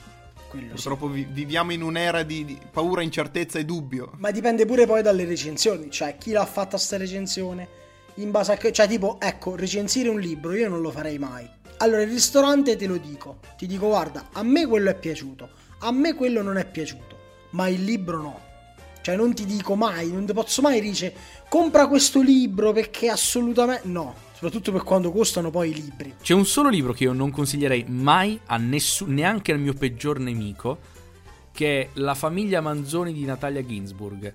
quello 0.53 0.77
sì. 0.77 0.89
Purtroppo 0.89 1.09
vi- 1.09 1.27
viviamo 1.29 1.73
in 1.73 1.83
un'era 1.83 2.23
di, 2.23 2.45
di 2.45 2.59
paura, 2.71 3.01
incertezza 3.01 3.59
e 3.59 3.65
dubbio. 3.65 4.13
Ma 4.19 4.31
dipende 4.31 4.67
pure 4.67 4.87
poi 4.87 5.01
dalle 5.01 5.25
recensioni, 5.25 5.91
cioè 5.91 6.19
chi 6.19 6.33
l'ha 6.33 6.45
fatta 6.45 6.77
sta 6.77 6.99
recensione, 6.99 7.81
in 8.17 8.31
base 8.31 8.53
a 8.53 8.57
che, 8.57 8.71
cioè 8.71 8.87
tipo, 8.87 9.19
ecco, 9.19 9.57
recensire 9.57 10.11
un 10.11 10.21
libro 10.21 10.53
io 10.55 10.69
non 10.69 10.83
lo 10.83 10.91
farei 10.91 11.19
mai. 11.19 11.49
Allora, 11.79 12.03
il 12.03 12.11
ristorante 12.11 12.77
te 12.77 12.87
lo 12.87 12.99
dico, 12.99 13.39
ti 13.57 13.67
dico 13.67 13.87
guarda, 13.87 14.29
a 14.33 14.43
me 14.43 14.67
quello 14.67 14.91
è 14.91 14.95
piaciuto, 14.95 15.49
a 15.79 15.91
me 15.91 16.15
quello 16.15 16.43
non 16.43 16.59
è 16.59 16.67
piaciuto, 16.67 17.17
ma 17.51 17.69
il 17.69 17.83
libro 17.83 18.21
no. 18.21 18.41
Cioè 19.01 19.17
non 19.17 19.35
ti 19.35 19.47
dico 19.47 19.75
mai, 19.75 20.13
non 20.13 20.27
ti 20.27 20.33
posso 20.33 20.63
mai 20.63 20.81
dire 20.81 21.13
compra 21.49 21.89
questo 21.89 22.21
libro 22.21 22.73
perché 22.73 23.09
assolutamente 23.09 23.89
no, 23.89 24.15
soprattutto 24.43 24.73
per 24.73 24.83
quando 24.83 25.13
costano 25.13 25.51
poi 25.51 25.71
i 25.71 25.75
libri. 25.75 26.15
C'è 26.21 26.35
un 26.35 26.45
solo 26.45 26.69
libro 26.69 26.93
che 26.93 27.05
io 27.05 27.13
non 27.13 27.31
consiglierei 27.31 27.85
mai 27.87 28.41
a 28.47 28.57
nessuno, 28.57 29.13
neanche 29.13 29.53
al 29.53 29.61
mio 29.61 29.73
peggior 29.73 30.19
nemico, 30.19 30.79
che 31.53 31.83
è 31.83 31.89
La 31.95 32.17
famiglia 32.17 32.61
Manzoni 32.61 33.13
di 33.13 33.25
Natalia 33.25 33.65
Ginsburg. 33.65 34.35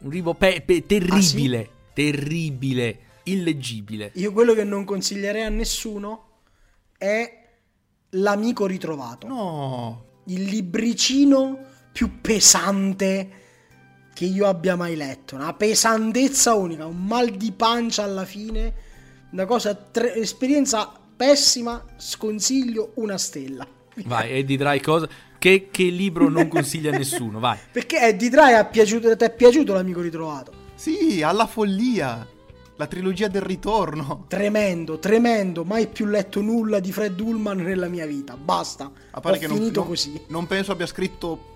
Un 0.00 0.10
libro 0.10 0.32
pe- 0.32 0.62
pe- 0.64 0.86
terribile, 0.86 1.68
terribile, 1.92 2.98
illeggibile. 3.24 4.12
Io 4.14 4.32
quello 4.32 4.54
che 4.54 4.64
non 4.64 4.84
consiglierei 4.84 5.42
a 5.42 5.50
nessuno 5.50 6.28
è 6.96 7.40
L'amico 8.14 8.66
ritrovato. 8.66 9.26
No. 9.26 10.04
il 10.26 10.42
libricino 10.44 11.58
più 11.92 12.20
pesante 12.20 13.30
che 14.14 14.24
io 14.24 14.46
abbia 14.46 14.74
mai 14.76 14.96
letto. 14.96 15.34
Una 15.34 15.52
pesantezza 15.52 16.54
unica, 16.54 16.86
un 16.86 17.04
mal 17.04 17.30
di 17.30 17.52
pancia 17.52 18.04
alla 18.04 18.24
fine. 18.24 18.90
Una 19.32 19.46
cosa, 19.46 19.74
tre- 19.74 20.14
esperienza 20.16 20.92
pessima. 21.16 21.82
Sconsiglio 21.96 22.92
una 22.96 23.16
stella. 23.16 23.66
Vai, 24.04 24.30
Eddie 24.30 24.58
Dry, 24.58 24.80
cosa? 24.80 25.08
Che, 25.38 25.68
che 25.70 25.84
libro 25.84 26.28
non 26.28 26.48
consiglia 26.48 26.94
a 26.94 26.96
nessuno? 26.98 27.40
Vai. 27.40 27.58
Perché 27.72 27.98
Eddie 27.98 28.28
Dry 28.28 28.68
piaciuto, 28.70 29.16
ti 29.16 29.24
è 29.24 29.34
piaciuto 29.34 29.72
l'amico 29.72 30.02
ritrovato? 30.02 30.52
Sì, 30.74 31.22
alla 31.22 31.46
follia. 31.46 32.28
La 32.76 32.86
trilogia 32.86 33.28
del 33.28 33.42
ritorno. 33.42 34.26
Tremendo, 34.28 34.98
tremendo. 34.98 35.64
Mai 35.64 35.86
più 35.86 36.06
letto 36.06 36.42
nulla 36.42 36.78
di 36.78 36.92
Fred 36.92 37.18
Ullman 37.18 37.58
nella 37.58 37.88
mia 37.88 38.06
vita. 38.06 38.36
Basta. 38.36 38.90
A 39.12 39.20
parte 39.20 39.38
Ho 39.38 39.48
che 39.48 39.54
finito 39.54 39.80
non, 39.80 39.88
così. 39.88 40.20
Non 40.28 40.46
penso 40.46 40.72
abbia 40.72 40.86
scritto 40.86 41.50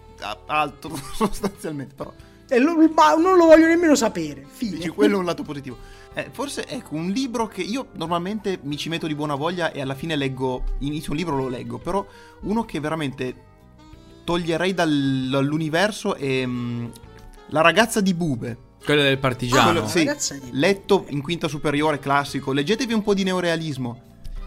altro 0.46 0.96
sostanzialmente, 1.14 1.94
però. 1.94 2.12
E 2.48 2.58
lo- 2.58 2.74
ma 2.94 3.14
non 3.14 3.36
lo 3.36 3.46
voglio 3.46 3.66
nemmeno 3.66 3.94
sapere. 3.94 4.44
Fine. 4.48 4.76
Dici, 4.76 4.88
quello 4.88 5.16
è 5.16 5.18
un 5.18 5.24
lato 5.24 5.42
positivo. 5.42 5.76
Eh, 6.14 6.28
forse, 6.32 6.66
ecco, 6.66 6.94
un 6.94 7.08
libro 7.10 7.46
che 7.46 7.60
io 7.62 7.88
normalmente 7.96 8.58
mi 8.62 8.76
ci 8.76 8.88
metto 8.88 9.06
di 9.06 9.14
buona 9.14 9.34
voglia 9.34 9.72
e 9.72 9.80
alla 9.80 9.94
fine 9.94 10.16
leggo, 10.16 10.62
inizio 10.78 11.10
un 11.12 11.18
libro 11.18 11.36
lo 11.36 11.48
leggo, 11.48 11.78
però 11.78 12.06
uno 12.42 12.64
che 12.64 12.80
veramente 12.80 13.34
toglierei 14.24 14.72
dal- 14.74 15.28
dall'universo 15.30 16.14
è 16.14 16.44
mm, 16.46 16.86
La 17.48 17.60
ragazza 17.60 18.00
di 18.00 18.12
Bube. 18.14 18.56
Quello 18.84 19.02
del 19.02 19.14
Ah, 19.14 19.18
partigiano. 19.18 19.70
quello- 19.72 19.86
sì, 19.88 19.98
ragazza 19.98 20.34
di- 20.34 20.50
letto 20.52 21.04
in 21.10 21.22
quinta 21.22 21.46
superiore, 21.48 21.98
classico. 22.00 22.52
Leggetevi 22.52 22.92
un 22.92 23.02
po' 23.02 23.14
di 23.14 23.22
neorealismo. 23.24 24.00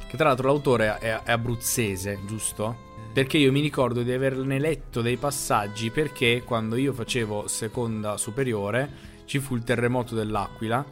Che 0.07 0.17
tra 0.17 0.27
l'altro 0.27 0.47
l'autore 0.47 0.97
è, 0.97 1.19
è 1.21 1.31
abruzzese, 1.31 2.19
giusto? 2.25 2.87
Perché 3.11 3.37
io 3.37 3.51
mi 3.51 3.59
ricordo 3.59 4.03
di 4.03 4.11
averne 4.11 4.59
letto 4.59 5.01
dei 5.01 5.17
passaggi 5.17 5.89
perché 5.89 6.43
quando 6.45 6.75
io 6.75 6.93
facevo 6.93 7.47
seconda 7.47 8.17
superiore 8.17 8.89
ci 9.25 9.39
fu 9.39 9.55
il 9.55 9.63
terremoto 9.63 10.15
dell'Aquila 10.15 10.85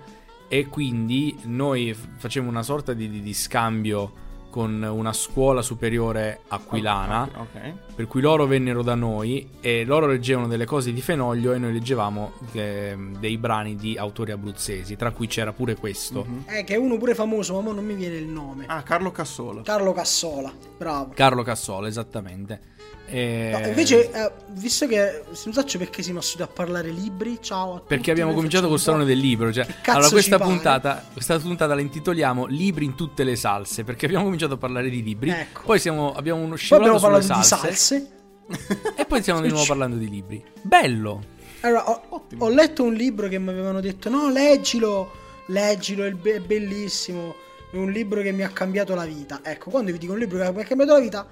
e 0.48 0.66
quindi 0.68 1.38
noi 1.44 1.94
facevamo 1.94 2.50
una 2.52 2.64
sorta 2.64 2.94
di, 2.94 3.10
di- 3.10 3.22
di 3.22 3.34
scambio 3.34 4.26
con 4.50 4.82
una 4.82 5.14
scuola 5.14 5.62
superiore 5.62 6.42
aquilana 6.48 7.24
Ok. 7.38 7.74
per 7.96 8.08
cui 8.08 8.22
loro 8.22 8.46
vennero 8.46 8.82
da 8.82 8.96
noi 8.96 9.50
e 9.62 9.84
loro 9.86 10.08
leggevano 10.08 10.48
delle 10.48 10.66
cose 10.66 10.94
di 10.94 11.02
Fenoglio 11.02 11.54
e 11.54 11.58
noi 11.58 11.74
leggevamo 11.74 12.32
eh, 12.54 12.96
dei 13.20 13.38
brani 13.38 13.76
di 13.76 13.98
autori 13.98 14.32
abruzzesi, 14.32 14.96
tra 14.96 15.12
cui 15.12 15.28
c'era 15.28 15.52
pure 15.54 15.76
questo. 15.76 16.26
Mhm. 16.28 16.44
Eh, 16.48 16.64
che 16.64 16.76
è 16.76 16.78
uno 16.78 16.98
pure 16.98 17.14
famoso, 17.16 17.54
ma 17.56 17.62
mo 17.62 17.72
non 17.74 17.86
mi 17.86 17.94
viene 17.96 18.16
il 18.16 18.28
nome. 18.28 18.66
Ah, 18.68 18.82
Carlo 18.84 19.12
Cassola. 19.12 19.62
Carlo 19.62 19.92
Cassola, 19.94 20.52
bravo. 20.78 21.12
Carlo 21.14 21.44
Cassola, 21.44 21.88
esattamente. 21.88 22.76
E- 23.10 23.50
No, 23.52 23.68
invece, 23.68 24.12
eh, 24.12 24.32
visto 24.50 24.86
che 24.86 25.24
non 25.46 25.54
so 25.54 25.78
perché 25.78 26.04
siamo 26.04 26.20
assunti 26.20 26.42
a 26.42 26.48
parlare 26.48 26.90
libri, 26.90 27.40
ciao 27.42 27.70
a 27.72 27.78
tutti. 27.78 27.88
Perché 27.88 28.12
abbiamo 28.12 28.34
cominciato 28.34 28.68
col 28.68 28.80
salone 28.80 29.06
del 29.06 29.18
libro. 29.18 29.52
Cioè, 29.52 29.66
allora, 29.86 30.10
questa 30.10 30.38
puntata, 30.38 31.06
questa 31.14 31.40
puntata 31.40 31.74
la 31.74 31.82
intitoliamo 31.82 32.46
Libri 32.48 32.86
in 32.86 32.96
tutte 32.96 33.24
le 33.24 33.36
salse. 33.36 33.84
Perché 33.84 34.06
abbiamo 34.06 34.26
cominciato 34.26 34.56
a 34.56 34.58
parlare 34.58 34.90
di 34.90 35.02
libri. 35.02 35.30
Ecco. 35.30 35.62
Poi 35.66 35.80
siamo, 35.80 36.14
abbiamo 36.14 36.42
uno 36.42 36.56
scivolato 36.56 36.98
sulle 36.98 37.12
parlato 37.12 37.40
di 37.40 37.44
salse, 37.44 37.68
salse. 37.68 38.12
E 38.98 39.06
poi 39.06 39.22
stiamo 39.22 39.42
di 39.42 39.50
nuovo 39.50 39.66
parlando 39.66 39.96
di 39.96 40.10
libri. 40.10 40.44
Bello. 40.62 41.36
Allora, 41.62 41.90
ho, 41.90 42.28
ho 42.38 42.50
letto 42.50 42.84
un 42.84 42.94
libro 42.94 43.28
che 43.28 43.40
mi 43.40 43.50
avevano 43.50 43.80
detto: 43.80 44.10
no, 44.10 44.30
leggilo, 44.30 45.12
leggilo, 45.48 46.04
è, 46.04 46.12
be- 46.12 46.36
è 46.36 46.40
bellissimo. 46.40 47.36
È 47.72 47.76
un 47.76 47.92
libro 47.92 48.22
che 48.22 48.32
mi 48.32 48.44
ha 48.44 48.50
cambiato 48.50 48.96
la 48.96 49.06
vita. 49.06 49.42
Ecco, 49.44 49.70
quando 49.70 49.92
vi 49.92 49.98
dico 49.98 50.14
un 50.14 50.20
libro 50.20 50.38
che 50.40 50.52
mi 50.52 50.62
ha 50.62 50.66
cambiato 50.66 50.94
la 50.94 51.00
vita, 51.00 51.28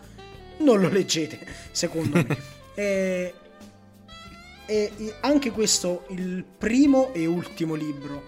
non 0.58 0.80
lo 0.80 0.90
leggete, 0.90 1.40
secondo 1.72 2.18
me. 2.26 2.54
E, 4.68 4.92
e- 4.98 5.14
anche 5.22 5.52
questo 5.52 6.06
il 6.10 6.44
primo 6.44 7.14
e 7.14 7.28
ultimo 7.28 7.76
libro 7.76 8.24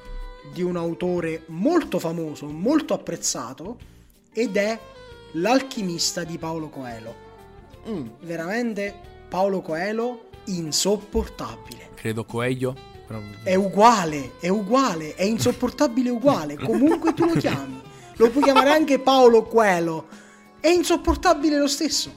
di 0.54 0.62
un 0.62 0.78
autore 0.78 1.44
molto 1.48 2.00
famoso, 2.00 2.46
molto 2.46 2.94
apprezzato, 2.94 3.78
ed 4.32 4.56
è 4.56 4.80
L'alchimista 5.34 6.24
di 6.24 6.38
Paolo 6.38 6.70
Coelho. 6.70 7.16
Mm. 7.90 8.08
Veramente 8.22 8.94
Paolo 9.28 9.62
Coelho 9.62 10.30
insopportabile. 10.46 11.90
Credo 11.96 12.24
Coelho. 12.24 12.74
però- 13.06 13.20
È 13.44 13.56
uguale, 13.56 14.34
è 14.40 14.48
uguale, 14.48 15.16
è 15.16 15.24
insopportabile 15.24 16.10
uguale, 16.10 16.56
comunque 16.58 17.14
tu 17.14 17.26
lo 17.26 17.34
chiami. 17.34 17.82
Lo 18.16 18.30
puoi 18.30 18.44
chiamare 18.44 18.70
anche 18.70 19.00
Paolo 19.00 19.44
Coelho. 19.44 20.08
È 20.60 20.68
insopportabile 20.70 21.58
lo 21.58 21.68
stesso. 21.68 22.14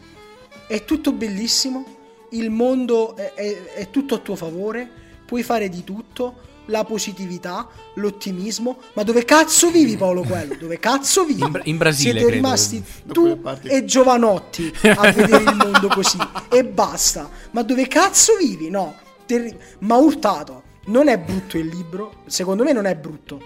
È 0.67 0.85
tutto 0.85 1.13
bellissimo, 1.13 1.85
il 2.31 2.51
mondo 2.51 3.17
è, 3.17 3.35
è- 3.35 3.65
è 3.75 3.91
tutto 3.91 4.15
a 4.17 4.19
tuo 4.19 4.37
favore, 4.37 4.89
puoi 5.27 5.43
fare 5.43 5.69
di 5.69 5.83
tutto, 5.85 6.49
la 6.67 6.85
positività, 6.85 7.67
l'ottimismo. 7.95 8.79
Ma 8.93 9.03
dove 9.03 9.25
cazzo 9.25 9.71
vivi 9.71 9.97
Paolo 9.97 10.23
Coelho? 10.23 10.55
Dove 10.57 10.79
cazzo 10.79 11.25
vivi? 11.25 11.41
In 11.43 11.61
in 11.65 11.77
Brasile, 11.77 12.11
Siete 12.13 12.27
credo. 12.27 12.35
rimasti 12.35 12.85
tu 13.11 13.41
e 13.65 13.85
Giovanotti 13.85 14.73
a 14.97 15.11
vedere 15.11 15.43
il 15.43 15.57
mondo 15.57 15.89
così 15.89 16.19
e 16.49 16.65
basta. 16.65 17.29
Ma 17.51 17.63
dove 17.63 17.89
cazzo 17.89 18.37
vivi? 18.37 18.71
No, 18.71 18.95
terri- 19.27 19.57
ma 19.81 19.97
urtato. 19.97 20.63
Non 20.87 21.09
è 21.09 21.19
brutto 21.19 21.59
il 21.59 21.67
libro, 21.67 22.23
secondo 22.27 22.63
me 22.63 22.73
non 22.73 22.87
è 22.87 22.95
brutto. 22.95 23.41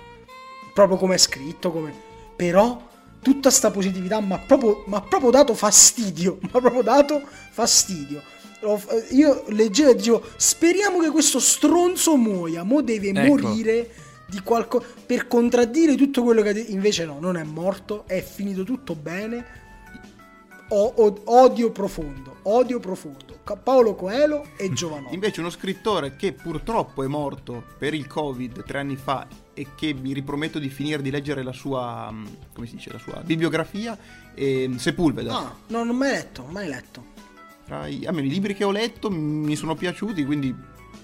Proprio 0.74 0.99
come 0.99 1.14
è 1.14 1.18
scritto, 1.18 1.70
come... 1.72 1.92
però 2.36 2.92
tutta 3.25 3.51
sta 3.51 3.70
positività 3.70 4.20
mi 4.20 4.35
ha 4.35 4.39
proprio, 4.39 4.85
proprio 4.85 5.31
dato 5.31 5.55
fastidio, 5.55 6.37
mi 6.43 6.49
ha 6.53 6.61
proprio 6.61 6.83
dato 6.83 7.22
fastidio. 7.51 8.22
Lo- 8.61 8.81
Io 9.11 9.45
leggevo 9.49 9.91
e 9.91 9.95
dicevo, 9.97 10.22
speriamo 10.37 11.01
che 11.01 11.11
questo 11.11 11.41
stronzo 11.41 12.16
muoia, 12.16 12.62
mo 12.62 12.83
deve 12.83 13.09
Ecco. 13.09 13.20
morire 13.27 13.91
di 14.27 14.41
qualcosa 14.41 14.87
per 15.07 15.27
contraddire 15.27 15.97
tutto 15.97 16.22
quello 16.22 16.43
che 16.43 16.49
ha 16.51 16.53
detto. 16.53 16.70
Invece 16.70 17.05
no, 17.05 17.16
non 17.20 17.37
è 17.37 17.43
morto, 17.43 18.05
è 18.07 18.22
finito 18.22 18.62
tutto 18.62 18.95
bene. 18.95 19.62
O- 20.68 20.93
o- 20.97 21.20
odio 21.25 21.70
profondo, 21.70 22.37
odio 22.43 22.81
profondo. 22.81 23.33
Paolo 23.62 23.95
Coelho 23.95 24.47
e 24.57 24.70
Giovanotti. 24.72 25.14
Invece 25.14 25.41
uno 25.41 25.51
scrittore 25.51 26.16
che 26.16 26.33
purtroppo 26.33 27.03
è 27.03 27.07
morto 27.07 27.62
per 27.79 27.93
il 27.93 28.07
Covid 28.07 28.64
tre 28.64 28.79
anni 28.79 28.97
fa 28.97 29.27
e 29.55 29.68
che 29.74 29.94
mi 29.94 30.12
riprometto 30.12 30.59
di 30.59 30.68
finire 30.68 31.00
di 31.00 31.11
leggere 31.11 31.42
la 31.42 31.52
sua, 31.52 32.11
mm, 32.11 32.24
come 32.52 32.66
si 32.66 32.76
dice, 32.76 32.92
la 32.92 32.98
sua 32.98 33.22
bibliografia, 33.24 33.96
è 34.34 34.68
Sepulveda. 34.76 35.34
Ah, 35.34 35.55
no, 35.68 35.78
non 35.78 35.88
ho 35.88 35.92
mai 35.94 36.11
letto, 36.11 36.44
mai 36.50 36.68
letto. 36.68 37.12
Tra 37.64 37.86
i, 37.86 38.05
almeno 38.05 38.26
i 38.26 38.30
libri 38.30 38.55
che 38.55 38.64
ho 38.64 38.70
letto 38.70 39.11
mi 39.11 39.57
sono 39.57 39.74
piaciuti, 39.74 40.24
quindi 40.24 40.55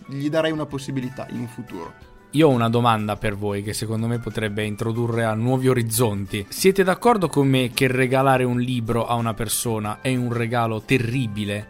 gli 0.06 0.28
darei 0.28 0.50
una 0.50 0.66
possibilità 0.66 1.26
in 1.30 1.40
un 1.40 1.48
futuro. 1.48 2.08
Io 2.34 2.46
ho 2.46 2.50
una 2.52 2.68
domanda 2.68 3.16
per 3.16 3.34
voi 3.34 3.62
che 3.64 3.72
secondo 3.72 4.06
me 4.06 4.20
potrebbe 4.20 4.64
introdurre 4.64 5.24
a 5.24 5.34
nuovi 5.34 5.68
orizzonti. 5.68 6.46
Siete 6.48 6.84
d'accordo 6.84 7.28
con 7.28 7.48
me 7.48 7.72
che 7.74 7.88
regalare 7.88 8.44
un 8.44 8.60
libro 8.60 9.06
a 9.06 9.14
una 9.14 9.34
persona 9.34 10.00
è 10.00 10.14
un 10.14 10.32
regalo 10.32 10.80
terribile? 10.80 11.69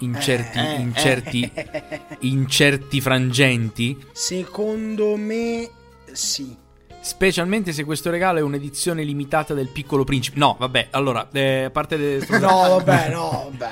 In 0.00 0.18
certi, 0.20 0.58
Eh, 0.58 0.74
in 0.80 0.94
certi, 0.94 1.52
in 2.20 2.48
certi 2.48 3.00
frangenti? 3.00 3.96
Secondo 4.12 5.16
me 5.16 5.68
sì. 6.12 6.56
Specialmente 7.02 7.72
se 7.72 7.84
questo 7.84 8.10
regalo 8.10 8.38
è 8.38 8.42
un'edizione 8.42 9.02
limitata 9.04 9.54
del 9.54 9.68
Piccolo 9.68 10.04
Principe. 10.04 10.38
No, 10.38 10.56
vabbè, 10.58 10.88
allora, 10.90 11.28
eh, 11.32 11.64
a 11.64 11.70
parte... 11.70 11.96
de- 11.96 12.26
No, 12.38 12.48
vabbè, 12.78 13.10
no, 13.10 13.50
vabbè. 13.56 13.70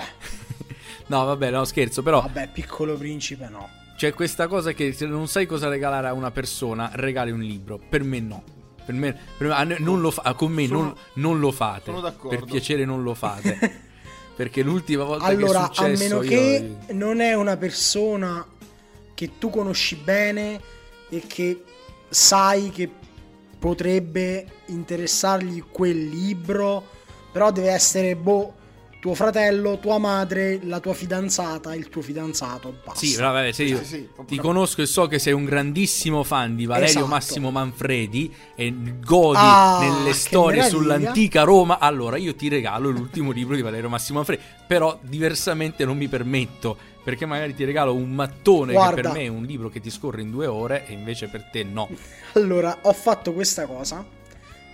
No, 1.08 1.24
vabbè, 1.24 1.50
no, 1.50 1.64
scherzo, 1.64 2.02
però 2.02 2.20
Vabbè, 2.20 2.50
piccolo 2.52 2.94
principe 2.96 3.48
no. 3.48 3.66
c'è 3.96 4.12
questa 4.12 4.46
cosa 4.46 4.72
che 4.72 4.92
se 4.92 5.06
non 5.06 5.26
sai 5.26 5.46
cosa 5.46 5.68
regalare 5.68 6.06
a 6.08 6.12
una 6.12 6.30
persona, 6.30 6.90
regali 6.94 7.30
un 7.30 7.40
libro. 7.40 7.78
Per 7.88 8.02
me 8.04 8.20
no. 8.20 8.42
Per 8.84 8.94
me, 8.94 9.18
per 9.36 9.48
me- 9.66 9.76
non 9.78 10.00
lo 10.00 10.10
fa- 10.10 10.34
con 10.34 10.52
me 10.52 10.66
Sono- 10.66 10.80
non, 10.82 10.94
non 11.14 11.40
lo 11.40 11.50
fate. 11.52 11.84
sono 11.86 12.00
d'accordo. 12.00 12.36
Per 12.36 12.44
piacere 12.44 12.84
non 12.84 13.02
lo 13.02 13.14
fate. 13.14 13.86
Perché 14.38 14.62
l'ultima 14.62 15.02
volta 15.02 15.24
Allora, 15.24 15.52
che 15.52 15.82
è 15.82 15.84
a 15.84 15.96
successo 15.96 16.02
meno 16.04 16.22
io- 16.22 16.28
che 16.28 16.76
non 16.92 17.18
è 17.18 17.34
una 17.34 17.56
persona 17.56 18.46
che 19.12 19.32
tu 19.36 19.50
conosci 19.50 19.96
bene 19.96 20.60
e 21.08 21.24
che 21.26 21.64
sai 22.08 22.70
che 22.70 22.88
potrebbe 23.58 24.46
interessargli 24.66 25.64
quel 25.68 26.06
libro, 26.06 26.84
però 27.32 27.50
deve 27.50 27.70
essere 27.70 28.14
boh, 28.14 28.54
tuo 29.00 29.14
fratello, 29.14 29.78
tua 29.78 29.98
madre, 29.98 30.58
la 30.64 30.80
tua 30.80 30.92
fidanzata, 30.92 31.74
il 31.74 31.88
tuo 31.88 32.02
fidanzato, 32.02 32.74
basta. 32.84 32.98
Sì, 33.06 33.14
vabbè, 33.16 33.52
se 33.52 33.62
io 33.62 33.78
Sì, 33.78 33.84
sì, 33.84 34.08
ti 34.26 34.36
conosco 34.38 34.82
e 34.82 34.86
so 34.86 35.06
che 35.06 35.18
sei 35.20 35.32
un 35.32 35.44
grandissimo 35.44 36.24
fan 36.24 36.56
di 36.56 36.66
Valerio 36.66 36.90
Esatto. 36.90 37.06
Massimo 37.06 37.50
Manfredi 37.50 38.34
e 38.56 38.74
godi 39.04 39.38
Ah, 39.40 39.78
nelle 39.80 40.10
che 40.10 40.14
storie 40.14 40.60
meraviglia. 40.62 40.82
sull'antica 40.82 41.42
Roma, 41.44 41.78
allora 41.78 42.16
io 42.16 42.34
ti 42.34 42.48
regalo 42.48 42.90
l'ultimo 42.90 43.30
libro 43.30 43.54
di 43.54 43.62
Valerio 43.62 43.88
Massimo 43.88 44.18
Manfredi. 44.18 44.42
Però 44.66 44.98
diversamente 45.02 45.84
non 45.84 45.96
mi 45.96 46.08
permetto, 46.08 46.76
perché 47.04 47.24
magari 47.24 47.54
ti 47.54 47.64
regalo 47.64 47.94
un 47.94 48.10
mattone 48.10 48.72
che 48.72 48.78
Guarda. 48.78 49.00
per 49.00 49.12
me 49.12 49.22
è 49.24 49.28
un 49.28 49.44
libro 49.44 49.68
che 49.68 49.80
ti 49.80 49.90
scorre 49.90 50.22
in 50.22 50.30
due 50.30 50.46
ore 50.46 50.86
e 50.86 50.92
invece 50.92 51.28
per 51.28 51.44
te 51.44 51.62
no. 51.62 51.88
Allora, 52.34 52.78
ho 52.82 52.92
fatto 52.92 53.32
questa 53.32 53.64
cosa. 53.66 54.04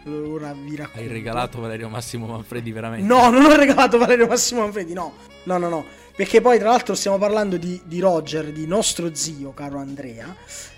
Ora 0.06 0.52
vi 0.52 0.76
racconto. 0.76 1.00
Hai 1.00 1.06
regalato 1.08 1.60
Valerio 1.60 1.88
Massimo 1.88 2.26
Manfredi 2.26 2.72
veramente? 2.72 3.06
No, 3.06 3.30
non 3.30 3.44
ho 3.44 3.54
regalato 3.56 3.96
Valerio 3.98 4.26
Massimo 4.26 4.60
Manfredi, 4.60 4.92
no. 4.92 5.14
No, 5.44 5.58
no, 5.58 5.68
no. 5.68 5.84
Perché 6.14 6.40
poi, 6.40 6.58
tra 6.58 6.68
l'altro, 6.70 6.94
stiamo 6.94 7.18
parlando 7.18 7.56
di, 7.56 7.80
di 7.84 8.00
Roger, 8.00 8.52
di 8.52 8.66
nostro 8.66 9.14
zio, 9.14 9.52
caro 9.52 9.78
Andrea. 9.78 10.34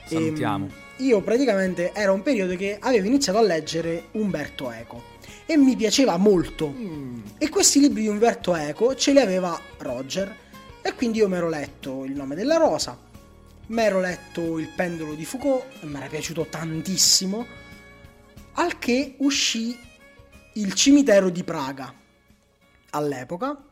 Salutiamo. 0.06 0.64
Ehm, 0.66 0.72
io 1.04 1.20
praticamente 1.20 1.92
era 1.92 2.12
un 2.12 2.22
periodo 2.22 2.56
che 2.56 2.78
avevo 2.80 3.06
iniziato 3.06 3.38
a 3.38 3.42
leggere 3.42 4.04
Umberto 4.12 4.70
Eco. 4.70 5.14
E 5.44 5.56
mi 5.56 5.76
piaceva 5.76 6.16
molto. 6.16 6.68
Mm, 6.68 7.18
E 7.38 7.48
questi 7.48 7.80
libri 7.80 8.02
di 8.02 8.08
Umberto 8.08 8.54
Eco 8.54 8.94
ce 8.94 9.12
li 9.12 9.18
aveva 9.20 9.60
Roger. 9.78 10.34
E 10.82 10.94
quindi 10.94 11.18
io 11.18 11.28
mi 11.28 11.36
ero 11.36 11.48
letto 11.48 12.04
Il 12.04 12.12
nome 12.12 12.34
della 12.36 12.56
rosa. 12.56 12.96
Mi 13.68 13.82
ero 13.82 14.00
letto 14.00 14.58
Il 14.58 14.68
pendolo 14.74 15.14
di 15.14 15.24
Foucault. 15.24 15.64
Mi 15.82 15.96
era 15.96 16.06
piaciuto 16.06 16.46
tantissimo. 16.48 17.44
Al 18.58 18.78
che 18.78 19.16
uscì 19.18 19.78
Il 20.54 20.72
cimitero 20.72 21.28
di 21.28 21.44
Praga. 21.44 21.92
All'epoca. 22.90 23.62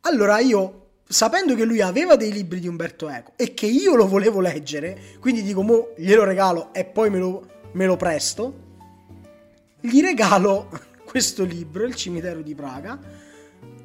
Allora 0.00 0.40
io, 0.40 0.88
sapendo 1.06 1.54
che 1.54 1.64
lui 1.64 1.80
aveva 1.80 2.16
dei 2.16 2.32
libri 2.32 2.58
di 2.58 2.66
Umberto 2.66 3.08
Eco 3.08 3.32
e 3.36 3.54
che 3.54 3.66
io 3.66 3.94
lo 3.94 4.08
volevo 4.08 4.40
leggere, 4.40 5.16
quindi 5.20 5.42
dico, 5.42 5.62
mo 5.62 5.92
glielo 5.96 6.24
regalo 6.24 6.74
e 6.74 6.84
poi 6.84 7.08
me 7.10 7.18
lo, 7.18 7.46
me 7.72 7.86
lo 7.86 7.96
presto, 7.96 8.68
gli 9.78 10.00
regalo 10.00 10.68
questo 11.04 11.44
libro, 11.44 11.84
Il 11.84 11.94
cimitero 11.94 12.42
di 12.42 12.54
Praga. 12.56 12.98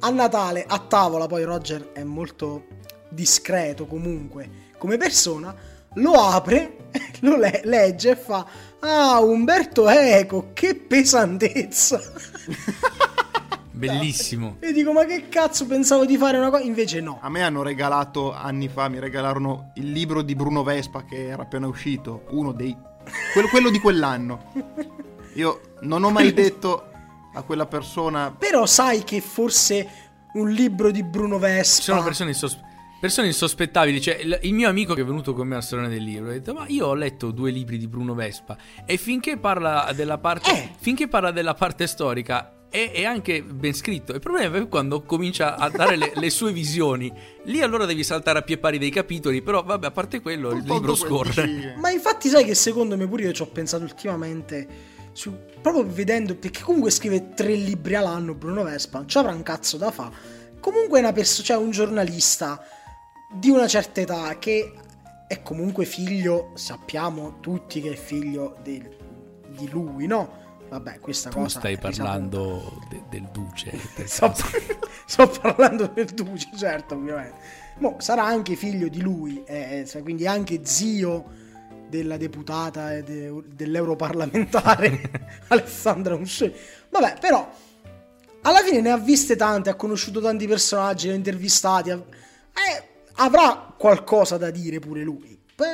A 0.00 0.10
Natale, 0.10 0.64
a 0.66 0.78
tavola, 0.80 1.26
poi 1.26 1.44
Roger 1.44 1.92
è 1.92 2.02
molto 2.02 2.66
discreto 3.10 3.86
comunque 3.86 4.64
come 4.76 4.96
persona, 4.96 5.54
lo 5.94 6.12
apre, 6.12 6.90
lo 7.20 7.36
le- 7.36 7.62
legge 7.64 8.10
e 8.10 8.16
fa: 8.16 8.46
Ah, 8.88 9.18
Umberto 9.18 9.88
Eco, 9.88 10.50
che 10.52 10.76
pesantezza! 10.76 12.00
Bellissimo. 13.72 14.56
E 14.60 14.72
dico: 14.72 14.92
Ma 14.92 15.04
che 15.04 15.28
cazzo 15.28 15.66
pensavo 15.66 16.06
di 16.06 16.16
fare 16.16 16.38
una 16.38 16.50
cosa? 16.50 16.62
Invece 16.62 17.00
no. 17.00 17.18
A 17.20 17.28
me 17.28 17.42
hanno 17.42 17.62
regalato 17.62 18.32
anni 18.32 18.68
fa, 18.68 18.88
mi 18.88 19.00
regalarono 19.00 19.72
il 19.74 19.90
libro 19.90 20.22
di 20.22 20.36
Bruno 20.36 20.62
Vespa 20.62 21.04
che 21.04 21.26
era 21.26 21.42
appena 21.42 21.66
uscito, 21.66 22.26
uno 22.30 22.52
dei... 22.52 22.74
quello, 23.32 23.48
quello 23.48 23.70
di 23.70 23.80
quell'anno. 23.80 24.52
Io 25.34 25.60
non 25.80 26.04
ho 26.04 26.10
mai 26.10 26.32
detto 26.32 26.90
a 27.34 27.42
quella 27.42 27.66
persona... 27.66 28.34
Però 28.38 28.64
sai 28.64 29.02
che 29.02 29.20
forse 29.20 29.86
un 30.34 30.48
libro 30.48 30.90
di 30.90 31.02
Bruno 31.02 31.38
Vespa. 31.38 31.76
Ci 31.76 31.82
sono 31.82 32.02
persone, 32.02 32.30
insos- 32.30 32.58
persone 33.00 33.28
insospettabili. 33.28 34.00
Cioè, 34.00 34.14
il, 34.16 34.38
il 34.42 34.54
mio 34.54 34.68
amico 34.68 34.94
che 34.94 35.02
è 35.02 35.04
venuto 35.04 35.34
con 35.34 35.46
me 35.46 35.56
al 35.56 35.64
salone 35.64 35.88
del 35.88 36.02
libro 36.02 36.30
ha 36.30 36.32
detto: 36.32 36.54
Ma 36.54 36.66
io 36.68 36.86
ho 36.86 36.94
letto 36.94 37.30
due 37.30 37.50
libri 37.50 37.78
di 37.78 37.86
Bruno 37.88 38.14
Vespa. 38.14 38.56
E 38.84 38.96
finché 38.96 39.36
parla 39.36 39.92
della 39.94 40.18
parte. 40.18 40.50
Eh. 40.50 40.70
Finché 40.78 41.08
parla 41.08 41.30
della 41.30 41.54
parte 41.54 41.86
storica. 41.86 42.52
È, 42.68 42.90
è 42.90 43.04
anche 43.04 43.42
ben 43.44 43.72
scritto. 43.74 44.12
Il 44.12 44.18
problema 44.18 44.58
è 44.58 44.68
quando 44.68 45.02
comincia 45.02 45.56
a 45.56 45.70
dare 45.70 45.96
le, 45.96 46.12
le 46.14 46.30
sue 46.30 46.52
visioni. 46.52 47.10
Lì 47.44 47.62
allora 47.62 47.86
devi 47.86 48.02
saltare 48.02 48.40
a 48.40 48.42
pie 48.42 48.58
pari 48.58 48.76
dei 48.76 48.90
capitoli. 48.90 49.40
Però, 49.40 49.62
vabbè, 49.62 49.86
a 49.86 49.90
parte 49.92 50.20
quello, 50.20 50.50
il 50.50 50.64
libro 50.64 50.96
scorre. 50.96 51.76
Ma 51.78 51.90
infatti, 51.90 52.28
sai 52.28 52.44
che 52.44 52.54
secondo 52.54 52.96
me 52.96 53.06
pure 53.06 53.22
io 53.22 53.32
ci 53.32 53.42
ho 53.42 53.46
pensato 53.46 53.84
ultimamente. 53.84 54.66
su- 55.12 55.32
proprio 55.62 55.86
vedendo. 55.86 56.34
Perché 56.34 56.62
comunque 56.62 56.90
scrive 56.90 57.34
tre 57.34 57.54
libri 57.54 57.94
all'anno 57.94 58.34
Bruno 58.34 58.64
Vespa. 58.64 58.98
Non 58.98 59.08
ci 59.08 59.16
avrà 59.16 59.32
un 59.32 59.44
cazzo 59.44 59.76
da 59.76 59.92
fa. 59.92 60.10
Comunque 60.58 60.98
è 60.98 61.02
una 61.02 61.12
persona. 61.12 61.46
Cioè, 61.46 61.56
un 61.56 61.70
giornalista 61.70 62.60
di 63.30 63.50
una 63.50 63.66
certa 63.66 64.00
età 64.00 64.36
che 64.38 64.72
è 65.26 65.42
comunque 65.42 65.84
figlio. 65.84 66.52
Sappiamo 66.54 67.38
tutti 67.40 67.80
che 67.80 67.92
è 67.92 67.96
figlio 67.96 68.56
del- 68.62 68.88
di 69.56 69.68
lui, 69.68 70.06
no? 70.06 70.44
Vabbè, 70.68 70.98
questa 70.98 71.30
Tu 71.30 71.38
cosa. 71.38 71.60
stai 71.60 71.78
parlando 71.78 72.80
de- 72.88 73.02
del 73.08 73.28
duce. 73.32 73.70
per 73.94 74.06
Sto, 74.10 74.34
sto 75.06 75.28
parlando 75.40 75.86
del 75.86 76.06
Duce, 76.06 76.48
certo, 76.56 76.94
ovviamente. 76.94 77.38
Mo, 77.78 77.96
sarà 78.00 78.24
anche 78.24 78.56
figlio 78.56 78.88
di 78.88 79.00
lui, 79.00 79.42
eh, 79.46 79.86
eh, 79.92 80.02
quindi 80.02 80.26
anche 80.26 80.60
zio 80.64 81.24
della 81.88 82.16
deputata 82.16 82.94
e 82.96 83.04
de- 83.04 83.32
dell'europarlamentare 83.54 85.10
Alessandra 85.48 86.16
Mussolini. 86.16 86.56
Vabbè, 86.90 87.18
però, 87.20 87.48
alla 88.42 88.60
fine 88.62 88.80
ne 88.80 88.90
ha 88.90 88.96
viste 88.98 89.36
tante, 89.36 89.70
ha 89.70 89.74
conosciuto 89.74 90.20
tanti 90.20 90.48
personaggi, 90.48 91.06
li 91.06 91.12
ha 91.12 91.16
intervistati. 91.16 91.90
ha- 91.90 91.96
eh, 91.96 92.88
avrà 93.16 93.74
qualcosa 93.76 94.36
da 94.36 94.50
dire 94.50 94.78
pure 94.78 95.02
lui. 95.02 95.38
Beh, 95.54 95.66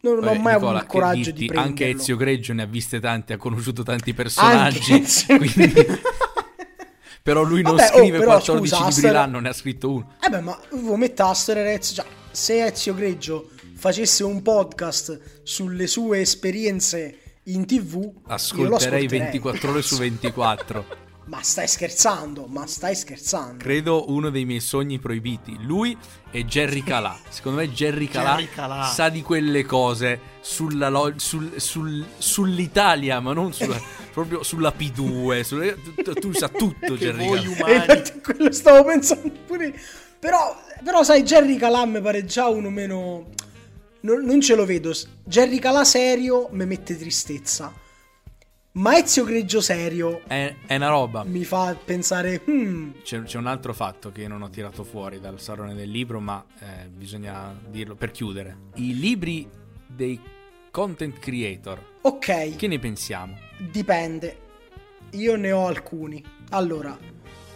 non, 0.00 0.14
non 0.14 0.18
ho 0.18 0.26
Vabbè, 0.26 0.38
mai 0.38 0.54
Nicola, 0.54 0.70
avuto 0.70 0.84
il 0.84 0.86
coraggio 0.86 1.16
dirti, 1.16 1.32
di 1.32 1.46
prenderlo. 1.46 1.70
Anche 1.70 1.88
Ezio 1.88 2.16
Greggio 2.16 2.52
ne 2.52 2.62
ha 2.62 2.66
viste 2.66 3.00
tante, 3.00 3.32
ha 3.32 3.36
conosciuto 3.36 3.82
tanti 3.82 4.14
personaggi. 4.14 5.04
Quindi-. 5.26 5.74
Però 7.22 7.42
lui 7.42 7.62
non 7.62 7.74
Vabbè, 7.74 7.90
oh, 7.92 7.98
scrive 7.98 8.18
però, 8.18 8.30
14 8.32 8.68
scusa, 8.68 8.76
libri 8.76 8.88
Aster- 8.88 9.12
l'anno, 9.12 9.40
ne 9.40 9.48
ha 9.48 9.52
scritto 9.52 9.90
uno. 9.90 10.12
Eh 10.24 10.28
beh, 10.28 10.40
ma 10.40 10.58
mette 10.96 11.22
Aster 11.22 11.58
e 11.58 11.72
Ezio, 11.72 11.94
cioè, 12.02 12.06
se 12.30 12.64
Ezio 12.64 12.94
Greggio 12.94 13.50
facesse 13.74 14.22
un 14.22 14.42
podcast 14.42 15.40
sulle 15.42 15.88
sue 15.88 16.20
esperienze 16.20 17.18
in 17.44 17.66
tv, 17.66 18.12
Ascolterei 18.26 19.06
ascolterei. 19.06 19.06
24 19.08 19.70
ore 19.70 19.82
su 19.82 19.96
24. 19.96 21.04
Ma 21.28 21.42
stai 21.42 21.66
scherzando, 21.66 22.46
ma 22.46 22.66
stai 22.68 22.94
scherzando. 22.94 23.56
Credo 23.64 24.10
uno 24.12 24.30
dei 24.30 24.44
miei 24.44 24.60
sogni 24.60 25.00
proibiti. 25.00 25.56
Lui 25.62 25.96
e 26.30 26.44
Jerry 26.44 26.84
Calà. 26.84 27.18
Secondo 27.28 27.58
me 27.58 27.70
Jerry 27.72 28.06
Calà, 28.06 28.36
Jerry 28.36 28.48
Calà. 28.48 28.84
sa 28.84 29.08
di 29.08 29.22
quelle 29.22 29.64
cose 29.64 30.20
sulla 30.40 30.88
lo- 30.88 31.14
sul- 31.16 31.60
sul- 31.60 32.06
sull'Italia, 32.16 33.18
ma 33.18 33.32
non 33.32 33.52
sulla, 33.52 33.76
proprio 34.14 34.44
sulla 34.44 34.72
P2. 34.76 35.40
sulle- 35.42 35.76
tu, 36.04 36.12
tu 36.12 36.32
sa 36.32 36.48
tutto 36.48 36.94
Che 36.94 36.96
Jerry 36.96 37.28
Calà. 37.28 37.40
umani. 37.50 37.72
E 37.72 37.74
infatti 37.76 38.20
quello 38.20 38.52
stavo 38.52 38.84
pensando 38.84 39.32
pure 39.46 39.66
io. 39.66 39.74
Però, 40.20 40.56
però 40.84 41.02
sai, 41.02 41.24
Jerry 41.24 41.56
Calà 41.56 41.84
mi 41.86 42.00
pare 42.00 42.24
già 42.24 42.46
uno 42.46 42.70
meno... 42.70 43.30
Non, 44.02 44.24
non 44.24 44.40
ce 44.40 44.54
lo 44.54 44.64
vedo. 44.64 44.92
Jerry 45.24 45.58
Calà 45.58 45.82
serio 45.82 46.48
mi 46.52 46.64
mette 46.66 46.96
tristezza. 46.96 47.72
Ma 48.76 48.98
Ezio 48.98 49.24
Greggio 49.24 49.62
serio 49.62 50.20
È, 50.26 50.54
è 50.66 50.76
una 50.76 50.88
roba. 50.88 51.24
mi 51.24 51.44
fa 51.44 51.74
pensare... 51.82 52.42
"Hmm, 52.46 52.90
C'è, 53.02 53.22
c'è 53.22 53.38
un 53.38 53.46
altro 53.46 53.72
fatto 53.72 54.12
che 54.12 54.28
non 54.28 54.42
ho 54.42 54.50
tirato 54.50 54.84
fuori 54.84 55.18
dal 55.18 55.40
salone 55.40 55.74
del 55.74 55.88
libro, 55.90 56.20
ma 56.20 56.44
eh, 56.60 56.86
bisogna 56.88 57.58
dirlo 57.70 57.94
per 57.94 58.10
chiudere. 58.10 58.56
I 58.74 58.98
libri 58.98 59.48
dei 59.86 60.20
content 60.70 61.18
creator. 61.18 61.82
ok, 62.02 62.56
Che 62.56 62.66
ne 62.66 62.78
pensiamo? 62.78 63.38
Dipende. 63.58 64.40
Io 65.12 65.36
ne 65.36 65.52
ho 65.52 65.66
alcuni. 65.66 66.22
Allora, 66.50 66.94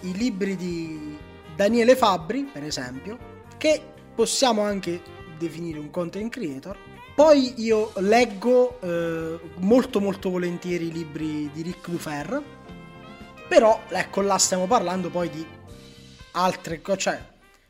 i 0.00 0.12
libri 0.16 0.56
di 0.56 1.18
Daniele 1.54 1.96
Fabbri, 1.96 2.44
per 2.50 2.64
esempio, 2.64 3.18
che 3.58 3.78
possiamo 4.14 4.62
anche 4.62 5.02
definire 5.36 5.78
un 5.80 5.90
content 5.90 6.32
creator. 6.32 6.78
Poi 7.20 7.52
io 7.58 7.92
leggo 7.96 8.80
eh, 8.80 9.38
molto 9.56 10.00
molto 10.00 10.30
volentieri 10.30 10.86
i 10.86 10.90
libri 10.90 11.50
di 11.52 11.60
Rick 11.60 11.90
Dufer. 11.90 12.42
Però, 13.46 13.82
ecco, 13.90 14.22
là 14.22 14.38
stiamo 14.38 14.66
parlando 14.66 15.10
poi 15.10 15.28
di 15.28 15.46
altre 16.30 16.80
cose, 16.80 16.98
cioè 16.98 17.22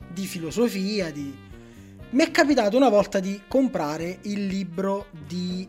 di 0.07 0.25
filosofia, 0.27 1.11
di... 1.11 1.37
Mi 2.11 2.23
è 2.23 2.31
capitato 2.31 2.77
una 2.77 2.91
volta 2.91 3.19
di 3.19 3.43
comprare 3.49 4.21
il 4.23 4.47
libro 4.47 5.07
di 5.11 5.67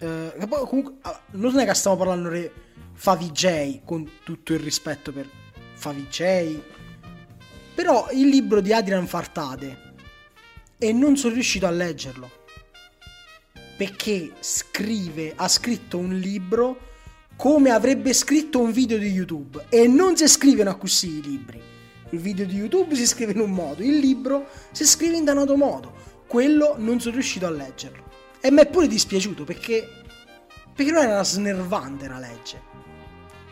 eh, 0.00 0.48
comunque, 0.48 0.94
ah, 1.02 1.20
non 1.30 1.56
è 1.60 1.64
che 1.64 1.74
stiamo 1.74 1.96
parlando 1.96 2.28
di 2.30 2.50
Favij, 2.92 3.82
con 3.84 4.10
tutto 4.24 4.52
il 4.52 4.58
rispetto 4.58 5.12
per 5.12 5.28
Favij, 5.74 6.60
però 7.72 8.08
il 8.10 8.26
libro 8.26 8.60
di 8.60 8.72
Adrian 8.72 9.06
Fartade 9.06 9.94
e 10.76 10.92
non 10.92 11.16
sono 11.16 11.34
riuscito 11.34 11.66
a 11.66 11.70
leggerlo 11.70 12.42
perché 13.76 14.32
scrive, 14.40 15.32
ha 15.36 15.48
scritto 15.48 15.98
un 15.98 16.16
libro 16.18 16.78
come 17.36 17.70
avrebbe 17.70 18.12
scritto 18.14 18.60
un 18.60 18.72
video 18.72 18.96
di 18.98 19.08
YouTube 19.08 19.66
e 19.68 19.86
non 19.86 20.16
si 20.16 20.26
scrivono 20.26 20.76
così 20.78 21.18
i 21.18 21.22
libri. 21.22 21.60
Il 22.10 22.20
video 22.20 22.46
di 22.46 22.56
YouTube 22.56 22.94
si 22.94 23.06
scrive 23.06 23.32
in 23.32 23.40
un 23.40 23.50
modo, 23.50 23.82
il 23.82 23.98
libro 23.98 24.46
si 24.72 24.86
scrive 24.86 25.16
in 25.16 25.28
un 25.28 25.38
altro 25.38 25.56
modo. 25.56 25.92
Quello 26.26 26.74
non 26.78 27.00
sono 27.00 27.14
riuscito 27.14 27.46
a 27.46 27.50
leggerlo. 27.50 28.04
E 28.40 28.50
mi 28.50 28.62
è 28.62 28.66
pure 28.66 28.86
dispiaciuto 28.86 29.44
perché 29.44 30.04
perché 30.76 30.92
non 30.92 31.04
era 31.04 31.24
snervante 31.24 32.06
la 32.06 32.18
legge. 32.18 32.60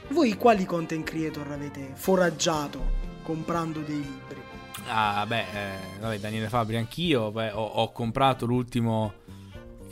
Voi 0.09 0.37
quali 0.37 0.67
content 0.67 1.05
creator 1.05 1.51
avete 1.51 1.93
foraggiato 1.95 3.03
comprando 3.23 3.81
dei 3.81 3.97
libri? 3.97 4.43
Ah, 4.89 5.25
beh, 5.27 5.41
eh, 5.41 5.99
vabbè, 6.01 6.19
Daniele 6.19 6.51
Fabri 6.51 6.77
anch'io. 6.77 7.31
Beh, 7.31 7.51
ho, 7.53 7.65
ho 7.65 7.93
comprato 7.93 8.45
l'ultimo, 8.45 9.15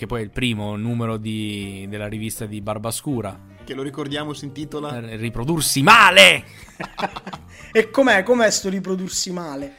che 0.03 0.07
poi 0.09 0.21
è 0.23 0.25
il 0.25 0.31
primo 0.31 0.75
numero 0.75 1.17
di- 1.17 1.87
della 1.89 2.09
rivista 2.09 2.45
di 2.45 2.61
Barbascura. 2.61 3.39
Che 3.63 3.73
lo 3.73 3.83
ricordiamo 3.83 4.33
si 4.33 4.47
intitola 4.47 4.99
eh, 5.01 5.15
Riprodursi 5.17 5.81
male! 5.83 6.43
E 7.75 7.89
com'è? 7.89 8.23
Com'è 8.23 8.51
sto 8.51 8.69
riprodursi 8.69 9.31
male? 9.33 9.75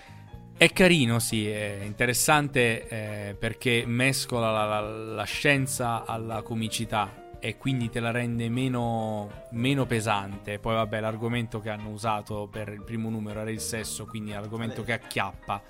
È 0.57 0.71
carino, 0.71 1.19
sì, 1.19 1.47
è 1.47 1.81
interessante 1.83 2.87
eh, 2.87 3.35
perché 3.35 3.83
mescola 3.85 4.49
la, 4.49 4.65
la- 4.65 4.81
la 5.13 5.23
scienza 5.25 6.05
alla 6.05 6.41
comicità 6.41 7.35
e 7.39 7.57
quindi 7.57 7.89
te 7.89 7.99
la 7.99 8.09
rende 8.11 8.47
meno, 8.49 9.29
meno 9.51 9.85
pesante. 9.85 10.57
Poi 10.57 10.73
vabbè, 10.75 11.01
l'argomento 11.01 11.59
che 11.59 11.69
hanno 11.69 11.89
usato 11.89 12.47
per 12.49 12.69
il 12.69 12.81
primo 12.81 13.09
numero 13.09 13.41
era 13.41 13.51
il 13.51 13.59
sesso, 13.59 14.05
quindi 14.05 14.31
è 14.31 14.35
l'argomento 14.35 14.83
che 14.83 14.93
acchiappa 14.93 15.61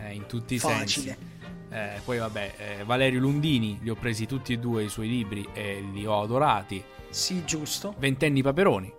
eh, 0.00 0.12
in 0.12 0.26
tutti 0.26 0.54
i 0.54 0.58
Facile. 0.58 0.86
sensi. 0.86 1.37
Eh, 1.70 2.00
poi 2.04 2.18
vabbè, 2.18 2.54
eh, 2.56 2.84
Valerio 2.84 3.20
Lundini, 3.20 3.78
li 3.82 3.90
ho 3.90 3.94
presi 3.94 4.26
tutti 4.26 4.52
e 4.52 4.58
due 4.58 4.84
i 4.84 4.88
suoi 4.88 5.08
libri 5.08 5.46
e 5.52 5.84
li 5.92 6.06
ho 6.06 6.22
adorati. 6.22 6.82
Sì, 7.10 7.44
giusto. 7.44 7.94
Ventenni 7.98 8.42
Paperoni. 8.42 8.92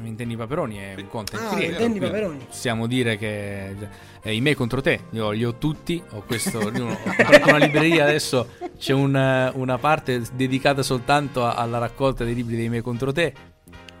Ventenni 0.00 0.36
Paperoni 0.36 0.76
è 0.76 0.94
un 0.98 1.08
content 1.08 1.42
Ah, 1.42 1.54
creator, 1.54 1.78
Ventenni 1.78 2.00
Paperoni. 2.00 2.46
Possiamo 2.46 2.86
dire 2.86 3.16
che 3.16 3.74
eh, 4.22 4.34
i 4.34 4.40
me 4.40 4.54
contro 4.54 4.80
te, 4.80 5.00
io 5.10 5.30
li 5.30 5.44
ho 5.44 5.54
tutti, 5.54 6.02
ho 6.10 6.22
questo, 6.26 6.58
ho 6.66 6.68
una 6.68 7.56
libreria 7.58 8.02
adesso, 8.02 8.48
c'è 8.76 8.92
un, 8.92 9.16
eh, 9.16 9.52
una 9.54 9.78
parte 9.78 10.22
dedicata 10.32 10.82
soltanto 10.82 11.46
alla 11.48 11.78
raccolta 11.78 12.24
dei 12.24 12.34
libri 12.34 12.56
dei 12.56 12.68
me 12.68 12.80
contro 12.82 13.12
te, 13.12 13.32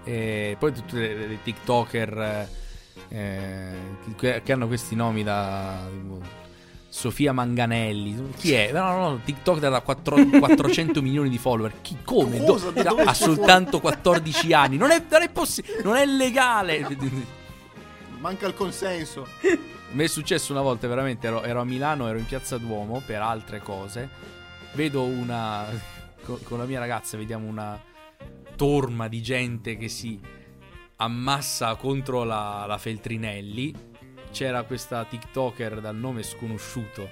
e 0.02 0.56
poi 0.58 0.72
tutti 0.72 0.96
le, 0.96 1.14
le 1.14 1.38
TikToker 1.42 2.18
eh, 2.18 2.48
eh, 3.08 3.76
che, 4.16 4.42
che 4.44 4.52
hanno 4.52 4.66
questi 4.66 4.94
nomi 4.94 5.22
da... 5.22 5.88
Sofia 6.94 7.32
Manganelli, 7.32 8.30
chi 8.36 8.52
è? 8.52 8.70
No, 8.70 8.84
no, 8.92 9.08
no, 9.08 9.20
TikTok 9.24 9.58
da 9.58 9.80
4 9.80 10.28
400 10.38 11.02
milioni 11.02 11.28
di 11.28 11.38
follower. 11.38 11.80
Chi, 11.80 11.96
come? 12.04 12.38
Do- 12.38 12.72
ha 13.04 13.12
soltanto 13.12 13.80
14 13.80 14.52
anni. 14.52 14.76
Non 14.76 14.92
è, 14.92 15.02
non 15.10 15.22
è 15.22 15.28
possibile, 15.28 15.82
non 15.82 15.96
è 15.96 16.06
legale. 16.06 16.86
Manca 18.20 18.46
il 18.46 18.54
consenso. 18.54 19.26
Mi 19.90 20.04
è 20.04 20.06
successo 20.06 20.52
una 20.52 20.62
volta, 20.62 20.86
veramente, 20.86 21.26
ero, 21.26 21.42
ero 21.42 21.62
a 21.62 21.64
Milano, 21.64 22.06
ero 22.06 22.16
in 22.16 22.26
Piazza 22.26 22.58
Duomo 22.58 23.02
per 23.04 23.20
altre 23.20 23.58
cose. 23.58 24.08
Vedo 24.74 25.02
una... 25.02 25.66
co- 26.22 26.38
Con 26.44 26.58
la 26.58 26.64
mia 26.64 26.78
ragazza 26.78 27.16
vediamo 27.16 27.48
una 27.48 27.76
torma 28.54 29.08
di 29.08 29.20
gente 29.20 29.76
che 29.76 29.88
si 29.88 30.20
ammassa 30.96 31.74
contro 31.74 32.22
la, 32.22 32.66
la 32.68 32.78
Feltrinelli. 32.78 33.74
C'era 34.34 34.64
questa 34.64 35.06
TikToker 35.08 35.80
dal 35.80 35.94
nome 35.94 36.24
sconosciuto, 36.24 37.08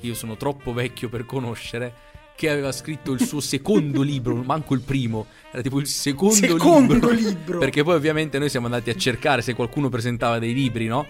io 0.00 0.12
sono 0.14 0.36
troppo 0.36 0.72
vecchio 0.72 1.08
per 1.08 1.24
conoscere, 1.24 1.94
che 2.34 2.50
aveva 2.50 2.72
scritto 2.72 3.12
il 3.12 3.20
suo 3.20 3.38
secondo 3.40 4.02
libro, 4.02 4.34
manco 4.42 4.74
il 4.74 4.80
primo, 4.80 5.26
era 5.52 5.62
tipo 5.62 5.78
il 5.78 5.86
secondo, 5.86 6.34
Secondo 6.34 6.94
libro. 6.94 7.10
libro. 7.10 7.58
Perché 7.60 7.84
poi 7.84 7.94
ovviamente 7.94 8.40
noi 8.40 8.48
siamo 8.48 8.66
andati 8.66 8.90
a 8.90 8.96
cercare 8.96 9.40
se 9.40 9.54
qualcuno 9.54 9.88
presentava 9.88 10.40
dei 10.40 10.52
libri, 10.52 10.88
no? 10.88 11.06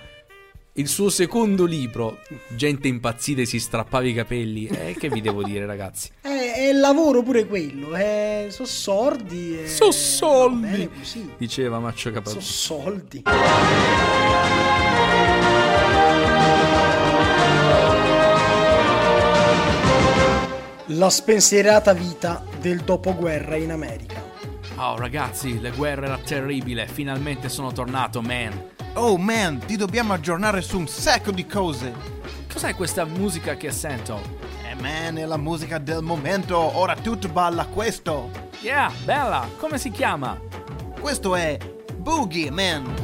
Il 0.75 0.87
suo 0.87 1.09
secondo 1.09 1.65
libro, 1.65 2.19
gente 2.49 2.87
impazzita 2.87 3.41
e 3.41 3.47
si 3.47 3.59
strappava 3.59 4.05
i 4.05 4.13
capelli. 4.13 4.67
Eh, 4.67 4.95
che 4.99 5.09
vi 5.09 5.23
devo 5.23 5.43
dire, 5.45 5.65
ragazzi? 5.65 6.11
È, 6.21 6.29
è 6.57 6.69
il 6.69 6.79
lavoro 6.79 7.23
pure 7.23 7.47
quello. 7.47 7.95
È, 7.95 8.49
sono 8.51 8.69
sordi. 8.69 9.61
E... 9.63 9.67
So 9.67 9.91
soldi. 9.93 10.91
Così. 10.99 11.31
Diceva 11.39 11.79
Maccio 11.79 12.11
Sono 12.11 12.15
Capaldi. 12.17 12.41
soldi. 12.43 13.23
La 20.89 21.09
spensierata 21.09 21.95
vita 21.95 22.45
del 22.61 22.81
dopoguerra 22.81 23.57
in 23.57 23.71
America. 23.71 24.23
Oh, 24.77 24.99
ragazzi, 24.99 25.59
le 25.59 25.71
guerre 25.71 26.05
era 26.05 26.19
terribile. 26.19 26.87
Finalmente 26.87 27.49
sono 27.49 27.73
tornato, 27.73 28.21
man. 28.21 28.73
Oh 28.93 29.17
man, 29.17 29.61
ti 29.65 29.77
dobbiamo 29.77 30.13
aggiornare 30.13 30.61
su 30.61 30.79
un 30.79 30.87
sacco 30.87 31.31
di 31.31 31.47
cose. 31.47 31.91
Cos'è 32.53 32.75
questa 32.75 33.07
musica 33.07 33.57
che 33.57 33.71
sento? 33.71 34.21
Eh 34.71 34.75
man, 34.75 35.17
è 35.17 35.25
la 35.25 35.39
musica 35.39 35.79
del 35.79 36.03
momento, 36.03 36.59
ora 36.59 36.95
tutto 36.95 37.29
balla 37.29 37.65
questo. 37.65 38.31
Yeah, 38.61 38.93
bella. 39.05 39.49
Come 39.57 39.79
si 39.79 39.91
chiama? 39.91 40.39
Questo 41.01 41.35
è 41.35 41.57
Boogie 41.97 42.51
Man. 42.51 42.95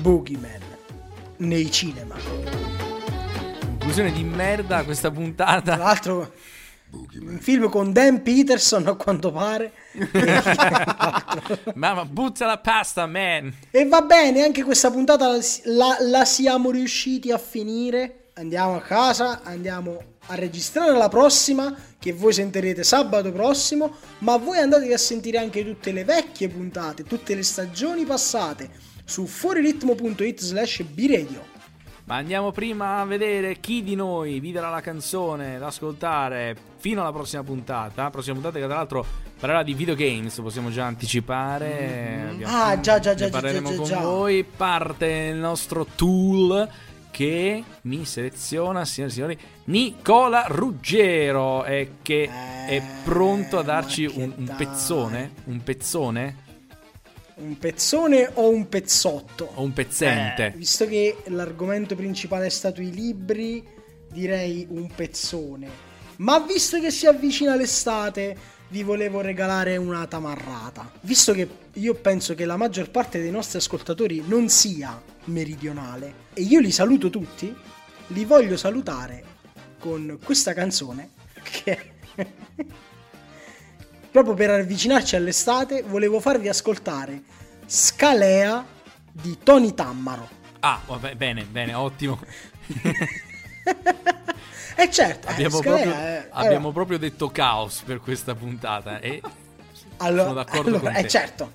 Boogeyman 0.00 0.60
nei 1.36 1.70
cinema. 1.70 2.69
Conclusione 3.90 4.16
di 4.16 4.22
merda 4.36 4.84
questa 4.84 5.10
Tra 5.10 5.18
puntata. 5.20 5.76
l'altro, 5.76 6.32
un 6.92 7.38
film 7.40 7.68
con 7.68 7.92
Dan 7.92 8.22
Peterson 8.22 8.86
a 8.86 8.94
quanto 8.94 9.32
pare. 9.32 9.72
Mamma, 11.74 12.04
butta 12.04 12.46
la 12.46 12.58
pasta, 12.58 13.06
man. 13.06 13.52
E 13.72 13.88
va 13.88 14.00
bene, 14.02 14.44
anche 14.44 14.62
questa 14.62 14.92
puntata 14.92 15.26
la, 15.26 15.40
la- 15.64 15.96
la 16.02 16.24
siamo 16.24 16.70
riusciti 16.70 17.32
a 17.32 17.38
finire. 17.38 18.26
Andiamo 18.34 18.76
a 18.76 18.80
casa, 18.80 19.40
andiamo 19.42 20.00
a 20.26 20.36
registrare 20.36 20.96
la 20.96 21.08
prossima, 21.08 21.74
che 21.98 22.12
voi 22.12 22.32
sentirete 22.32 22.84
sabato 22.84 23.32
prossimo, 23.32 23.96
ma 24.18 24.36
voi 24.36 24.58
andatevi 24.58 24.92
a 24.92 24.98
sentire 24.98 25.38
anche 25.38 25.64
tutte 25.64 25.90
le 25.90 26.04
vecchie 26.04 26.48
puntate, 26.48 27.02
tutte 27.02 27.34
le 27.34 27.42
stagioni 27.42 28.04
passate 28.04 28.70
su 29.04 29.26
fuoriritmo.it 29.26 30.40
slash 30.40 30.82
biradio. 30.84 31.49
Ma 32.10 32.16
andiamo 32.16 32.50
prima 32.50 32.98
a 32.98 33.04
vedere 33.04 33.60
chi 33.60 33.84
di 33.84 33.94
noi 33.94 34.40
vi 34.40 34.50
darà 34.50 34.68
la 34.68 34.80
canzone 34.80 35.58
da 35.58 35.68
ascoltare 35.68 36.56
fino 36.78 37.02
alla 37.02 37.12
prossima 37.12 37.44
puntata. 37.44 38.10
Prossima 38.10 38.34
puntata 38.34 38.58
che 38.58 38.64
tra 38.66 38.74
l'altro 38.74 39.06
parlerà 39.38 39.62
di 39.62 39.74
videogames, 39.74 40.40
possiamo 40.40 40.70
già 40.70 40.86
anticipare. 40.86 42.30
Abbiamo- 42.32 42.52
Ah, 42.52 42.80
già, 42.80 42.98
già, 42.98 43.14
già, 43.14 43.26
ne 43.26 43.30
già, 43.30 43.40
parleremo 43.40 43.70
già, 43.70 43.76
con 43.76 43.84
già. 43.84 44.00
voi. 44.00 44.42
Parte 44.42 45.06
il 45.06 45.36
nostro 45.36 45.86
tool 45.94 46.68
che 47.12 47.62
mi 47.82 48.04
seleziona, 48.04 48.84
signori 48.84 49.12
e 49.12 49.14
signori, 49.14 49.38
Nicola 49.66 50.46
Ruggero 50.48 51.64
e 51.64 51.92
che 52.02 52.24
è 52.24 52.74
Eh, 52.74 52.82
pronto 53.04 53.56
a 53.58 53.62
darci 53.62 54.04
un, 54.12 54.32
un 54.36 54.54
pezzone, 54.56 55.30
un 55.44 55.62
pezzone 55.62 56.48
Un 57.40 57.56
pezzone 57.58 58.30
o 58.34 58.50
un 58.50 58.68
pezzotto? 58.68 59.52
o 59.54 59.62
un 59.62 59.72
pezzente. 59.72 60.46
Eh, 60.46 60.50
Visto 60.56 60.86
che 60.86 61.22
l'argomento 61.26 61.96
principale 61.96 62.46
è 62.46 62.50
stato 62.50 62.82
i 62.82 62.90
libri, 62.90 63.66
direi 64.12 64.66
un 64.68 64.90
pezzone. 64.94 65.88
Ma 66.16 66.38
visto 66.40 66.78
che 66.80 66.90
si 66.90 67.06
avvicina 67.06 67.56
l'estate, 67.56 68.36
vi 68.68 68.82
volevo 68.82 69.20
regalare 69.20 69.76
una 69.78 70.06
tamarrata. 70.06 70.92
Visto 71.00 71.32
che 71.32 71.48
io 71.72 71.94
penso 71.94 72.34
che 72.34 72.44
la 72.44 72.56
maggior 72.56 72.90
parte 72.90 73.20
dei 73.20 73.30
nostri 73.30 73.58
ascoltatori 73.58 74.22
non 74.26 74.48
sia 74.48 75.00
meridionale 75.24 76.28
e 76.34 76.42
io 76.42 76.60
li 76.60 76.70
saluto 76.70 77.08
tutti, 77.10 77.54
li 78.08 78.24
voglio 78.24 78.56
salutare 78.56 79.24
con 79.78 80.18
questa 80.22 80.52
canzone 80.52 81.10
che 81.42 81.78
proprio 84.10 84.34
per 84.34 84.50
avvicinarci 84.50 85.16
all'estate 85.16 85.82
volevo 85.86 86.20
farvi 86.20 86.48
ascoltare 86.48 87.22
Scalea 87.66 88.64
di 89.12 89.38
Tony 89.42 89.74
Tammaro. 89.74 90.28
Ah, 90.60 90.80
vabbè, 90.84 91.14
bene, 91.14 91.44
bene, 91.44 91.74
ottimo. 91.74 92.18
E 94.76 94.90
certo, 94.90 95.28
eh, 95.28 95.32
abbiamo, 95.32 95.58
Scalea, 95.58 95.82
proprio, 95.82 96.02
eh, 96.06 96.26
abbiamo 96.30 96.56
allora- 96.56 96.72
proprio 96.72 96.98
detto 96.98 97.28
caos 97.30 97.82
per 97.84 98.00
questa 98.00 98.34
puntata 98.34 98.98
e 99.00 99.20
Allora, 99.98 100.22
sono 100.22 100.34
d'accordo 100.34 100.68
allora, 100.68 100.84
con 100.84 100.92
te. 100.94 100.98
eh 101.00 101.08
certo, 101.08 101.52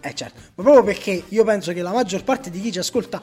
eh 0.00 0.14
certo, 0.14 0.40
ma 0.54 0.62
proprio 0.62 0.84
perché 0.84 1.24
io 1.28 1.42
penso 1.44 1.72
che 1.72 1.82
la 1.82 1.90
maggior 1.90 2.22
parte 2.22 2.50
di 2.50 2.60
chi 2.60 2.70
ci 2.70 2.78
ascolta 2.78 3.20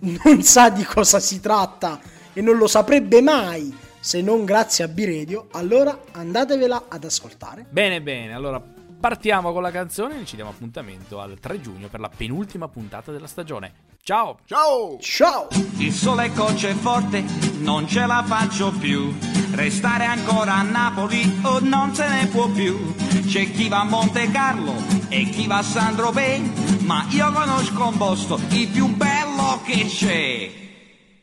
non 0.00 0.42
sa 0.42 0.68
di 0.68 0.84
cosa 0.84 1.20
si 1.20 1.40
tratta 1.40 1.98
e 2.34 2.42
non 2.42 2.58
lo 2.58 2.66
saprebbe 2.66 3.22
mai 3.22 3.74
se 4.00 4.22
non 4.22 4.44
grazie 4.44 4.84
a 4.84 4.88
B-Radio, 4.88 5.48
allora 5.52 5.98
andatevela 6.12 6.84
ad 6.88 7.04
ascoltare. 7.04 7.66
Bene, 7.68 8.00
bene, 8.00 8.34
allora 8.34 8.62
partiamo 9.00 9.52
con 9.52 9.62
la 9.62 9.70
canzone 9.70 10.20
e 10.20 10.24
ci 10.24 10.34
diamo 10.34 10.50
appuntamento 10.50 11.20
al 11.20 11.38
3 11.38 11.60
giugno 11.60 11.88
per 11.88 12.00
la 12.00 12.10
penultima 12.14 12.68
puntata 12.68 13.12
della 13.12 13.26
stagione. 13.26 13.86
Ciao! 14.02 14.38
Ciao! 14.46 14.98
Ciao! 15.00 15.48
Il 15.76 15.92
sole 15.92 16.32
cocce 16.32 16.72
forte, 16.72 17.22
non 17.58 17.86
ce 17.86 18.06
la 18.06 18.22
faccio 18.24 18.72
più. 18.72 19.14
Restare 19.52 20.04
ancora 20.04 20.54
a 20.54 20.62
Napoli 20.62 21.40
o 21.42 21.58
non 21.60 21.94
se 21.94 22.08
ne 22.08 22.26
può 22.28 22.48
più. 22.48 22.94
C'è 23.26 23.50
chi 23.50 23.68
va 23.68 23.80
a 23.80 23.84
Monte 23.84 24.30
Carlo 24.30 24.74
e 25.08 25.24
chi 25.24 25.46
va 25.46 25.58
a 25.58 25.62
San 25.62 25.94
Tropez, 25.94 26.80
ma 26.84 27.06
io 27.10 27.30
conosco 27.32 27.88
un 27.88 27.96
posto, 27.98 28.40
il 28.50 28.68
più 28.68 28.86
bello 28.94 29.60
che 29.64 29.84
c'è. 29.84 30.67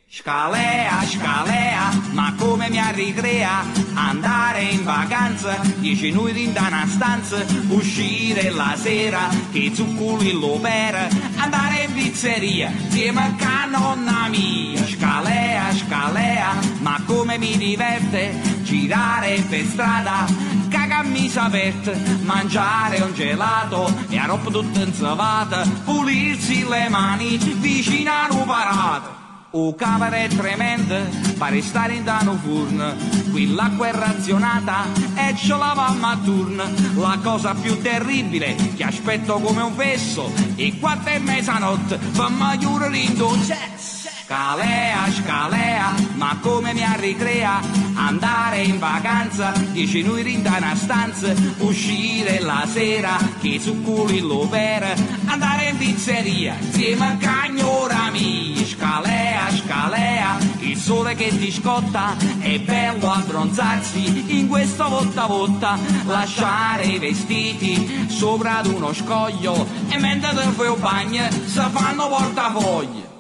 Scalea, 0.08 1.04
scalea, 1.04 1.90
ma 2.12 2.34
come 2.38 2.70
mi 2.70 2.80
arricrea 2.80 3.66
andare 3.96 4.62
in 4.62 4.84
vacanza, 4.84 5.60
dieci 5.80 6.12
minuti 6.12 6.44
in 6.44 6.54
una 6.56 6.86
stanza, 6.88 7.44
uscire 7.70 8.52
la 8.52 8.76
sera, 8.78 9.28
che 9.52 9.72
zucculi 9.74 10.32
lo 10.32 10.60
per, 10.60 11.10
andare 11.38 11.86
in 11.86 11.94
pizzeria, 11.94 12.70
insieme 12.70 13.36
a 13.40 13.66
nonna 13.66 14.28
mia. 14.30 14.86
Scalea, 14.86 15.74
scalea, 15.74 16.54
ma 16.80 17.02
come 17.06 17.38
mi 17.38 17.58
diverte 17.58 18.40
girare 18.62 19.44
per 19.50 19.66
strada, 19.66 20.26
cagamisa 20.70 21.46
aperte, 21.46 22.22
mangiare 22.22 23.02
un 23.02 23.14
gelato 23.14 23.94
e 24.08 24.18
a 24.18 24.26
roba 24.26 24.50
tutta 24.50 24.80
insavata, 24.82 25.68
pulirsi 25.84 26.66
le 26.68 26.90
mani 26.90 27.38
vicino 27.38 28.12
a 28.12 28.28
un 28.30 28.46
parato. 28.46 29.25
O 29.58 29.74
camera 29.74 30.18
è 30.18 30.28
tremenda, 30.28 31.00
pare 31.38 31.62
stare 31.62 31.94
in 31.94 32.04
dano 32.04 32.34
furno. 32.34 32.94
Qui 33.32 33.54
l'acqua 33.54 33.88
è 33.88 33.94
razionata 33.94 34.84
e 35.16 35.34
ce 35.34 35.56
la 35.56 35.72
mamma 35.74 36.10
a 36.10 36.18
turno. 36.18 36.66
La 36.96 37.18
cosa 37.24 37.54
più 37.54 37.82
terribile 37.82 38.54
che 38.76 38.84
aspetto 38.84 39.40
come 39.40 39.62
un 39.62 39.72
fesso 39.72 40.30
e 40.58 40.78
quattro 40.78 41.14
e 41.14 41.20
mezzanotte 41.20 41.98
fa 41.98 42.28
maiure 42.28 42.90
l'indolce. 42.90 44.05
Scalea, 44.26 45.06
scalea, 45.12 45.94
ma 46.16 46.36
come 46.42 46.74
mi 46.74 46.84
arricrea 46.84 47.62
andare 47.94 48.64
in 48.64 48.80
vacanza, 48.80 49.54
dieci 49.72 50.02
noi 50.02 50.34
in 50.34 50.40
una 50.40 50.76
stanza, 50.76 51.32
uscire 51.60 52.40
la 52.40 52.66
sera, 52.68 53.20
che 53.40 53.60
su 53.60 53.84
culi 53.84 54.22
lo 54.22 54.48
per, 54.48 54.96
andare 55.26 55.70
in 55.70 55.78
pizzeria, 55.78 56.56
insieme 56.60 57.06
a 57.06 57.18
cagnora 57.18 58.10
mia, 58.10 58.66
scalea, 58.66 59.52
scalea, 59.52 60.38
il 60.58 60.78
sole 60.78 61.14
che 61.14 61.30
ti 61.38 61.52
scotta, 61.52 62.16
è 62.40 62.58
bello 62.62 63.12
abbronzarsi 63.12 64.40
in 64.40 64.48
questo 64.48 64.90
volta 64.90 65.28
volta, 65.28 65.78
lasciare 66.08 66.86
i 66.86 66.98
vestiti 66.98 68.08
sopra 68.10 68.58
ad 68.58 68.66
uno 68.66 68.92
scoglio, 68.92 69.68
e 69.88 70.00
mentre 70.00 70.34
te 70.34 70.42
fai 70.50 70.68
un 70.68 70.80
bagno, 70.80 71.30
si 71.30 71.62
fanno 71.72 72.08
portafogli. 72.08 73.14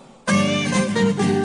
Thank 0.95 1.19
you. 1.29 1.44